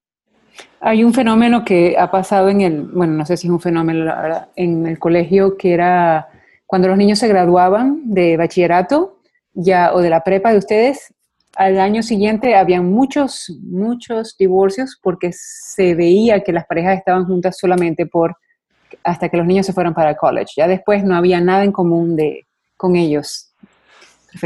Hay 0.79 1.03
un 1.03 1.13
fenómeno 1.13 1.65
que 1.65 1.97
ha 1.97 2.09
pasado 2.11 2.49
en 2.49 2.61
el, 2.61 2.81
bueno, 2.83 3.13
no 3.13 3.25
sé 3.25 3.35
si 3.35 3.47
es 3.47 3.51
un 3.51 3.59
fenómeno, 3.59 4.13
en 4.55 4.85
el 4.87 4.99
colegio 4.99 5.57
que 5.57 5.73
era 5.73 6.29
cuando 6.65 6.87
los 6.87 6.97
niños 6.97 7.19
se 7.19 7.27
graduaban 7.27 8.01
de 8.05 8.37
bachillerato 8.37 9.14
ya 9.55 9.93
o 9.93 10.01
de 10.01 10.09
la 10.09 10.23
prepa 10.23 10.51
de 10.51 10.59
ustedes, 10.59 11.13
al 11.55 11.79
año 11.79 12.03
siguiente 12.03 12.55
habían 12.55 12.91
muchos, 12.91 13.51
muchos 13.61 14.35
divorcios 14.37 14.99
porque 15.01 15.31
se 15.33 15.95
veía 15.95 16.43
que 16.43 16.51
las 16.51 16.65
parejas 16.65 16.97
estaban 16.97 17.25
juntas 17.25 17.57
solamente 17.57 18.05
por 18.05 18.35
hasta 19.03 19.29
que 19.29 19.37
los 19.37 19.45
niños 19.45 19.65
se 19.65 19.73
fueron 19.73 19.93
para 19.93 20.11
el 20.11 20.17
college. 20.17 20.53
Ya 20.57 20.67
después 20.67 21.03
no 21.03 21.15
había 21.15 21.39
nada 21.41 21.63
en 21.63 21.71
común 21.71 22.15
de, 22.15 22.45
con 22.77 22.95
ellos. 22.95 23.53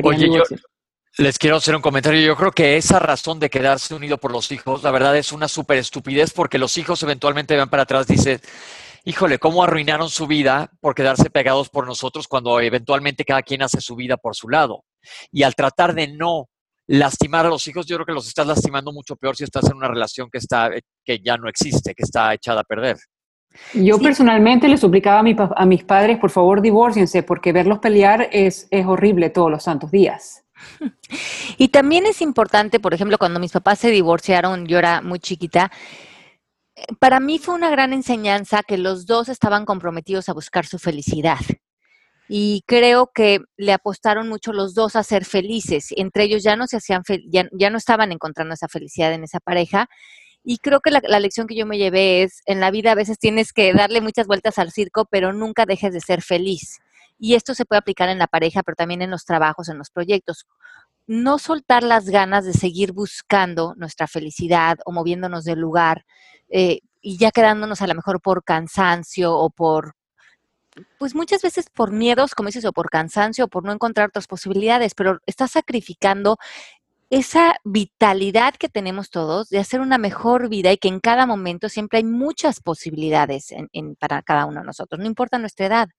Oye, 0.04 0.30
les 1.18 1.38
quiero 1.38 1.58
hacer 1.58 1.76
un 1.76 1.82
comentario. 1.82 2.22
Yo 2.22 2.36
creo 2.36 2.52
que 2.52 2.78
esa 2.78 3.00
razón 3.00 3.40
de 3.40 3.50
quedarse 3.50 3.94
unido 3.94 4.18
por 4.18 4.32
los 4.32 4.52
hijos, 4.52 4.84
la 4.84 4.92
verdad 4.92 5.18
es 5.18 5.32
una 5.32 5.48
súper 5.48 5.78
estupidez 5.78 6.32
porque 6.32 6.58
los 6.58 6.78
hijos 6.78 7.02
eventualmente 7.04 7.58
van 7.58 7.70
para 7.70 7.84
atrás, 7.84 8.08
dicen, 8.08 8.40
híjole, 9.06 9.40
¿cómo 9.40 9.64
arruinaron 9.64 10.10
su 10.10 10.28
vida 10.28 10.72
por 10.82 10.96
quedarse 10.96 11.30
pegados 11.30 11.70
por 11.70 11.86
nosotros 11.86 12.28
cuando 12.28 12.60
eventualmente 12.60 13.26
cada 13.26 13.42
quien 13.42 13.62
hace 13.62 13.82
su 13.82 13.96
vida 13.96 14.18
por 14.18 14.36
su 14.36 14.50
lado? 14.50 14.84
Y 15.32 15.44
al 15.44 15.56
tratar 15.56 15.94
de 15.94 16.08
no 16.08 16.50
lastimar 16.88 17.46
a 17.46 17.50
los 17.50 17.68
hijos, 17.68 17.86
yo 17.86 17.98
creo 17.98 18.06
que 18.06 18.14
los 18.14 18.28
estás 18.28 18.48
lastimando 18.48 18.92
mucho 18.92 19.16
peor 19.16 19.36
si 19.36 19.44
estás 19.44 19.70
en 19.70 19.78
una 19.78 19.88
relación 19.88 20.30
que, 20.32 20.40
está, 20.40 20.72
que 21.06 21.20
ya 21.20 21.38
no 21.38 21.48
existe, 21.48 21.94
que 21.94 22.04
está 22.04 22.34
echada 22.34 22.62
a 22.62 22.64
perder. 22.64 22.98
Yo 23.74 24.00
personalmente 24.00 24.68
le 24.68 24.78
suplicaba 24.78 25.20
a, 25.20 25.50
a, 25.56 25.66
mis 25.66 25.84
padres, 25.84 26.18
por 26.20 26.30
favor, 26.30 26.62
divórciense, 26.62 27.24
porque 27.24 27.52
verlos 27.52 27.80
pelear 27.80 28.30
es, 28.32 28.68
es 28.72 28.86
horrible 28.86 29.30
todos 29.30 29.52
los 29.52 29.64
santos 29.64 29.92
días. 29.92 30.44
Y 31.58 31.70
también 31.70 32.06
es 32.06 32.22
importante, 32.22 32.80
por 32.80 32.94
ejemplo, 32.94 33.18
cuando 33.18 33.40
mis 33.40 33.52
papás 33.52 33.80
se 33.80 33.92
divorciaron, 33.92 34.66
yo 34.66 34.78
era 34.78 35.02
muy 35.02 35.20
chiquita, 35.20 35.72
para 37.00 37.20
mí 37.20 37.40
fue 37.40 37.56
una 37.56 37.70
gran 37.70 37.94
enseñanza 37.94 38.64
que 38.68 38.78
los 38.78 39.06
dos 39.06 39.30
estaban 39.30 39.66
comprometidos 39.66 40.30
a 40.30 40.34
buscar 40.34 40.66
su 40.66 40.80
felicidad. 40.80 41.40
Y 42.28 42.64
creo 42.68 43.12
que 43.14 43.40
le 43.58 43.74
apostaron 43.74 44.30
mucho 44.30 44.54
los 44.54 44.76
dos 44.76 44.96
a 44.96 45.04
ser 45.04 45.26
felices. 45.26 45.88
Entre 45.98 46.26
ellos 46.26 46.44
ya 46.44 46.56
no 46.56 46.68
se 46.68 46.78
hacían, 46.78 47.02
ya, 47.28 47.50
ya, 47.52 47.70
no 47.72 47.78
estaban 47.78 48.12
encontrando 48.12 48.54
esa 48.54 48.68
felicidad 48.68 49.14
en 49.14 49.24
esa 49.24 49.40
pareja. 49.40 49.88
Y 50.44 50.60
creo 50.60 50.80
que 50.80 50.92
la, 50.92 51.02
la 51.04 51.20
lección 51.20 51.48
que 51.48 51.56
yo 51.56 51.66
me 51.66 51.80
llevé 51.80 52.24
es, 52.24 52.42
en 52.46 52.60
la 52.60 52.70
vida 52.70 52.92
a 52.92 52.96
veces 52.96 53.18
tienes 53.18 53.52
que 53.52 53.74
darle 53.74 54.00
muchas 54.00 54.28
vueltas 54.28 54.60
al 54.60 54.72
circo, 54.72 55.06
pero 55.10 55.34
nunca 55.34 55.66
dejes 55.66 55.92
de 55.92 56.02
ser 56.02 56.22
feliz. 56.22 56.80
Y 57.18 57.34
esto 57.34 57.56
se 57.56 57.66
puede 57.66 57.80
aplicar 57.80 58.10
en 58.10 58.20
la 58.20 58.28
pareja, 58.28 58.64
pero 58.64 58.76
también 58.76 59.02
en 59.02 59.10
los 59.10 59.26
trabajos, 59.26 59.68
en 59.68 59.78
los 59.78 59.90
proyectos. 59.90 60.46
No 61.12 61.40
soltar 61.40 61.82
las 61.82 62.06
ganas 62.06 62.46
de 62.46 62.54
seguir 62.54 62.92
buscando 62.92 63.74
nuestra 63.78 64.06
felicidad 64.06 64.78
o 64.86 64.92
moviéndonos 64.92 65.44
del 65.44 65.60
lugar 65.60 66.06
eh, 66.50 66.82
y 67.02 67.18
ya 67.18 67.32
quedándonos 67.32 67.82
a 67.82 67.88
lo 67.88 67.96
mejor 67.96 68.22
por 68.22 68.44
cansancio 68.44 69.36
o 69.36 69.50
por, 69.50 69.96
pues 71.00 71.16
muchas 71.16 71.42
veces 71.42 71.66
por 71.74 71.92
miedos, 71.92 72.36
como 72.36 72.50
dices, 72.50 72.64
o 72.66 72.74
por 72.74 72.92
cansancio 72.92 73.46
o 73.46 73.48
por 73.48 73.66
no 73.66 73.72
encontrar 73.72 74.10
otras 74.10 74.28
posibilidades, 74.28 74.94
pero 74.94 75.18
estás 75.26 75.50
sacrificando 75.50 76.38
esa 77.10 77.56
vitalidad 77.64 78.54
que 78.54 78.70
tenemos 78.70 79.10
todos 79.10 79.50
de 79.50 79.58
hacer 79.58 79.82
una 79.82 79.98
mejor 79.98 80.48
vida 80.48 80.72
y 80.72 80.78
que 80.78 80.90
en 80.90 81.00
cada 81.00 81.26
momento 81.26 81.70
siempre 81.70 81.98
hay 81.98 82.04
muchas 82.04 82.62
posibilidades 82.62 83.52
para 83.98 84.22
cada 84.22 84.46
uno 84.46 84.60
de 84.60 84.68
nosotros, 84.68 85.00
no 85.00 85.08
importa 85.08 85.40
nuestra 85.40 85.66
edad. 85.66 85.90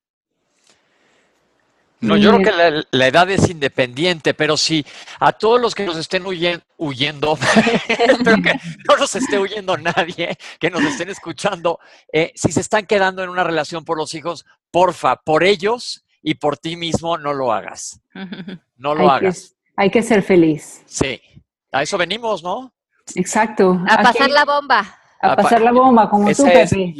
No, 2.01 2.17
yo 2.17 2.35
creo 2.35 2.45
que 2.45 2.85
la, 2.91 3.07
edad 3.07 3.31
es 3.31 3.51
independiente, 3.51 4.33
pero 4.33 4.57
si 4.57 4.85
a 5.19 5.33
todos 5.33 5.61
los 5.61 5.75
que 5.75 5.85
nos 5.85 5.99
estén 5.99 6.25
huyendo, 6.25 7.39
espero 7.89 8.43
que 8.43 8.55
no 8.89 8.97
nos 8.97 9.15
esté 9.17 9.39
huyendo 9.39 9.77
nadie, 9.77 10.39
que 10.59 10.71
nos 10.71 10.83
estén 10.83 11.11
escuchando, 11.11 11.79
eh, 12.11 12.33
si 12.35 12.53
se 12.53 12.61
están 12.61 12.87
quedando 12.87 13.23
en 13.23 13.29
una 13.29 13.45
relación 13.45 13.85
por 13.85 13.99
los 13.99 14.15
hijos, 14.15 14.47
porfa, 14.71 15.17
por 15.17 15.45
ellos 15.45 16.05
y 16.23 16.35
por 16.35 16.57
ti 16.57 16.77
mismo, 16.77 17.19
no 17.19 17.33
lo 17.33 17.53
hagas. 17.53 18.01
No 18.81 18.95
lo 18.95 19.11
hagas. 19.11 19.57
hay 19.77 19.91
que 19.91 20.03
ser 20.03 20.23
feliz. 20.23 20.83
Sí, 20.87 21.21
a 21.71 21.83
eso 21.83 21.99
venimos, 21.99 22.43
¿no? 22.43 22.73
Exacto. 23.15 23.79
A 23.87 24.03
pasar 24.03 24.31
la 24.31 24.47
bomba. 24.47 25.00
A 25.23 25.37
pasar 25.37 25.61
la 25.61 25.73
bomba, 25.73 26.09
como 26.09 26.31
tú, 26.33 26.45
Pepe. 26.45 26.95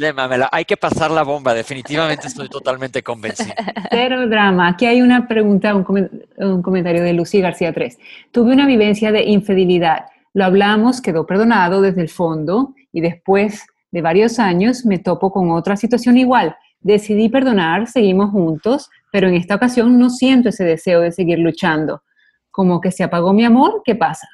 hay 0.51 0.65
que 0.65 0.77
pasar 0.77 1.09
la 1.09 1.23
bomba, 1.23 1.55
definitivamente 1.55 2.27
estoy 2.27 2.49
totalmente 2.49 3.01
convencido. 3.01 3.51
Cero 3.89 4.27
drama. 4.27 4.67
Aquí 4.67 4.85
hay 4.85 5.01
una 5.01 5.27
pregunta, 5.27 5.73
un, 5.73 6.61
comentario 6.61 7.01
de 7.01 7.13
Lucy 7.13 7.41
García 7.41 7.73
3. 7.73 7.97
Tuve 8.31 8.53
una 8.53 8.67
vivencia 8.67 9.11
de 9.11 9.23
infidelidad. 9.23 10.05
Lo 10.33 10.45
hablamos, 10.45 11.01
quedó 11.01 11.25
perdonado 11.25 11.81
desde 11.81 12.01
el 12.01 12.09
fondo 12.09 12.75
y 12.91 13.01
después 13.01 13.65
de 13.89 14.01
varios 14.01 14.37
años 14.37 14.85
me 14.85 14.99
topo 14.99 15.31
con 15.31 15.49
otra 15.49 15.75
situación 15.75 16.17
igual. 16.17 16.55
Decidí 16.79 17.27
perdonar, 17.27 17.87
seguimos 17.87 18.29
juntos, 18.29 18.89
pero 19.11 19.29
en 19.29 19.35
esta 19.35 19.55
ocasión 19.55 19.97
no 19.97 20.11
siento 20.11 20.49
ese 20.49 20.63
deseo 20.63 21.01
de 21.01 21.11
seguir 21.11 21.39
luchando. 21.39 22.03
Como 22.51 22.81
que 22.81 22.91
se 22.91 23.03
apagó 23.03 23.33
mi 23.33 23.45
amor, 23.45 23.81
¿qué 23.83 23.95
pasa? 23.95 24.27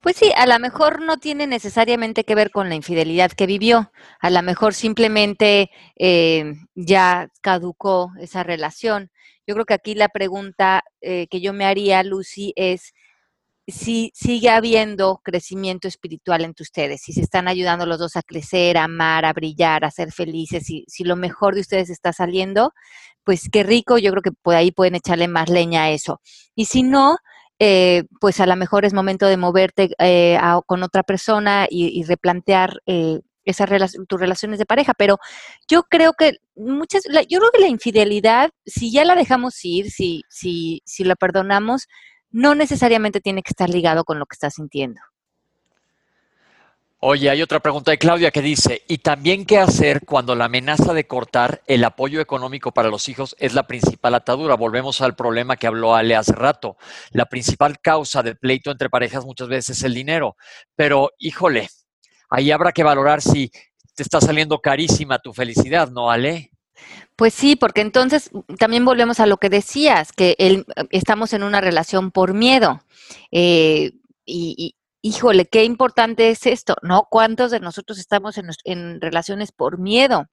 Pues 0.00 0.16
sí, 0.16 0.32
a 0.34 0.46
lo 0.46 0.58
mejor 0.58 1.02
no 1.02 1.18
tiene 1.18 1.46
necesariamente 1.46 2.24
que 2.24 2.34
ver 2.34 2.50
con 2.50 2.70
la 2.70 2.74
infidelidad 2.74 3.32
que 3.32 3.46
vivió, 3.46 3.92
a 4.20 4.30
lo 4.30 4.42
mejor 4.42 4.72
simplemente 4.72 5.70
eh, 5.96 6.54
ya 6.74 7.28
caducó 7.42 8.10
esa 8.18 8.42
relación. 8.42 9.10
Yo 9.46 9.54
creo 9.54 9.66
que 9.66 9.74
aquí 9.74 9.94
la 9.94 10.08
pregunta 10.08 10.84
eh, 11.02 11.26
que 11.28 11.42
yo 11.42 11.52
me 11.52 11.66
haría, 11.66 12.02
Lucy, 12.02 12.54
es 12.56 12.94
si 13.66 14.10
sigue 14.14 14.48
habiendo 14.50 15.20
crecimiento 15.22 15.86
espiritual 15.86 16.44
entre 16.44 16.62
ustedes, 16.62 17.02
si 17.02 17.12
se 17.12 17.20
están 17.20 17.46
ayudando 17.46 17.84
los 17.86 17.98
dos 17.98 18.16
a 18.16 18.22
crecer, 18.22 18.78
a 18.78 18.84
amar, 18.84 19.26
a 19.26 19.34
brillar, 19.34 19.84
a 19.84 19.90
ser 19.90 20.12
felices, 20.12 20.64
si, 20.64 20.84
si 20.88 21.04
lo 21.04 21.16
mejor 21.16 21.54
de 21.54 21.60
ustedes 21.60 21.90
está 21.90 22.12
saliendo, 22.14 22.72
pues 23.22 23.48
qué 23.52 23.64
rico, 23.64 23.98
yo 23.98 24.10
creo 24.12 24.22
que 24.22 24.32
por 24.32 24.54
ahí 24.54 24.72
pueden 24.72 24.94
echarle 24.94 25.28
más 25.28 25.50
leña 25.50 25.84
a 25.84 25.90
eso. 25.90 26.20
Y 26.54 26.64
si 26.66 26.82
no, 26.82 27.18
eh, 27.62 28.04
pues 28.20 28.40
a 28.40 28.46
lo 28.46 28.56
mejor 28.56 28.86
es 28.86 28.94
momento 28.94 29.26
de 29.26 29.36
moverte 29.36 29.90
eh, 29.98 30.38
con 30.64 30.82
otra 30.82 31.02
persona 31.02 31.66
y, 31.68 32.02
replantear 32.04 32.80
eh, 32.86 33.20
esas 33.44 33.68
tus 34.08 34.18
relaciones 34.18 34.58
de 34.58 34.64
pareja. 34.64 34.94
Pero 34.94 35.18
yo 35.68 35.82
creo 35.82 36.14
que 36.14 36.38
muchas, 36.56 37.04
yo 37.04 37.38
creo 37.38 37.50
que 37.52 37.60
la 37.60 37.68
infidelidad, 37.68 38.50
si 38.64 38.90
ya 38.90 39.04
la 39.04 39.14
dejamos 39.14 39.62
ir, 39.62 39.90
si, 39.90 40.22
si, 40.30 40.80
si 40.86 41.04
la 41.04 41.16
perdonamos, 41.16 41.86
no 42.30 42.54
necesariamente 42.54 43.20
tiene 43.20 43.42
que 43.42 43.50
estar 43.50 43.68
ligado 43.68 44.04
con 44.04 44.18
lo 44.18 44.24
que 44.24 44.36
estás 44.36 44.54
sintiendo. 44.54 45.00
Oye, 47.02 47.30
hay 47.30 47.40
otra 47.40 47.60
pregunta 47.60 47.92
de 47.92 47.98
Claudia 47.98 48.30
que 48.30 48.42
dice, 48.42 48.82
¿y 48.86 48.98
también 48.98 49.46
qué 49.46 49.56
hacer 49.56 50.04
cuando 50.04 50.34
la 50.34 50.44
amenaza 50.44 50.92
de 50.92 51.06
cortar 51.06 51.62
el 51.66 51.82
apoyo 51.84 52.20
económico 52.20 52.72
para 52.72 52.90
los 52.90 53.08
hijos 53.08 53.34
es 53.38 53.54
la 53.54 53.66
principal 53.66 54.14
atadura? 54.14 54.54
Volvemos 54.54 55.00
al 55.00 55.16
problema 55.16 55.56
que 55.56 55.66
habló 55.66 55.94
Ale 55.94 56.14
hace 56.14 56.34
rato. 56.34 56.76
La 57.12 57.24
principal 57.24 57.80
causa 57.80 58.22
del 58.22 58.36
pleito 58.36 58.70
entre 58.70 58.90
parejas 58.90 59.24
muchas 59.24 59.48
veces 59.48 59.78
es 59.78 59.84
el 59.84 59.94
dinero. 59.94 60.36
Pero, 60.76 61.12
híjole, 61.18 61.70
ahí 62.28 62.50
habrá 62.50 62.70
que 62.70 62.82
valorar 62.82 63.22
si 63.22 63.50
te 63.94 64.02
está 64.02 64.20
saliendo 64.20 64.60
carísima 64.60 65.18
tu 65.20 65.32
felicidad, 65.32 65.88
¿no, 65.90 66.10
Ale? 66.10 66.50
Pues 67.16 67.32
sí, 67.32 67.56
porque 67.56 67.80
entonces 67.80 68.30
también 68.58 68.84
volvemos 68.84 69.20
a 69.20 69.26
lo 69.26 69.38
que 69.38 69.48
decías, 69.48 70.12
que 70.12 70.36
estamos 70.90 71.32
en 71.32 71.44
una 71.44 71.62
relación 71.62 72.10
por 72.10 72.34
miedo. 72.34 72.84
Eh, 73.32 73.92
y, 74.26 74.76
híjole, 75.02 75.46
qué 75.46 75.64
importante 75.64 76.30
es 76.30 76.46
esto, 76.46 76.76
¿no? 76.82 77.06
¿Cuántos 77.10 77.50
de 77.50 77.60
nosotros 77.60 77.98
estamos 77.98 78.36
en, 78.64 79.00
relaciones 79.00 79.52
por 79.52 79.78
miedo? 79.78 80.26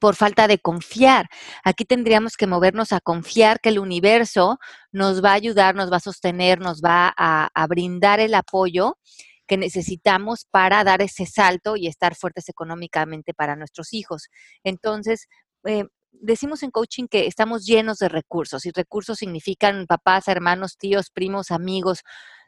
por 0.00 0.16
falta 0.16 0.48
de 0.48 0.58
confiar. 0.58 1.28
Aquí 1.62 1.84
tendríamos 1.84 2.36
que 2.36 2.48
movernos 2.48 2.92
a 2.92 3.00
confiar 3.00 3.60
que 3.60 3.68
el 3.68 3.78
universo 3.78 4.58
nos 4.90 5.22
va 5.22 5.32
a 5.32 5.34
ayudar, 5.34 5.76
nos 5.76 5.92
va 5.92 5.98
a 5.98 6.00
sostener, 6.00 6.58
nos 6.58 6.80
va 6.80 7.14
a, 7.16 7.66
brindar 7.68 8.18
el 8.18 8.34
apoyo 8.34 8.98
que 9.46 9.56
necesitamos 9.56 10.46
para 10.50 10.82
dar 10.82 11.00
ese 11.00 11.26
salto 11.26 11.76
y 11.76 11.86
estar 11.86 12.16
fuertes 12.16 12.48
económicamente 12.48 13.34
para 13.34 13.54
nuestros 13.54 13.92
hijos. 13.92 14.28
Entonces, 14.64 15.28
eh, 15.64 15.84
decimos 16.10 16.64
en 16.64 16.72
coaching 16.72 17.06
que 17.06 17.26
estamos 17.26 17.64
llenos 17.64 17.98
de 17.98 18.08
recursos 18.08 18.66
y 18.66 18.72
recursos 18.72 19.18
significan 19.18 19.86
papás, 19.86 20.26
hermanos, 20.26 20.76
tíos, 20.76 21.10
primos, 21.10 21.52
amigos, 21.52 22.00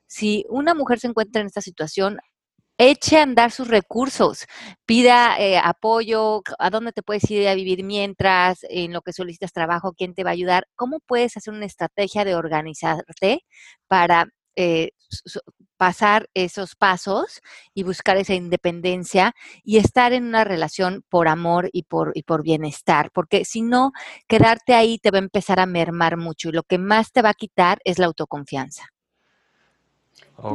si 0.06 0.44
una 0.48 0.74
mujer 0.74 1.00
se 1.00 1.08
encuentra 1.08 1.40
en 1.40 1.48
esta 1.48 1.60
situación, 1.60 2.18
eche 2.78 3.18
a 3.18 3.22
andar 3.22 3.52
sus 3.52 3.68
recursos, 3.68 4.46
pida 4.84 5.38
eh, 5.38 5.58
apoyo, 5.58 6.42
a 6.58 6.70
dónde 6.70 6.92
te 6.92 7.02
puedes 7.02 7.28
ir 7.30 7.48
a 7.48 7.54
vivir 7.54 7.84
mientras, 7.84 8.60
en 8.68 8.92
lo 8.92 9.02
que 9.02 9.12
solicitas 9.12 9.52
trabajo, 9.52 9.94
quién 9.94 10.14
te 10.14 10.24
va 10.24 10.30
a 10.30 10.32
ayudar, 10.34 10.66
cómo 10.76 11.00
puedes 11.00 11.36
hacer 11.36 11.54
una 11.54 11.66
estrategia 11.66 12.24
de 12.24 12.34
organizarte 12.34 13.40
para 13.88 14.26
eh, 14.56 14.90
pasar 15.76 16.28
esos 16.34 16.74
pasos 16.76 17.40
y 17.74 17.82
buscar 17.82 18.16
esa 18.16 18.34
independencia 18.34 19.34
y 19.62 19.78
estar 19.78 20.12
en 20.12 20.24
una 20.24 20.44
relación 20.44 21.04
por 21.10 21.28
amor 21.28 21.68
y 21.72 21.84
por, 21.84 22.12
y 22.14 22.22
por 22.22 22.42
bienestar, 22.42 23.10
porque 23.12 23.44
si 23.44 23.62
no, 23.62 23.92
quedarte 24.28 24.74
ahí 24.74 24.98
te 24.98 25.10
va 25.10 25.18
a 25.18 25.22
empezar 25.22 25.60
a 25.60 25.66
mermar 25.66 26.16
mucho 26.16 26.48
y 26.48 26.52
lo 26.52 26.62
que 26.62 26.78
más 26.78 27.12
te 27.12 27.22
va 27.22 27.30
a 27.30 27.34
quitar 27.34 27.78
es 27.84 27.98
la 27.98 28.06
autoconfianza. 28.06 28.95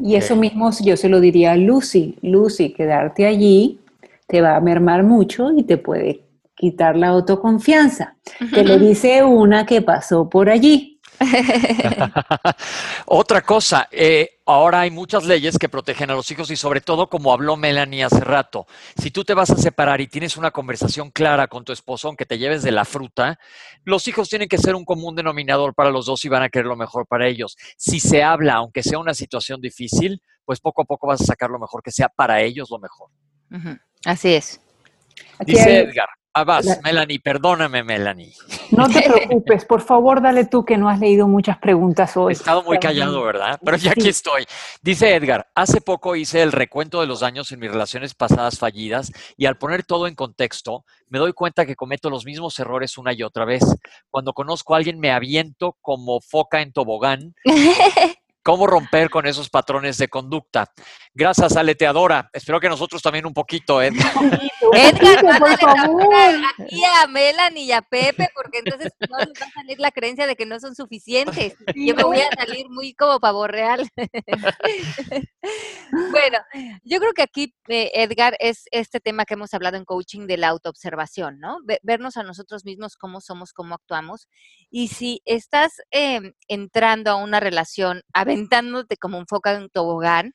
Y 0.04 0.16
eso 0.16 0.36
mismo 0.36 0.70
yo 0.84 0.96
se 0.96 1.10
lo 1.10 1.20
diría 1.20 1.54
a 1.54 1.58
Lucy. 1.58 2.16
Lucy, 2.22 2.72
quedarte 2.72 3.26
allí 3.26 3.80
te 4.32 4.42
va 4.42 4.56
a 4.56 4.62
mermar 4.62 5.04
mucho 5.04 5.52
y 5.52 5.64
te 5.64 5.78
puede 5.78 6.22
quitar 6.56 6.96
la 6.96 7.10
autoconfianza. 7.10 8.16
Te 8.54 8.64
lo 8.64 8.80
dice 8.80 9.24
una 9.24 9.66
que 9.66 9.82
pasó 9.82 10.30
por 10.30 10.50
allí. 10.50 10.91
Otra 13.06 13.42
cosa, 13.42 13.88
eh, 13.92 14.40
ahora 14.46 14.82
hay 14.82 14.92
muchas 14.92 15.26
leyes 15.26 15.58
que 15.58 15.70
protegen 15.70 16.10
a 16.10 16.16
los 16.16 16.30
hijos 16.32 16.50
y 16.52 16.56
sobre 16.56 16.82
todo, 16.82 17.10
como 17.10 17.32
habló 17.32 17.58
Melanie 17.58 18.04
hace 18.04 18.22
rato, 18.22 18.66
si 18.98 19.12
tú 19.12 19.24
te 19.24 19.34
vas 19.34 19.52
a 19.52 19.58
separar 19.58 20.02
y 20.02 20.08
tienes 20.08 20.38
una 20.38 20.52
conversación 20.52 21.12
clara 21.12 21.48
con 21.48 21.64
tu 21.64 21.74
esposo, 21.74 22.08
aunque 22.08 22.26
te 22.26 22.38
lleves 22.38 22.64
de 22.64 22.72
la 22.72 22.86
fruta, 22.86 23.40
los 23.84 24.08
hijos 24.08 24.30
tienen 24.30 24.48
que 24.48 24.58
ser 24.58 24.76
un 24.76 24.86
común 24.86 25.16
denominador 25.16 25.74
para 25.76 25.92
los 25.92 26.06
dos 26.06 26.26
y 26.26 26.30
van 26.30 26.44
a 26.44 26.50
querer 26.50 26.66
lo 26.66 26.76
mejor 26.76 27.06
para 27.06 27.28
ellos. 27.28 27.56
Si 27.78 28.00
se 28.00 28.24
habla, 28.24 28.56
aunque 28.56 28.84
sea 28.84 29.00
una 29.00 29.14
situación 29.14 29.62
difícil, 29.62 30.22
pues 30.46 30.60
poco 30.60 30.82
a 30.82 30.86
poco 30.86 31.08
vas 31.08 31.22
a 31.22 31.26
sacar 31.26 31.50
lo 31.50 31.60
mejor 31.60 31.84
que 31.84 31.92
sea 31.92 32.10
para 32.10 32.42
ellos 32.42 32.70
lo 32.72 32.80
mejor. 32.80 33.10
Así 34.06 34.34
es. 34.34 34.60
Dice 35.46 35.82
Edgar, 35.82 36.10
Ah, 36.34 36.46
vas, 36.46 36.66
Melanie, 36.82 37.20
perdóname, 37.20 37.84
Melanie. 37.84 38.34
No 38.72 38.88
te 38.88 39.02
preocupes, 39.10 39.66
por 39.66 39.82
favor, 39.82 40.22
dale 40.22 40.46
tú 40.46 40.64
que 40.64 40.78
no 40.78 40.88
has 40.88 40.98
leído 40.98 41.28
muchas 41.28 41.58
preguntas 41.58 42.16
hoy. 42.16 42.32
He 42.32 42.34
estado 42.34 42.64
muy 42.64 42.80
callado, 42.80 43.22
¿verdad? 43.22 43.60
Pero 43.64 43.76
ya 43.76 43.92
aquí 43.92 44.08
estoy. 44.08 44.46
Dice 44.82 45.14
Edgar, 45.14 45.50
hace 45.56 45.82
poco 45.82 46.16
hice 46.16 46.42
el 46.42 46.54
recuento 46.54 47.02
de 47.02 47.08
los 47.08 47.22
años 47.22 47.52
en 47.52 47.60
mis 47.60 47.70
relaciones 47.70 48.16
pasadas 48.16 48.58
fallidas 48.60 49.12
y 49.36 49.46
al 49.46 49.58
poner 49.58 49.84
todo 49.84 50.08
en 50.08 50.16
contexto, 50.16 50.86
me 51.10 51.20
doy 51.20 51.34
cuenta 51.34 51.66
que 51.66 51.76
cometo 51.76 52.10
los 52.10 52.26
mismos 52.26 52.58
errores 52.60 52.98
una 52.98 53.12
y 53.12 53.24
otra 53.24 53.44
vez. 53.44 53.64
Cuando 54.10 54.32
conozco 54.32 54.74
a 54.74 54.78
alguien 54.78 55.00
me 55.00 55.12
aviento 55.12 55.78
como 55.82 56.22
foca 56.22 56.62
en 56.62 56.72
tobogán 56.72 57.36
cómo 58.44 58.68
romper 58.68 59.10
con 59.10 59.28
esos 59.28 59.50
patrones 59.50 59.98
de 59.98 60.08
conducta. 60.08 60.72
Gracias, 61.14 61.56
Aleteadora. 61.58 62.30
Espero 62.34 62.60
que 62.60 62.70
nosotros 62.70 63.02
también 63.02 63.26
un 63.26 63.34
poquito, 63.34 63.82
Edgar. 63.82 64.12
Edgar, 64.74 65.40
por 65.40 65.60
favor. 65.60 66.16
aquí 66.58 66.84
a 66.84 67.08
Melanie 67.08 67.66
y 67.66 67.72
a 67.72 67.82
Pepe, 67.82 68.30
porque 68.34 68.60
entonces 68.60 68.94
no 69.10 69.18
nos 69.18 69.28
va 69.30 69.46
a 69.46 69.52
salir 69.52 69.80
la 69.80 69.92
creencia 69.92 70.28
de 70.28 70.36
que 70.36 70.46
no 70.46 70.60
son 70.60 70.76
suficientes. 70.76 71.56
Yo 71.76 71.96
me 71.96 72.04
voy 72.04 72.20
a 72.22 72.30
salir 72.38 72.70
muy 72.70 72.94
como 72.94 73.20
pavo 73.20 73.48
real. 73.48 73.88
bueno, 76.12 76.38
yo 76.84 77.00
creo 77.00 77.14
que 77.14 77.22
aquí, 77.22 77.56
eh, 77.68 77.92
Edgar, 77.94 78.36
es 78.40 78.64
este 78.72 79.00
tema 79.00 79.26
que 79.26 79.34
hemos 79.34 79.54
hablado 79.54 79.78
en 79.78 79.86
coaching 79.86 80.28
de 80.28 80.38
la 80.38 80.50
autoobservación, 80.50 81.40
¿no? 81.40 81.60
Vernos 81.84 82.18
a 82.18 82.24
nosotros 82.24 82.66
mismos 82.66 82.96
cómo 82.96 83.22
somos, 83.22 83.54
cómo 83.54 83.76
actuamos. 83.76 84.28
Y 84.70 84.90
si 84.90 85.22
estás 85.26 85.82
em, 85.92 86.34
entrando 86.48 87.12
a 87.12 87.16
una 87.16 87.40
relación, 87.40 88.02
a 88.14 88.24
aventándote 88.32 88.98
como 88.98 89.18
un 89.18 89.28
foca 89.28 89.54
en 89.54 89.64
un 89.64 89.70
tobogán, 89.70 90.34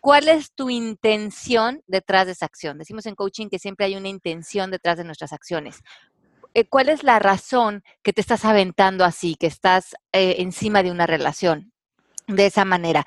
¿cuál 0.00 0.28
es 0.28 0.52
tu 0.52 0.70
intención 0.70 1.82
detrás 1.86 2.26
de 2.26 2.32
esa 2.32 2.46
acción? 2.46 2.78
Decimos 2.78 3.06
en 3.06 3.14
coaching 3.14 3.48
que 3.48 3.58
siempre 3.58 3.86
hay 3.86 3.96
una 3.96 4.08
intención 4.08 4.70
detrás 4.70 4.96
de 4.96 5.04
nuestras 5.04 5.32
acciones. 5.32 5.80
Eh, 6.54 6.66
¿Cuál 6.68 6.88
es 6.88 7.02
la 7.02 7.18
razón 7.18 7.82
que 8.02 8.12
te 8.12 8.20
estás 8.20 8.44
aventando 8.44 9.04
así, 9.04 9.36
que 9.36 9.46
estás 9.46 9.94
eh, 10.12 10.36
encima 10.38 10.82
de 10.82 10.90
una 10.90 11.06
relación 11.06 11.72
de 12.26 12.46
esa 12.46 12.64
manera? 12.64 13.04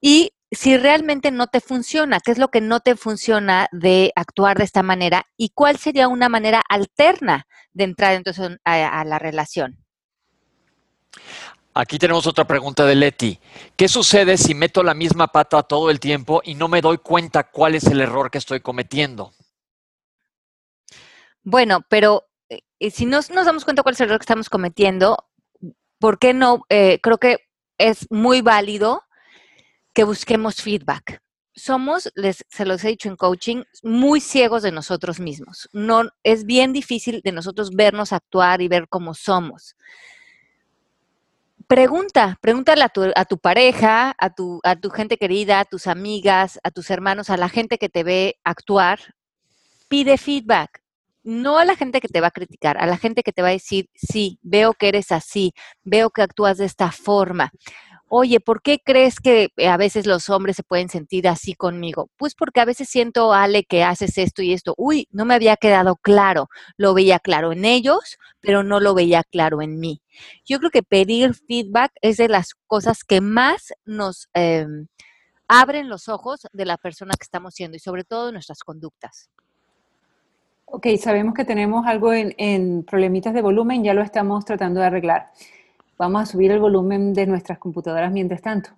Y 0.00 0.32
si 0.50 0.78
realmente 0.78 1.30
no 1.30 1.48
te 1.48 1.60
funciona, 1.60 2.20
¿qué 2.20 2.30
es 2.30 2.38
lo 2.38 2.48
que 2.48 2.60
no 2.60 2.80
te 2.80 2.96
funciona 2.96 3.68
de 3.72 4.12
actuar 4.16 4.56
de 4.56 4.64
esta 4.64 4.82
manera? 4.82 5.26
¿Y 5.36 5.50
cuál 5.50 5.76
sería 5.76 6.08
una 6.08 6.28
manera 6.28 6.62
alterna 6.68 7.46
de 7.72 7.84
entrar 7.84 8.14
entonces 8.14 8.58
a 8.64 9.04
la 9.04 9.18
relación? 9.18 9.84
Aquí 11.74 11.98
tenemos 11.98 12.26
otra 12.26 12.46
pregunta 12.46 12.84
de 12.84 12.94
Leti. 12.94 13.38
¿Qué 13.76 13.88
sucede 13.88 14.36
si 14.36 14.54
meto 14.54 14.82
la 14.82 14.94
misma 14.94 15.28
pata 15.28 15.62
todo 15.62 15.90
el 15.90 16.00
tiempo 16.00 16.40
y 16.44 16.54
no 16.54 16.68
me 16.68 16.80
doy 16.80 16.98
cuenta 16.98 17.50
cuál 17.50 17.74
es 17.74 17.84
el 17.84 18.00
error 18.00 18.30
que 18.30 18.38
estoy 18.38 18.60
cometiendo? 18.60 19.32
Bueno, 21.42 21.80
pero 21.88 22.28
eh, 22.48 22.90
si 22.90 23.06
no 23.06 23.18
nos 23.18 23.46
damos 23.46 23.64
cuenta 23.64 23.82
cuál 23.82 23.94
es 23.94 24.00
el 24.00 24.08
error 24.08 24.18
que 24.18 24.24
estamos 24.24 24.50
cometiendo, 24.50 25.16
¿por 25.98 26.18
qué 26.18 26.34
no? 26.34 26.64
Eh, 26.68 26.98
creo 27.02 27.18
que 27.18 27.38
es 27.78 28.06
muy 28.10 28.40
válido 28.40 29.02
que 29.94 30.04
busquemos 30.04 30.56
feedback. 30.56 31.20
Somos, 31.54 32.10
les, 32.14 32.44
se 32.48 32.64
los 32.64 32.84
he 32.84 32.88
dicho 32.88 33.08
en 33.08 33.16
coaching, 33.16 33.64
muy 33.82 34.20
ciegos 34.20 34.62
de 34.62 34.70
nosotros 34.70 35.18
mismos. 35.18 35.68
No, 35.72 36.08
es 36.22 36.44
bien 36.44 36.72
difícil 36.72 37.20
de 37.24 37.32
nosotros 37.32 37.70
vernos 37.70 38.12
actuar 38.12 38.62
y 38.62 38.68
ver 38.68 38.88
cómo 38.88 39.14
somos. 39.14 39.74
Pregunta, 41.68 42.38
pregúntale 42.40 42.82
a 42.82 42.88
tu, 42.88 43.02
a 43.14 43.24
tu 43.26 43.36
pareja, 43.38 44.14
a 44.18 44.30
tu, 44.30 44.58
a 44.64 44.74
tu 44.76 44.88
gente 44.88 45.18
querida, 45.18 45.60
a 45.60 45.64
tus 45.66 45.86
amigas, 45.86 46.58
a 46.62 46.70
tus 46.70 46.88
hermanos, 46.90 47.28
a 47.28 47.36
la 47.36 47.50
gente 47.50 47.76
que 47.76 47.90
te 47.90 48.04
ve 48.04 48.36
actuar. 48.42 48.98
Pide 49.88 50.16
feedback 50.16 50.80
no 51.28 51.58
a 51.58 51.64
la 51.66 51.76
gente 51.76 52.00
que 52.00 52.08
te 52.08 52.22
va 52.22 52.28
a 52.28 52.30
criticar, 52.30 52.78
a 52.78 52.86
la 52.86 52.96
gente 52.96 53.22
que 53.22 53.32
te 53.32 53.42
va 53.42 53.48
a 53.48 53.52
decir, 53.52 53.90
sí, 53.94 54.38
veo 54.42 54.72
que 54.72 54.88
eres 54.88 55.12
así, 55.12 55.52
veo 55.84 56.08
que 56.10 56.22
actúas 56.22 56.56
de 56.56 56.64
esta 56.64 56.90
forma. 56.90 57.50
Oye, 58.10 58.40
¿por 58.40 58.62
qué 58.62 58.78
crees 58.82 59.20
que 59.20 59.50
a 59.68 59.76
veces 59.76 60.06
los 60.06 60.30
hombres 60.30 60.56
se 60.56 60.62
pueden 60.62 60.88
sentir 60.88 61.28
así 61.28 61.54
conmigo? 61.54 62.08
Pues 62.16 62.34
porque 62.34 62.60
a 62.60 62.64
veces 62.64 62.88
siento, 62.88 63.34
Ale, 63.34 63.64
que 63.64 63.84
haces 63.84 64.16
esto 64.16 64.40
y 64.42 64.54
esto. 64.54 64.74
Uy, 64.78 65.08
no 65.10 65.26
me 65.26 65.34
había 65.34 65.56
quedado 65.56 65.96
claro. 65.96 66.48
Lo 66.78 66.94
veía 66.94 67.18
claro 67.18 67.52
en 67.52 67.66
ellos, 67.66 68.18
pero 68.40 68.62
no 68.62 68.80
lo 68.80 68.94
veía 68.94 69.24
claro 69.24 69.60
en 69.60 69.78
mí. 69.78 70.00
Yo 70.46 70.58
creo 70.58 70.70
que 70.70 70.82
pedir 70.82 71.34
feedback 71.34 71.92
es 72.00 72.16
de 72.16 72.28
las 72.28 72.54
cosas 72.66 73.04
que 73.04 73.20
más 73.20 73.74
nos 73.84 74.28
em, 74.32 74.86
abren 75.46 75.90
los 75.90 76.08
ojos 76.08 76.46
de 76.52 76.64
la 76.64 76.78
persona 76.78 77.14
que 77.18 77.24
estamos 77.24 77.54
siendo 77.54 77.76
y 77.76 77.80
sobre 77.80 78.04
todo 78.04 78.32
nuestras 78.32 78.60
conductas. 78.60 79.28
Ok, 80.70 80.86
sabemos 81.00 81.34
que 81.34 81.46
tenemos 81.46 81.86
algo 81.86 82.12
en, 82.12 82.84
problemitas 82.84 83.32
de 83.32 83.40
volumen, 83.40 83.82
ya 83.82 83.94
lo 83.94 84.02
estamos 84.02 84.44
tratando 84.44 84.80
de 84.80 84.86
arreglar. 84.86 85.30
Vamos 85.98 86.22
a 86.22 86.26
subir 86.26 86.52
el 86.52 86.60
volumen 86.60 87.12
de 87.12 87.26
nuestras 87.26 87.58
computadoras 87.58 88.12
mientras 88.12 88.40
tanto. 88.40 88.70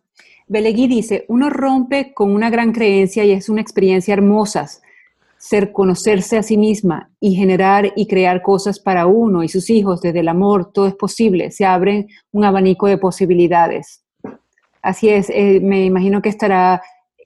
Belegui 0.49 0.89
dice, 0.89 1.27
uno 1.29 1.51
rompe 1.51 2.15
con 2.15 2.35
una 2.35 2.51
gran 2.51 2.73
creencia 2.73 3.25
y 3.25 3.33
es 3.33 3.49
una 3.49 3.61
experiencia 3.61 4.15
hermosa, 4.15 4.67
ser 5.37 5.73
conocerse 5.73 6.39
a 6.39 6.43
sí 6.43 6.57
misma 6.57 7.11
y 7.21 7.35
generar 7.35 7.93
y 7.95 8.07
crear 8.07 8.43
cosas 8.43 8.81
para 8.81 9.07
uno 9.07 9.43
y 9.43 9.49
sus 9.49 9.71
hijos 9.71 10.01
desde 10.01 10.21
el 10.21 10.29
amor, 10.29 10.73
todo 10.73 10.87
es 10.87 10.95
posible, 10.95 11.51
se 11.51 11.65
abren 11.65 12.09
un 12.33 12.45
abanico 12.45 12.87
de 12.87 12.99
posibilidades. 12.99 14.03
Así 14.83 15.11
es, 15.11 15.31
eh, 15.31 15.61
me 15.63 15.85
imagino 15.85 16.23
que 16.23 16.31
estará 16.31 16.83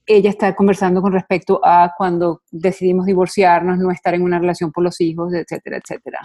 ella 0.07 0.31
está 0.31 0.55
conversando 0.55 1.01
con 1.01 1.13
respecto 1.13 1.61
a 1.65 1.93
cuando 1.97 2.43
decidimos 2.51 3.07
divorciarnos, 3.07 3.79
no 3.79 3.91
estar 3.91 4.15
en 4.15 4.23
una 4.23 4.39
relación 4.39 4.71
por 4.71 4.85
los 4.85 5.01
hijos, 5.01 5.33
etcétera, 5.33 5.79
etcétera. 5.79 6.21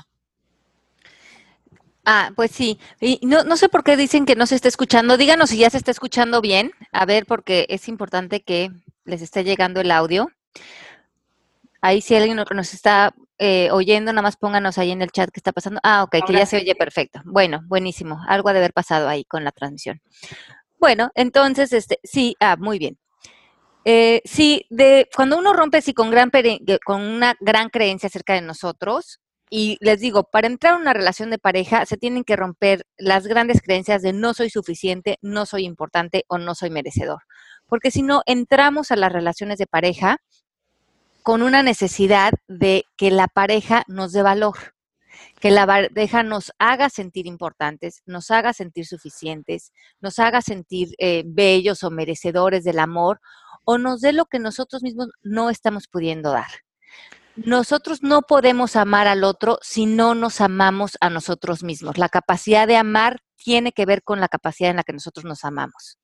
Ah, 2.12 2.32
pues 2.36 2.50
sí. 2.50 2.80
Y 3.00 3.20
no, 3.22 3.44
no 3.44 3.56
sé 3.56 3.70
por 3.70 3.84
qué 3.84 3.96
dicen 3.96 4.26
que 4.26 4.36
no 4.36 4.48
se 4.48 4.56
está 4.56 4.68
escuchando. 4.68 5.16
Díganos 5.16 5.52
si 5.52 5.60
ya 5.60 5.70
se 5.70 5.78
está 5.78 5.92
escuchando 5.92 6.42
bien. 6.42 6.72
A 6.92 7.06
ver, 7.06 7.28
porque 7.28 7.68
es 7.70 7.88
importante 7.88 8.42
que 8.42 8.72
les 9.06 9.22
esté 9.22 9.44
llegando 9.44 9.80
el 9.80 9.92
audio. 9.92 10.28
Ahí 11.82 12.02
si 12.02 12.16
alguien 12.16 12.36
nos 12.36 12.74
está 12.74 13.14
eh, 13.38 13.70
oyendo, 13.72 14.12
nada 14.12 14.24
más 14.24 14.38
pónganos 14.38 14.80
ahí 14.80 14.90
en 14.90 15.04
el 15.04 15.12
chat 15.12 15.30
qué 15.30 15.40
está 15.40 15.52
pasando. 15.52 15.80
Ah, 15.84 16.02
ok, 16.02 16.26
que 16.26 16.34
ya 16.34 16.48
se 16.48 16.58
oye 16.58 16.74
perfecto. 16.74 17.22
Bueno, 17.26 17.62
buenísimo. 17.68 18.20
Algo 18.28 18.50
ha 18.50 18.54
de 18.54 18.60
haber 18.60 18.74
pasado 18.74 19.08
ahí 19.08 19.24
con 19.24 19.44
la 19.44 19.52
transmisión. 19.52 20.02
Bueno, 20.80 21.12
entonces, 21.14 21.72
este, 21.74 22.00
sí, 22.04 22.36
ah, 22.40 22.56
muy 22.58 22.80
bien. 22.80 22.98
Eh, 23.86 24.24
sí, 24.26 24.66
de, 24.72 25.08
cuando 25.16 25.38
uno 25.38 25.54
rompe 25.54 25.78
así 25.78 25.94
con, 25.94 26.10
gran, 26.10 26.32
con 26.84 27.02
una 27.02 27.36
gran 27.40 27.70
creencia 27.70 28.08
acerca 28.08 28.34
de 28.34 28.42
nosotros, 28.42 29.20
y 29.50 29.78
les 29.82 30.00
digo, 30.00 30.24
para 30.24 30.48
entrar 30.48 30.74
a 30.74 30.78
una 30.78 30.94
relación 30.94 31.32
de 31.32 31.40
pareja 31.40 31.86
se 31.86 31.98
tienen 31.98 32.24
que 32.24 32.36
romper 32.36 32.86
las 32.98 33.26
grandes 33.26 33.62
creencias 33.62 34.02
de 34.02 34.14
no 34.14 34.34
soy 34.34 34.50
suficiente, 34.50 35.18
no 35.22 35.46
soy 35.46 35.66
importante 35.66 36.24
o 36.28 36.38
no 36.38 36.54
soy 36.54 36.70
merecedor. 36.70 37.24
Porque 37.66 37.90
si 37.90 38.04
no, 38.04 38.22
entramos 38.26 38.92
a 38.92 38.96
las 38.96 39.12
relaciones 39.12 39.58
de 39.58 39.66
pareja 39.66 40.18
con 41.24 41.42
una 41.42 41.64
necesidad 41.64 42.34
de 42.48 42.86
que 42.96 43.12
la 43.12 43.28
pareja 43.28 43.84
nos 43.88 44.12
dé 44.14 44.22
valor, 44.22 44.56
que 45.40 45.52
la 45.52 45.66
pareja 45.66 46.24
nos 46.24 46.52
haga 46.60 46.90
sentir 46.90 47.26
importantes, 47.26 48.02
nos 48.06 48.30
haga 48.32 48.54
sentir 48.54 48.86
suficientes, 48.86 49.72
nos 50.00 50.20
haga 50.20 50.42
sentir 50.42 50.90
eh, 51.00 51.24
bellos 51.26 51.84
o 51.84 51.90
merecedores 51.90 52.64
del 52.64 52.80
amor 52.80 53.20
o 53.66 53.78
nos 53.78 54.02
dé 54.02 54.14
lo 54.14 54.26
que 54.26 54.40
nosotros 54.40 54.84
mismos 54.84 55.10
no 55.22 55.50
estamos 55.50 55.88
pudiendo 55.88 56.32
dar. 56.32 56.50
Nosotros 57.46 58.04
no 58.04 58.22
podemos 58.24 58.76
amar 58.76 59.08
al 59.08 59.24
otro 59.24 59.60
si 59.62 59.86
no 59.86 60.16
nos 60.16 60.42
amamos 60.42 60.98
a 61.00 61.10
nosotros 61.10 61.64
mismos. 61.64 61.98
La 61.98 62.10
capacidad 62.10 62.68
de 62.68 62.78
amar 62.78 63.22
tiene 63.38 63.72
que 63.72 63.86
ver 63.86 64.04
con 64.04 64.20
la 64.20 64.28
capacidad 64.28 64.70
en 64.70 64.78
la 64.78 64.84
que 64.84 64.94
nosotros 64.94 65.26
nos 65.26 65.46
amamos. 65.46 65.98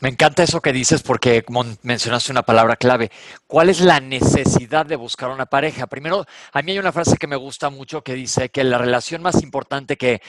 Me 0.00 0.08
encanta 0.08 0.42
eso 0.42 0.60
que 0.60 0.72
dices 0.72 1.02
porque 1.02 1.44
mencionaste 1.82 2.32
una 2.32 2.42
palabra 2.42 2.76
clave. 2.76 3.10
¿Cuál 3.46 3.68
es 3.68 3.80
la 3.80 4.00
necesidad 4.00 4.86
de 4.86 4.96
buscar 4.96 5.30
una 5.30 5.46
pareja? 5.46 5.86
Primero, 5.86 6.24
a 6.52 6.62
mí 6.62 6.72
hay 6.72 6.78
una 6.78 6.92
frase 6.92 7.16
que 7.16 7.26
me 7.26 7.36
gusta 7.36 7.70
mucho 7.70 8.02
que 8.02 8.14
dice 8.14 8.50
que 8.50 8.64
la 8.64 8.78
relación 8.78 9.22
más 9.22 9.42
importante 9.42 9.96
que, 9.96 10.20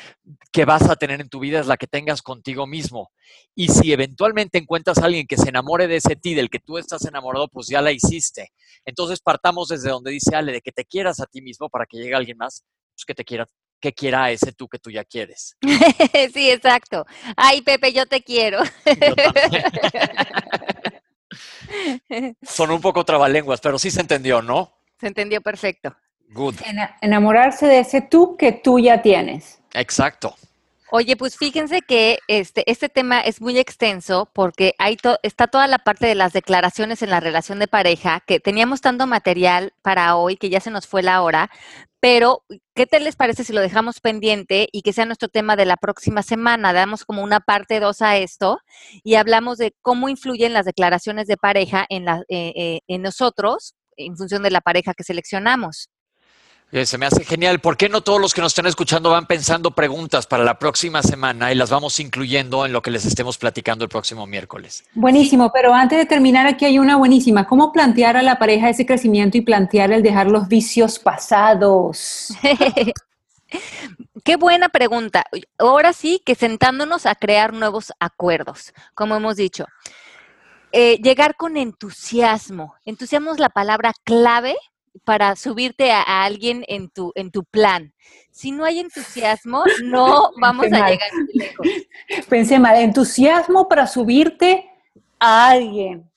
que 0.51 0.65
vas 0.65 0.89
a 0.89 0.95
tener 0.95 1.21
en 1.21 1.29
tu 1.29 1.39
vida 1.39 1.59
es 1.59 1.67
la 1.67 1.77
que 1.77 1.87
tengas 1.87 2.21
contigo 2.21 2.65
mismo. 2.65 3.11
Y 3.55 3.67
si 3.69 3.93
eventualmente 3.93 4.57
encuentras 4.57 4.97
a 4.97 5.05
alguien 5.05 5.27
que 5.27 5.37
se 5.37 5.49
enamore 5.49 5.87
de 5.87 5.97
ese 5.97 6.15
ti, 6.15 6.33
del 6.33 6.49
que 6.49 6.59
tú 6.59 6.77
estás 6.77 7.05
enamorado, 7.05 7.47
pues 7.47 7.67
ya 7.67 7.81
la 7.81 7.91
hiciste. 7.91 8.51
Entonces 8.85 9.19
partamos 9.19 9.67
desde 9.67 9.89
donde 9.89 10.11
dice 10.11 10.35
Ale, 10.35 10.51
de 10.51 10.61
que 10.61 10.71
te 10.71 10.85
quieras 10.85 11.19
a 11.19 11.25
ti 11.25 11.41
mismo 11.41 11.69
para 11.69 11.85
que 11.85 11.97
llegue 11.97 12.15
alguien 12.15 12.37
más, 12.37 12.63
pues 12.95 13.05
que 13.05 13.13
te 13.13 13.23
quiera 13.23 13.45
que 13.79 13.93
quiera 13.93 14.31
ese 14.31 14.51
tú 14.51 14.67
que 14.67 14.79
tú 14.79 14.91
ya 14.91 15.03
quieres. 15.03 15.55
sí, 16.33 16.49
exacto. 16.49 17.05
Ay, 17.35 17.61
Pepe, 17.61 17.93
yo 17.93 18.05
te 18.05 18.21
quiero. 18.21 18.59
Son 22.41 22.71
un 22.71 22.81
poco 22.81 23.05
trabalenguas, 23.05 23.61
pero 23.61 23.79
sí 23.79 23.91
se 23.91 24.01
entendió, 24.01 24.41
¿no? 24.41 24.73
Se 24.99 25.07
entendió 25.07 25.41
perfecto. 25.41 25.95
Good. 26.31 26.57
enamorarse 27.01 27.65
de 27.65 27.79
ese 27.79 28.01
tú 28.01 28.37
que 28.37 28.51
tú 28.51 28.79
ya 28.79 29.01
tienes. 29.01 29.59
Exacto. 29.73 30.35
Oye, 30.91 31.15
pues 31.15 31.37
fíjense 31.37 31.81
que 31.81 32.17
este, 32.27 32.69
este 32.69 32.89
tema 32.89 33.19
es 33.19 33.41
muy 33.41 33.59
extenso 33.59 34.27
porque 34.33 34.73
hay 34.79 34.97
está 35.21 35.45
toda 35.45 35.67
la 35.67 35.77
parte 35.77 36.07
de 36.07 36.15
las 36.15 36.33
declaraciones 36.33 37.03
en 37.03 37.11
la 37.11 37.19
relación 37.19 37.59
de 37.59 37.67
pareja, 37.67 38.21
que 38.25 38.39
teníamos 38.39 38.81
tanto 38.81 39.05
material 39.05 39.71
para 39.83 40.15
hoy 40.15 40.35
que 40.35 40.49
ya 40.49 40.59
se 40.59 40.71
nos 40.71 40.87
fue 40.87 41.03
la 41.03 41.21
hora, 41.21 41.51
pero 41.99 42.43
¿qué 42.75 42.85
te 42.85 42.99
les 42.99 43.15
parece 43.15 43.43
si 43.43 43.53
lo 43.53 43.61
dejamos 43.61 43.99
pendiente 43.99 44.69
y 44.71 44.81
que 44.81 44.93
sea 44.93 45.05
nuestro 45.05 45.27
tema 45.27 45.55
de 45.55 45.65
la 45.65 45.77
próxima 45.77 46.23
semana? 46.23 46.73
Damos 46.73 47.05
como 47.05 47.23
una 47.23 47.39
parte 47.39 47.79
dos 47.79 48.01
a 48.01 48.17
esto 48.17 48.59
y 49.03 49.15
hablamos 49.15 49.57
de 49.57 49.75
cómo 49.81 50.09
influyen 50.09 50.53
las 50.53 50.65
declaraciones 50.65 51.27
de 51.27 51.37
pareja 51.37 51.85
en, 51.89 52.05
la, 52.05 52.23
eh, 52.29 52.53
eh, 52.55 52.79
en 52.87 53.01
nosotros 53.01 53.75
en 53.97 54.15
función 54.17 54.43
de 54.43 54.51
la 54.51 54.61
pareja 54.61 54.93
que 54.93 55.03
seleccionamos. 55.03 55.89
Se 56.71 56.99
me 56.99 57.07
hace 57.07 57.25
genial. 57.25 57.59
¿Por 57.59 57.77
qué 57.77 57.89
no 57.89 58.01
todos 58.01 58.21
los 58.21 58.35
que 58.35 58.41
nos 58.41 58.51
están 58.51 58.67
escuchando 58.67 59.09
van 59.09 59.25
pensando 59.25 59.71
preguntas 59.71 60.27
para 60.27 60.43
la 60.43 60.59
próxima 60.59 61.01
semana 61.01 61.51
y 61.51 61.55
las 61.55 61.71
vamos 61.71 61.99
incluyendo 61.99 62.63
en 62.63 62.73
lo 62.73 62.83
que 62.83 62.91
les 62.91 63.05
estemos 63.05 63.39
platicando 63.39 63.83
el 63.85 63.89
próximo 63.89 64.27
miércoles? 64.27 64.83
Buenísimo, 64.93 65.51
pero 65.51 65.73
antes 65.73 65.97
de 65.97 66.05
terminar 66.05 66.45
aquí 66.45 66.65
hay 66.65 66.77
una 66.77 66.95
buenísima. 66.97 67.47
¿Cómo 67.47 67.71
plantear 67.71 68.17
a 68.17 68.21
la 68.21 68.37
pareja 68.37 68.69
ese 68.69 68.85
crecimiento 68.85 69.35
y 69.35 69.41
plantear 69.41 69.91
el 69.91 70.03
dejar 70.03 70.27
los 70.27 70.47
vicios 70.47 70.99
pasados? 70.99 72.33
Qué 74.23 74.35
buena 74.35 74.69
pregunta. 74.69 75.25
Ahora 75.57 75.91
sí 75.91 76.21
que 76.23 76.35
sentándonos 76.35 77.07
a 77.07 77.15
crear 77.15 77.51
nuevos 77.51 77.91
acuerdos, 77.99 78.73
como 78.93 79.15
hemos 79.15 79.37
dicho. 79.37 79.65
Eh, 80.71 80.99
llegar 81.01 81.35
con 81.35 81.57
entusiasmo. 81.57 82.75
Entusiasmo 82.85 83.33
es 83.33 83.39
la 83.39 83.49
palabra 83.49 83.91
clave 84.03 84.55
para 85.03 85.35
subirte 85.35 85.91
a, 85.91 86.23
alguien 86.23 86.65
en 86.67 86.89
tu, 86.89 87.11
en 87.15 87.31
tu 87.31 87.43
plan. 87.43 87.93
Si 88.31 88.51
no 88.51 88.65
hay 88.65 88.79
entusiasmo, 88.79 89.63
no 89.83 90.31
vamos 90.41 90.65
a 90.65 90.89
llegar 90.89 91.09
muy 91.13 91.33
lejos. 91.33 91.67
Pensé 92.29 92.59
mal, 92.59 92.77
entusiasmo 92.77 93.67
para 93.67 93.87
subirte 93.87 94.69
a 95.19 95.49
alguien. 95.49 96.08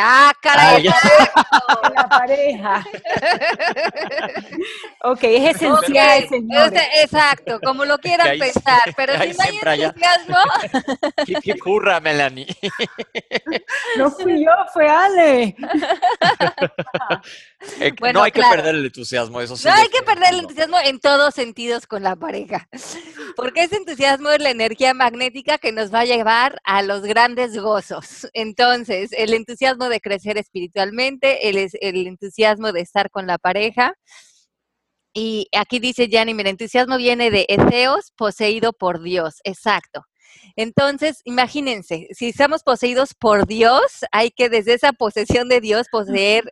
Ah, 0.00 0.32
caray. 0.40 0.86
Ah, 0.86 1.90
la 1.92 2.08
pareja. 2.08 2.86
ok, 5.02 5.24
es 5.24 5.56
esencial, 5.56 6.28
exacto, 7.02 7.58
como 7.60 7.84
lo 7.84 7.98
quieran 7.98 8.38
pensar, 8.38 8.80
pero 8.96 9.14
si 9.14 9.36
no 9.36 9.42
hay 9.66 9.82
entusiasmo. 9.82 10.36
¿Qué, 11.42 11.58
curra, 11.58 11.98
Melanie? 11.98 12.46
no 13.96 14.08
fui 14.12 14.44
yo, 14.44 14.52
fue 14.72 14.88
Ale. 14.88 15.56
Eh, 17.80 17.92
no 18.12 18.22
hay 18.22 18.30
que 18.30 18.42
perder 18.42 18.76
el 18.76 18.84
entusiasmo, 18.84 19.40
eso 19.40 19.56
sí. 19.56 19.66
No 19.66 19.74
hay 19.74 19.88
que 19.88 20.02
perder 20.02 20.32
el 20.32 20.40
entusiasmo 20.40 20.78
en 20.78 21.00
todos 21.00 21.34
sentidos 21.34 21.88
con 21.88 22.04
la 22.04 22.14
pareja, 22.14 22.68
porque 23.34 23.64
ese 23.64 23.76
entusiasmo 23.76 24.30
es 24.30 24.40
la 24.40 24.50
energía 24.50 24.94
magnética 24.94 25.58
que 25.58 25.72
nos 25.72 25.92
va 25.92 26.00
a 26.00 26.04
llevar 26.04 26.60
a 26.62 26.82
los 26.82 27.02
grandes 27.02 27.58
gozos. 27.58 28.28
Entonces, 28.32 29.10
el 29.12 29.34
entusiasmo 29.34 29.87
de 29.88 30.00
crecer 30.00 30.38
espiritualmente, 30.38 31.48
el, 31.48 31.68
el 31.80 32.06
entusiasmo 32.06 32.72
de 32.72 32.80
estar 32.80 33.10
con 33.10 33.26
la 33.26 33.38
pareja. 33.38 33.94
Y 35.14 35.48
aquí 35.56 35.78
dice 35.78 36.08
Yanni, 36.08 36.32
el 36.32 36.46
entusiasmo 36.46 36.96
viene 36.96 37.30
de 37.30 37.46
Ezeos, 37.48 38.12
poseído 38.16 38.72
por 38.72 39.02
Dios. 39.02 39.40
Exacto. 39.44 40.04
Entonces, 40.56 41.20
imagínense, 41.24 42.08
si 42.12 42.28
estamos 42.28 42.62
poseídos 42.62 43.14
por 43.14 43.46
Dios, 43.46 44.04
hay 44.12 44.30
que 44.30 44.48
desde 44.48 44.74
esa 44.74 44.92
posesión 44.92 45.48
de 45.48 45.60
Dios 45.60 45.86
poseer 45.90 46.50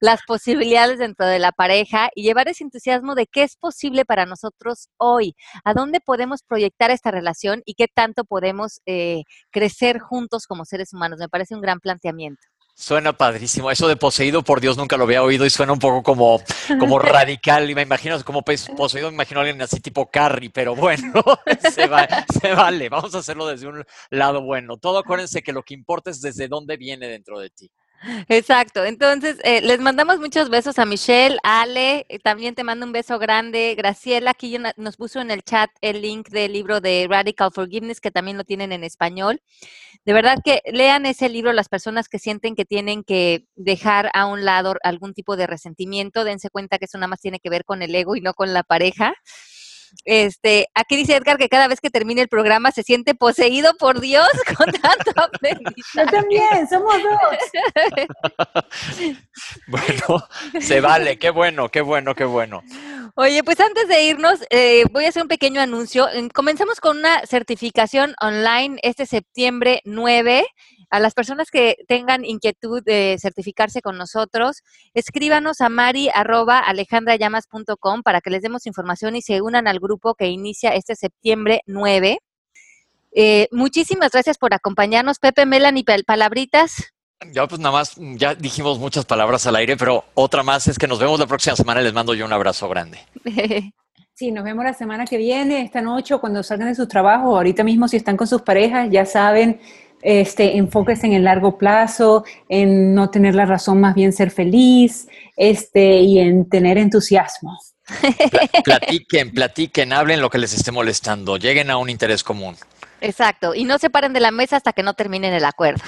las 0.00 0.20
posibilidades 0.26 0.98
dentro 0.98 1.26
de 1.26 1.38
la 1.38 1.52
pareja 1.52 2.10
y 2.14 2.22
llevar 2.22 2.48
ese 2.48 2.64
entusiasmo 2.64 3.14
de 3.14 3.26
qué 3.26 3.42
es 3.44 3.56
posible 3.56 4.04
para 4.04 4.26
nosotros 4.26 4.88
hoy, 4.98 5.34
a 5.64 5.72
dónde 5.72 6.00
podemos 6.00 6.42
proyectar 6.42 6.90
esta 6.90 7.10
relación 7.10 7.62
y 7.64 7.74
qué 7.74 7.86
tanto 7.88 8.24
podemos 8.24 8.80
eh, 8.86 9.22
crecer 9.50 10.00
juntos 10.00 10.46
como 10.46 10.64
seres 10.64 10.92
humanos. 10.92 11.18
Me 11.18 11.28
parece 11.28 11.54
un 11.54 11.60
gran 11.60 11.80
planteamiento. 11.80 12.42
Suena 12.76 13.12
padrísimo. 13.12 13.70
Eso 13.70 13.86
de 13.86 13.96
poseído 13.96 14.42
por 14.42 14.60
Dios 14.60 14.76
nunca 14.76 14.96
lo 14.96 15.04
había 15.04 15.22
oído 15.22 15.46
y 15.46 15.50
suena 15.50 15.72
un 15.72 15.78
poco 15.78 16.02
como, 16.02 16.42
como 16.80 16.98
radical. 16.98 17.70
Y 17.70 17.74
me 17.74 17.82
imagino 17.82 18.22
como 18.24 18.42
poseído, 18.42 19.10
me 19.10 19.14
imagino 19.14 19.40
a 19.40 19.42
alguien 19.44 19.62
así 19.62 19.80
tipo 19.80 20.10
Carrie, 20.10 20.50
pero 20.50 20.74
bueno, 20.74 21.12
se, 21.62 21.88
se, 22.40 22.54
vale. 22.54 22.88
Vamos 22.88 23.14
a 23.14 23.18
hacerlo 23.18 23.46
desde 23.46 23.68
un 23.68 23.84
lado 24.10 24.42
bueno. 24.42 24.76
Todo 24.76 24.98
acuérdense 24.98 25.42
que 25.42 25.52
lo 25.52 25.62
que 25.62 25.74
importa 25.74 26.10
es 26.10 26.20
desde 26.20 26.48
dónde 26.48 26.76
viene 26.76 27.06
dentro 27.06 27.38
de 27.38 27.50
ti. 27.50 27.70
Exacto. 28.28 28.84
Entonces, 28.84 29.38
eh, 29.44 29.60
les 29.62 29.80
mandamos 29.80 30.18
muchos 30.18 30.50
besos 30.50 30.78
a 30.78 30.84
Michelle, 30.84 31.38
Ale, 31.42 32.06
eh, 32.08 32.18
también 32.18 32.54
te 32.54 32.64
mando 32.64 32.86
un 32.86 32.92
beso 32.92 33.18
grande. 33.18 33.74
Graciela, 33.76 34.32
aquí 34.32 34.58
nos 34.76 34.96
puso 34.96 35.20
en 35.20 35.30
el 35.30 35.42
chat 35.42 35.70
el 35.80 36.02
link 36.02 36.28
del 36.28 36.52
libro 36.52 36.80
de 36.80 37.06
Radical 37.08 37.50
Forgiveness, 37.52 38.00
que 38.00 38.10
también 38.10 38.36
lo 38.36 38.44
tienen 38.44 38.72
en 38.72 38.84
español. 38.84 39.40
De 40.04 40.12
verdad 40.12 40.38
que 40.44 40.60
lean 40.66 41.06
ese 41.06 41.28
libro 41.28 41.52
las 41.52 41.68
personas 41.68 42.08
que 42.08 42.18
sienten 42.18 42.54
que 42.56 42.64
tienen 42.64 43.04
que 43.04 43.46
dejar 43.56 44.10
a 44.14 44.26
un 44.26 44.44
lado 44.44 44.74
algún 44.82 45.14
tipo 45.14 45.36
de 45.36 45.46
resentimiento. 45.46 46.24
Dense 46.24 46.50
cuenta 46.50 46.78
que 46.78 46.86
eso 46.86 46.98
nada 46.98 47.08
más 47.08 47.20
tiene 47.20 47.40
que 47.40 47.50
ver 47.50 47.64
con 47.64 47.82
el 47.82 47.94
ego 47.94 48.16
y 48.16 48.20
no 48.20 48.34
con 48.34 48.52
la 48.52 48.62
pareja. 48.62 49.14
Este, 50.04 50.68
aquí 50.74 50.96
dice 50.96 51.16
Edgar 51.16 51.38
que 51.38 51.48
cada 51.48 51.68
vez 51.68 51.80
que 51.80 51.90
termine 51.90 52.20
el 52.20 52.28
programa 52.28 52.70
se 52.70 52.82
siente 52.82 53.14
poseído 53.14 53.74
por 53.78 54.00
Dios 54.00 54.28
con 54.56 54.70
tanto 54.72 55.12
aprendizaje. 55.16 55.82
Yo 55.94 56.06
también, 56.06 56.68
somos 56.68 56.94
dos. 57.02 57.16
bueno, 59.66 60.28
se 60.60 60.80
vale, 60.80 61.18
qué 61.18 61.30
bueno, 61.30 61.68
qué 61.68 61.80
bueno, 61.80 62.14
qué 62.14 62.24
bueno. 62.24 62.62
Oye, 63.16 63.44
pues 63.44 63.60
antes 63.60 63.86
de 63.86 64.02
irnos, 64.02 64.40
eh, 64.50 64.84
voy 64.90 65.04
a 65.04 65.08
hacer 65.08 65.22
un 65.22 65.28
pequeño 65.28 65.60
anuncio. 65.60 66.08
Comenzamos 66.32 66.80
con 66.80 66.98
una 66.98 67.24
certificación 67.26 68.14
online 68.20 68.78
este 68.82 69.06
septiembre 69.06 69.82
9 69.84 70.44
a 70.90 71.00
las 71.00 71.14
personas 71.14 71.50
que 71.50 71.76
tengan 71.88 72.24
inquietud 72.24 72.84
de 72.84 73.16
certificarse 73.20 73.82
con 73.82 73.98
nosotros, 73.98 74.62
escríbanos 74.94 75.60
a 75.60 75.68
mari.alejandrayamas.com 75.68 78.02
para 78.02 78.20
que 78.20 78.30
les 78.30 78.42
demos 78.42 78.66
información 78.66 79.16
y 79.16 79.22
se 79.22 79.42
unan 79.42 79.66
al 79.66 79.80
grupo 79.80 80.14
que 80.14 80.28
inicia 80.28 80.74
este 80.74 80.94
septiembre 80.96 81.62
9. 81.66 82.18
Eh, 83.16 83.48
muchísimas 83.52 84.10
gracias 84.10 84.38
por 84.38 84.54
acompañarnos. 84.54 85.18
Pepe, 85.18 85.46
Melanie, 85.46 85.84
palabritas. 86.06 86.94
Ya 87.32 87.46
pues 87.46 87.60
nada 87.60 87.72
más, 87.72 87.94
ya 87.96 88.34
dijimos 88.34 88.78
muchas 88.78 89.04
palabras 89.04 89.46
al 89.46 89.56
aire, 89.56 89.76
pero 89.76 90.04
otra 90.14 90.42
más 90.42 90.68
es 90.68 90.78
que 90.78 90.88
nos 90.88 90.98
vemos 90.98 91.18
la 91.18 91.26
próxima 91.26 91.56
semana 91.56 91.80
y 91.80 91.84
les 91.84 91.94
mando 91.94 92.14
yo 92.14 92.26
un 92.26 92.32
abrazo 92.32 92.68
grande. 92.68 92.98
Sí, 94.16 94.30
nos 94.30 94.44
vemos 94.44 94.64
la 94.64 94.74
semana 94.74 95.06
que 95.06 95.16
viene, 95.16 95.62
esta 95.62 95.82
noche, 95.82 96.16
cuando 96.18 96.40
salgan 96.44 96.68
de 96.68 96.76
sus 96.76 96.86
trabajos, 96.86 97.34
ahorita 97.34 97.64
mismo 97.64 97.88
si 97.88 97.96
están 97.96 98.16
con 98.16 98.28
sus 98.28 98.42
parejas, 98.42 98.88
ya 98.88 99.04
saben, 99.04 99.60
este, 100.04 100.56
enfóquese 100.56 101.06
en 101.06 101.14
el 101.14 101.24
largo 101.24 101.58
plazo, 101.58 102.24
en 102.48 102.94
no 102.94 103.10
tener 103.10 103.34
la 103.34 103.46
razón, 103.46 103.80
más 103.80 103.94
bien 103.94 104.12
ser 104.12 104.30
feliz, 104.30 105.08
este, 105.36 106.00
y 106.00 106.20
en 106.20 106.48
tener 106.48 106.78
entusiasmo. 106.78 107.58
Platiquen, 108.64 109.32
platiquen, 109.32 109.92
hablen 109.92 110.20
lo 110.20 110.30
que 110.30 110.38
les 110.38 110.54
esté 110.54 110.70
molestando, 110.70 111.36
lleguen 111.36 111.70
a 111.70 111.78
un 111.78 111.90
interés 111.90 112.22
común. 112.22 112.56
Exacto, 113.00 113.54
y 113.54 113.64
no 113.64 113.78
se 113.78 113.90
paren 113.90 114.12
de 114.12 114.20
la 114.20 114.30
mesa 114.30 114.56
hasta 114.56 114.72
que 114.72 114.82
no 114.82 114.94
terminen 114.94 115.32
el 115.34 115.44
acuerdo. 115.44 115.82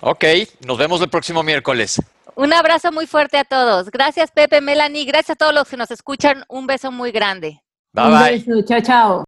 Ok, 0.00 0.24
nos 0.66 0.78
vemos 0.78 1.00
el 1.02 1.08
próximo 1.08 1.42
miércoles. 1.42 2.00
Un 2.34 2.52
abrazo 2.52 2.92
muy 2.92 3.06
fuerte 3.06 3.36
a 3.36 3.44
todos. 3.44 3.90
Gracias 3.90 4.30
Pepe, 4.30 4.60
Melanie, 4.60 5.04
gracias 5.04 5.30
a 5.30 5.36
todos 5.36 5.52
los 5.52 5.68
que 5.68 5.76
nos 5.76 5.90
escuchan. 5.90 6.44
Un 6.48 6.66
beso 6.66 6.92
muy 6.92 7.10
grande. 7.10 7.60
Bye 7.92 8.04
bye. 8.04 8.14
Un 8.14 8.22
beso, 8.22 8.62
chao, 8.62 8.80
chao. 8.80 9.27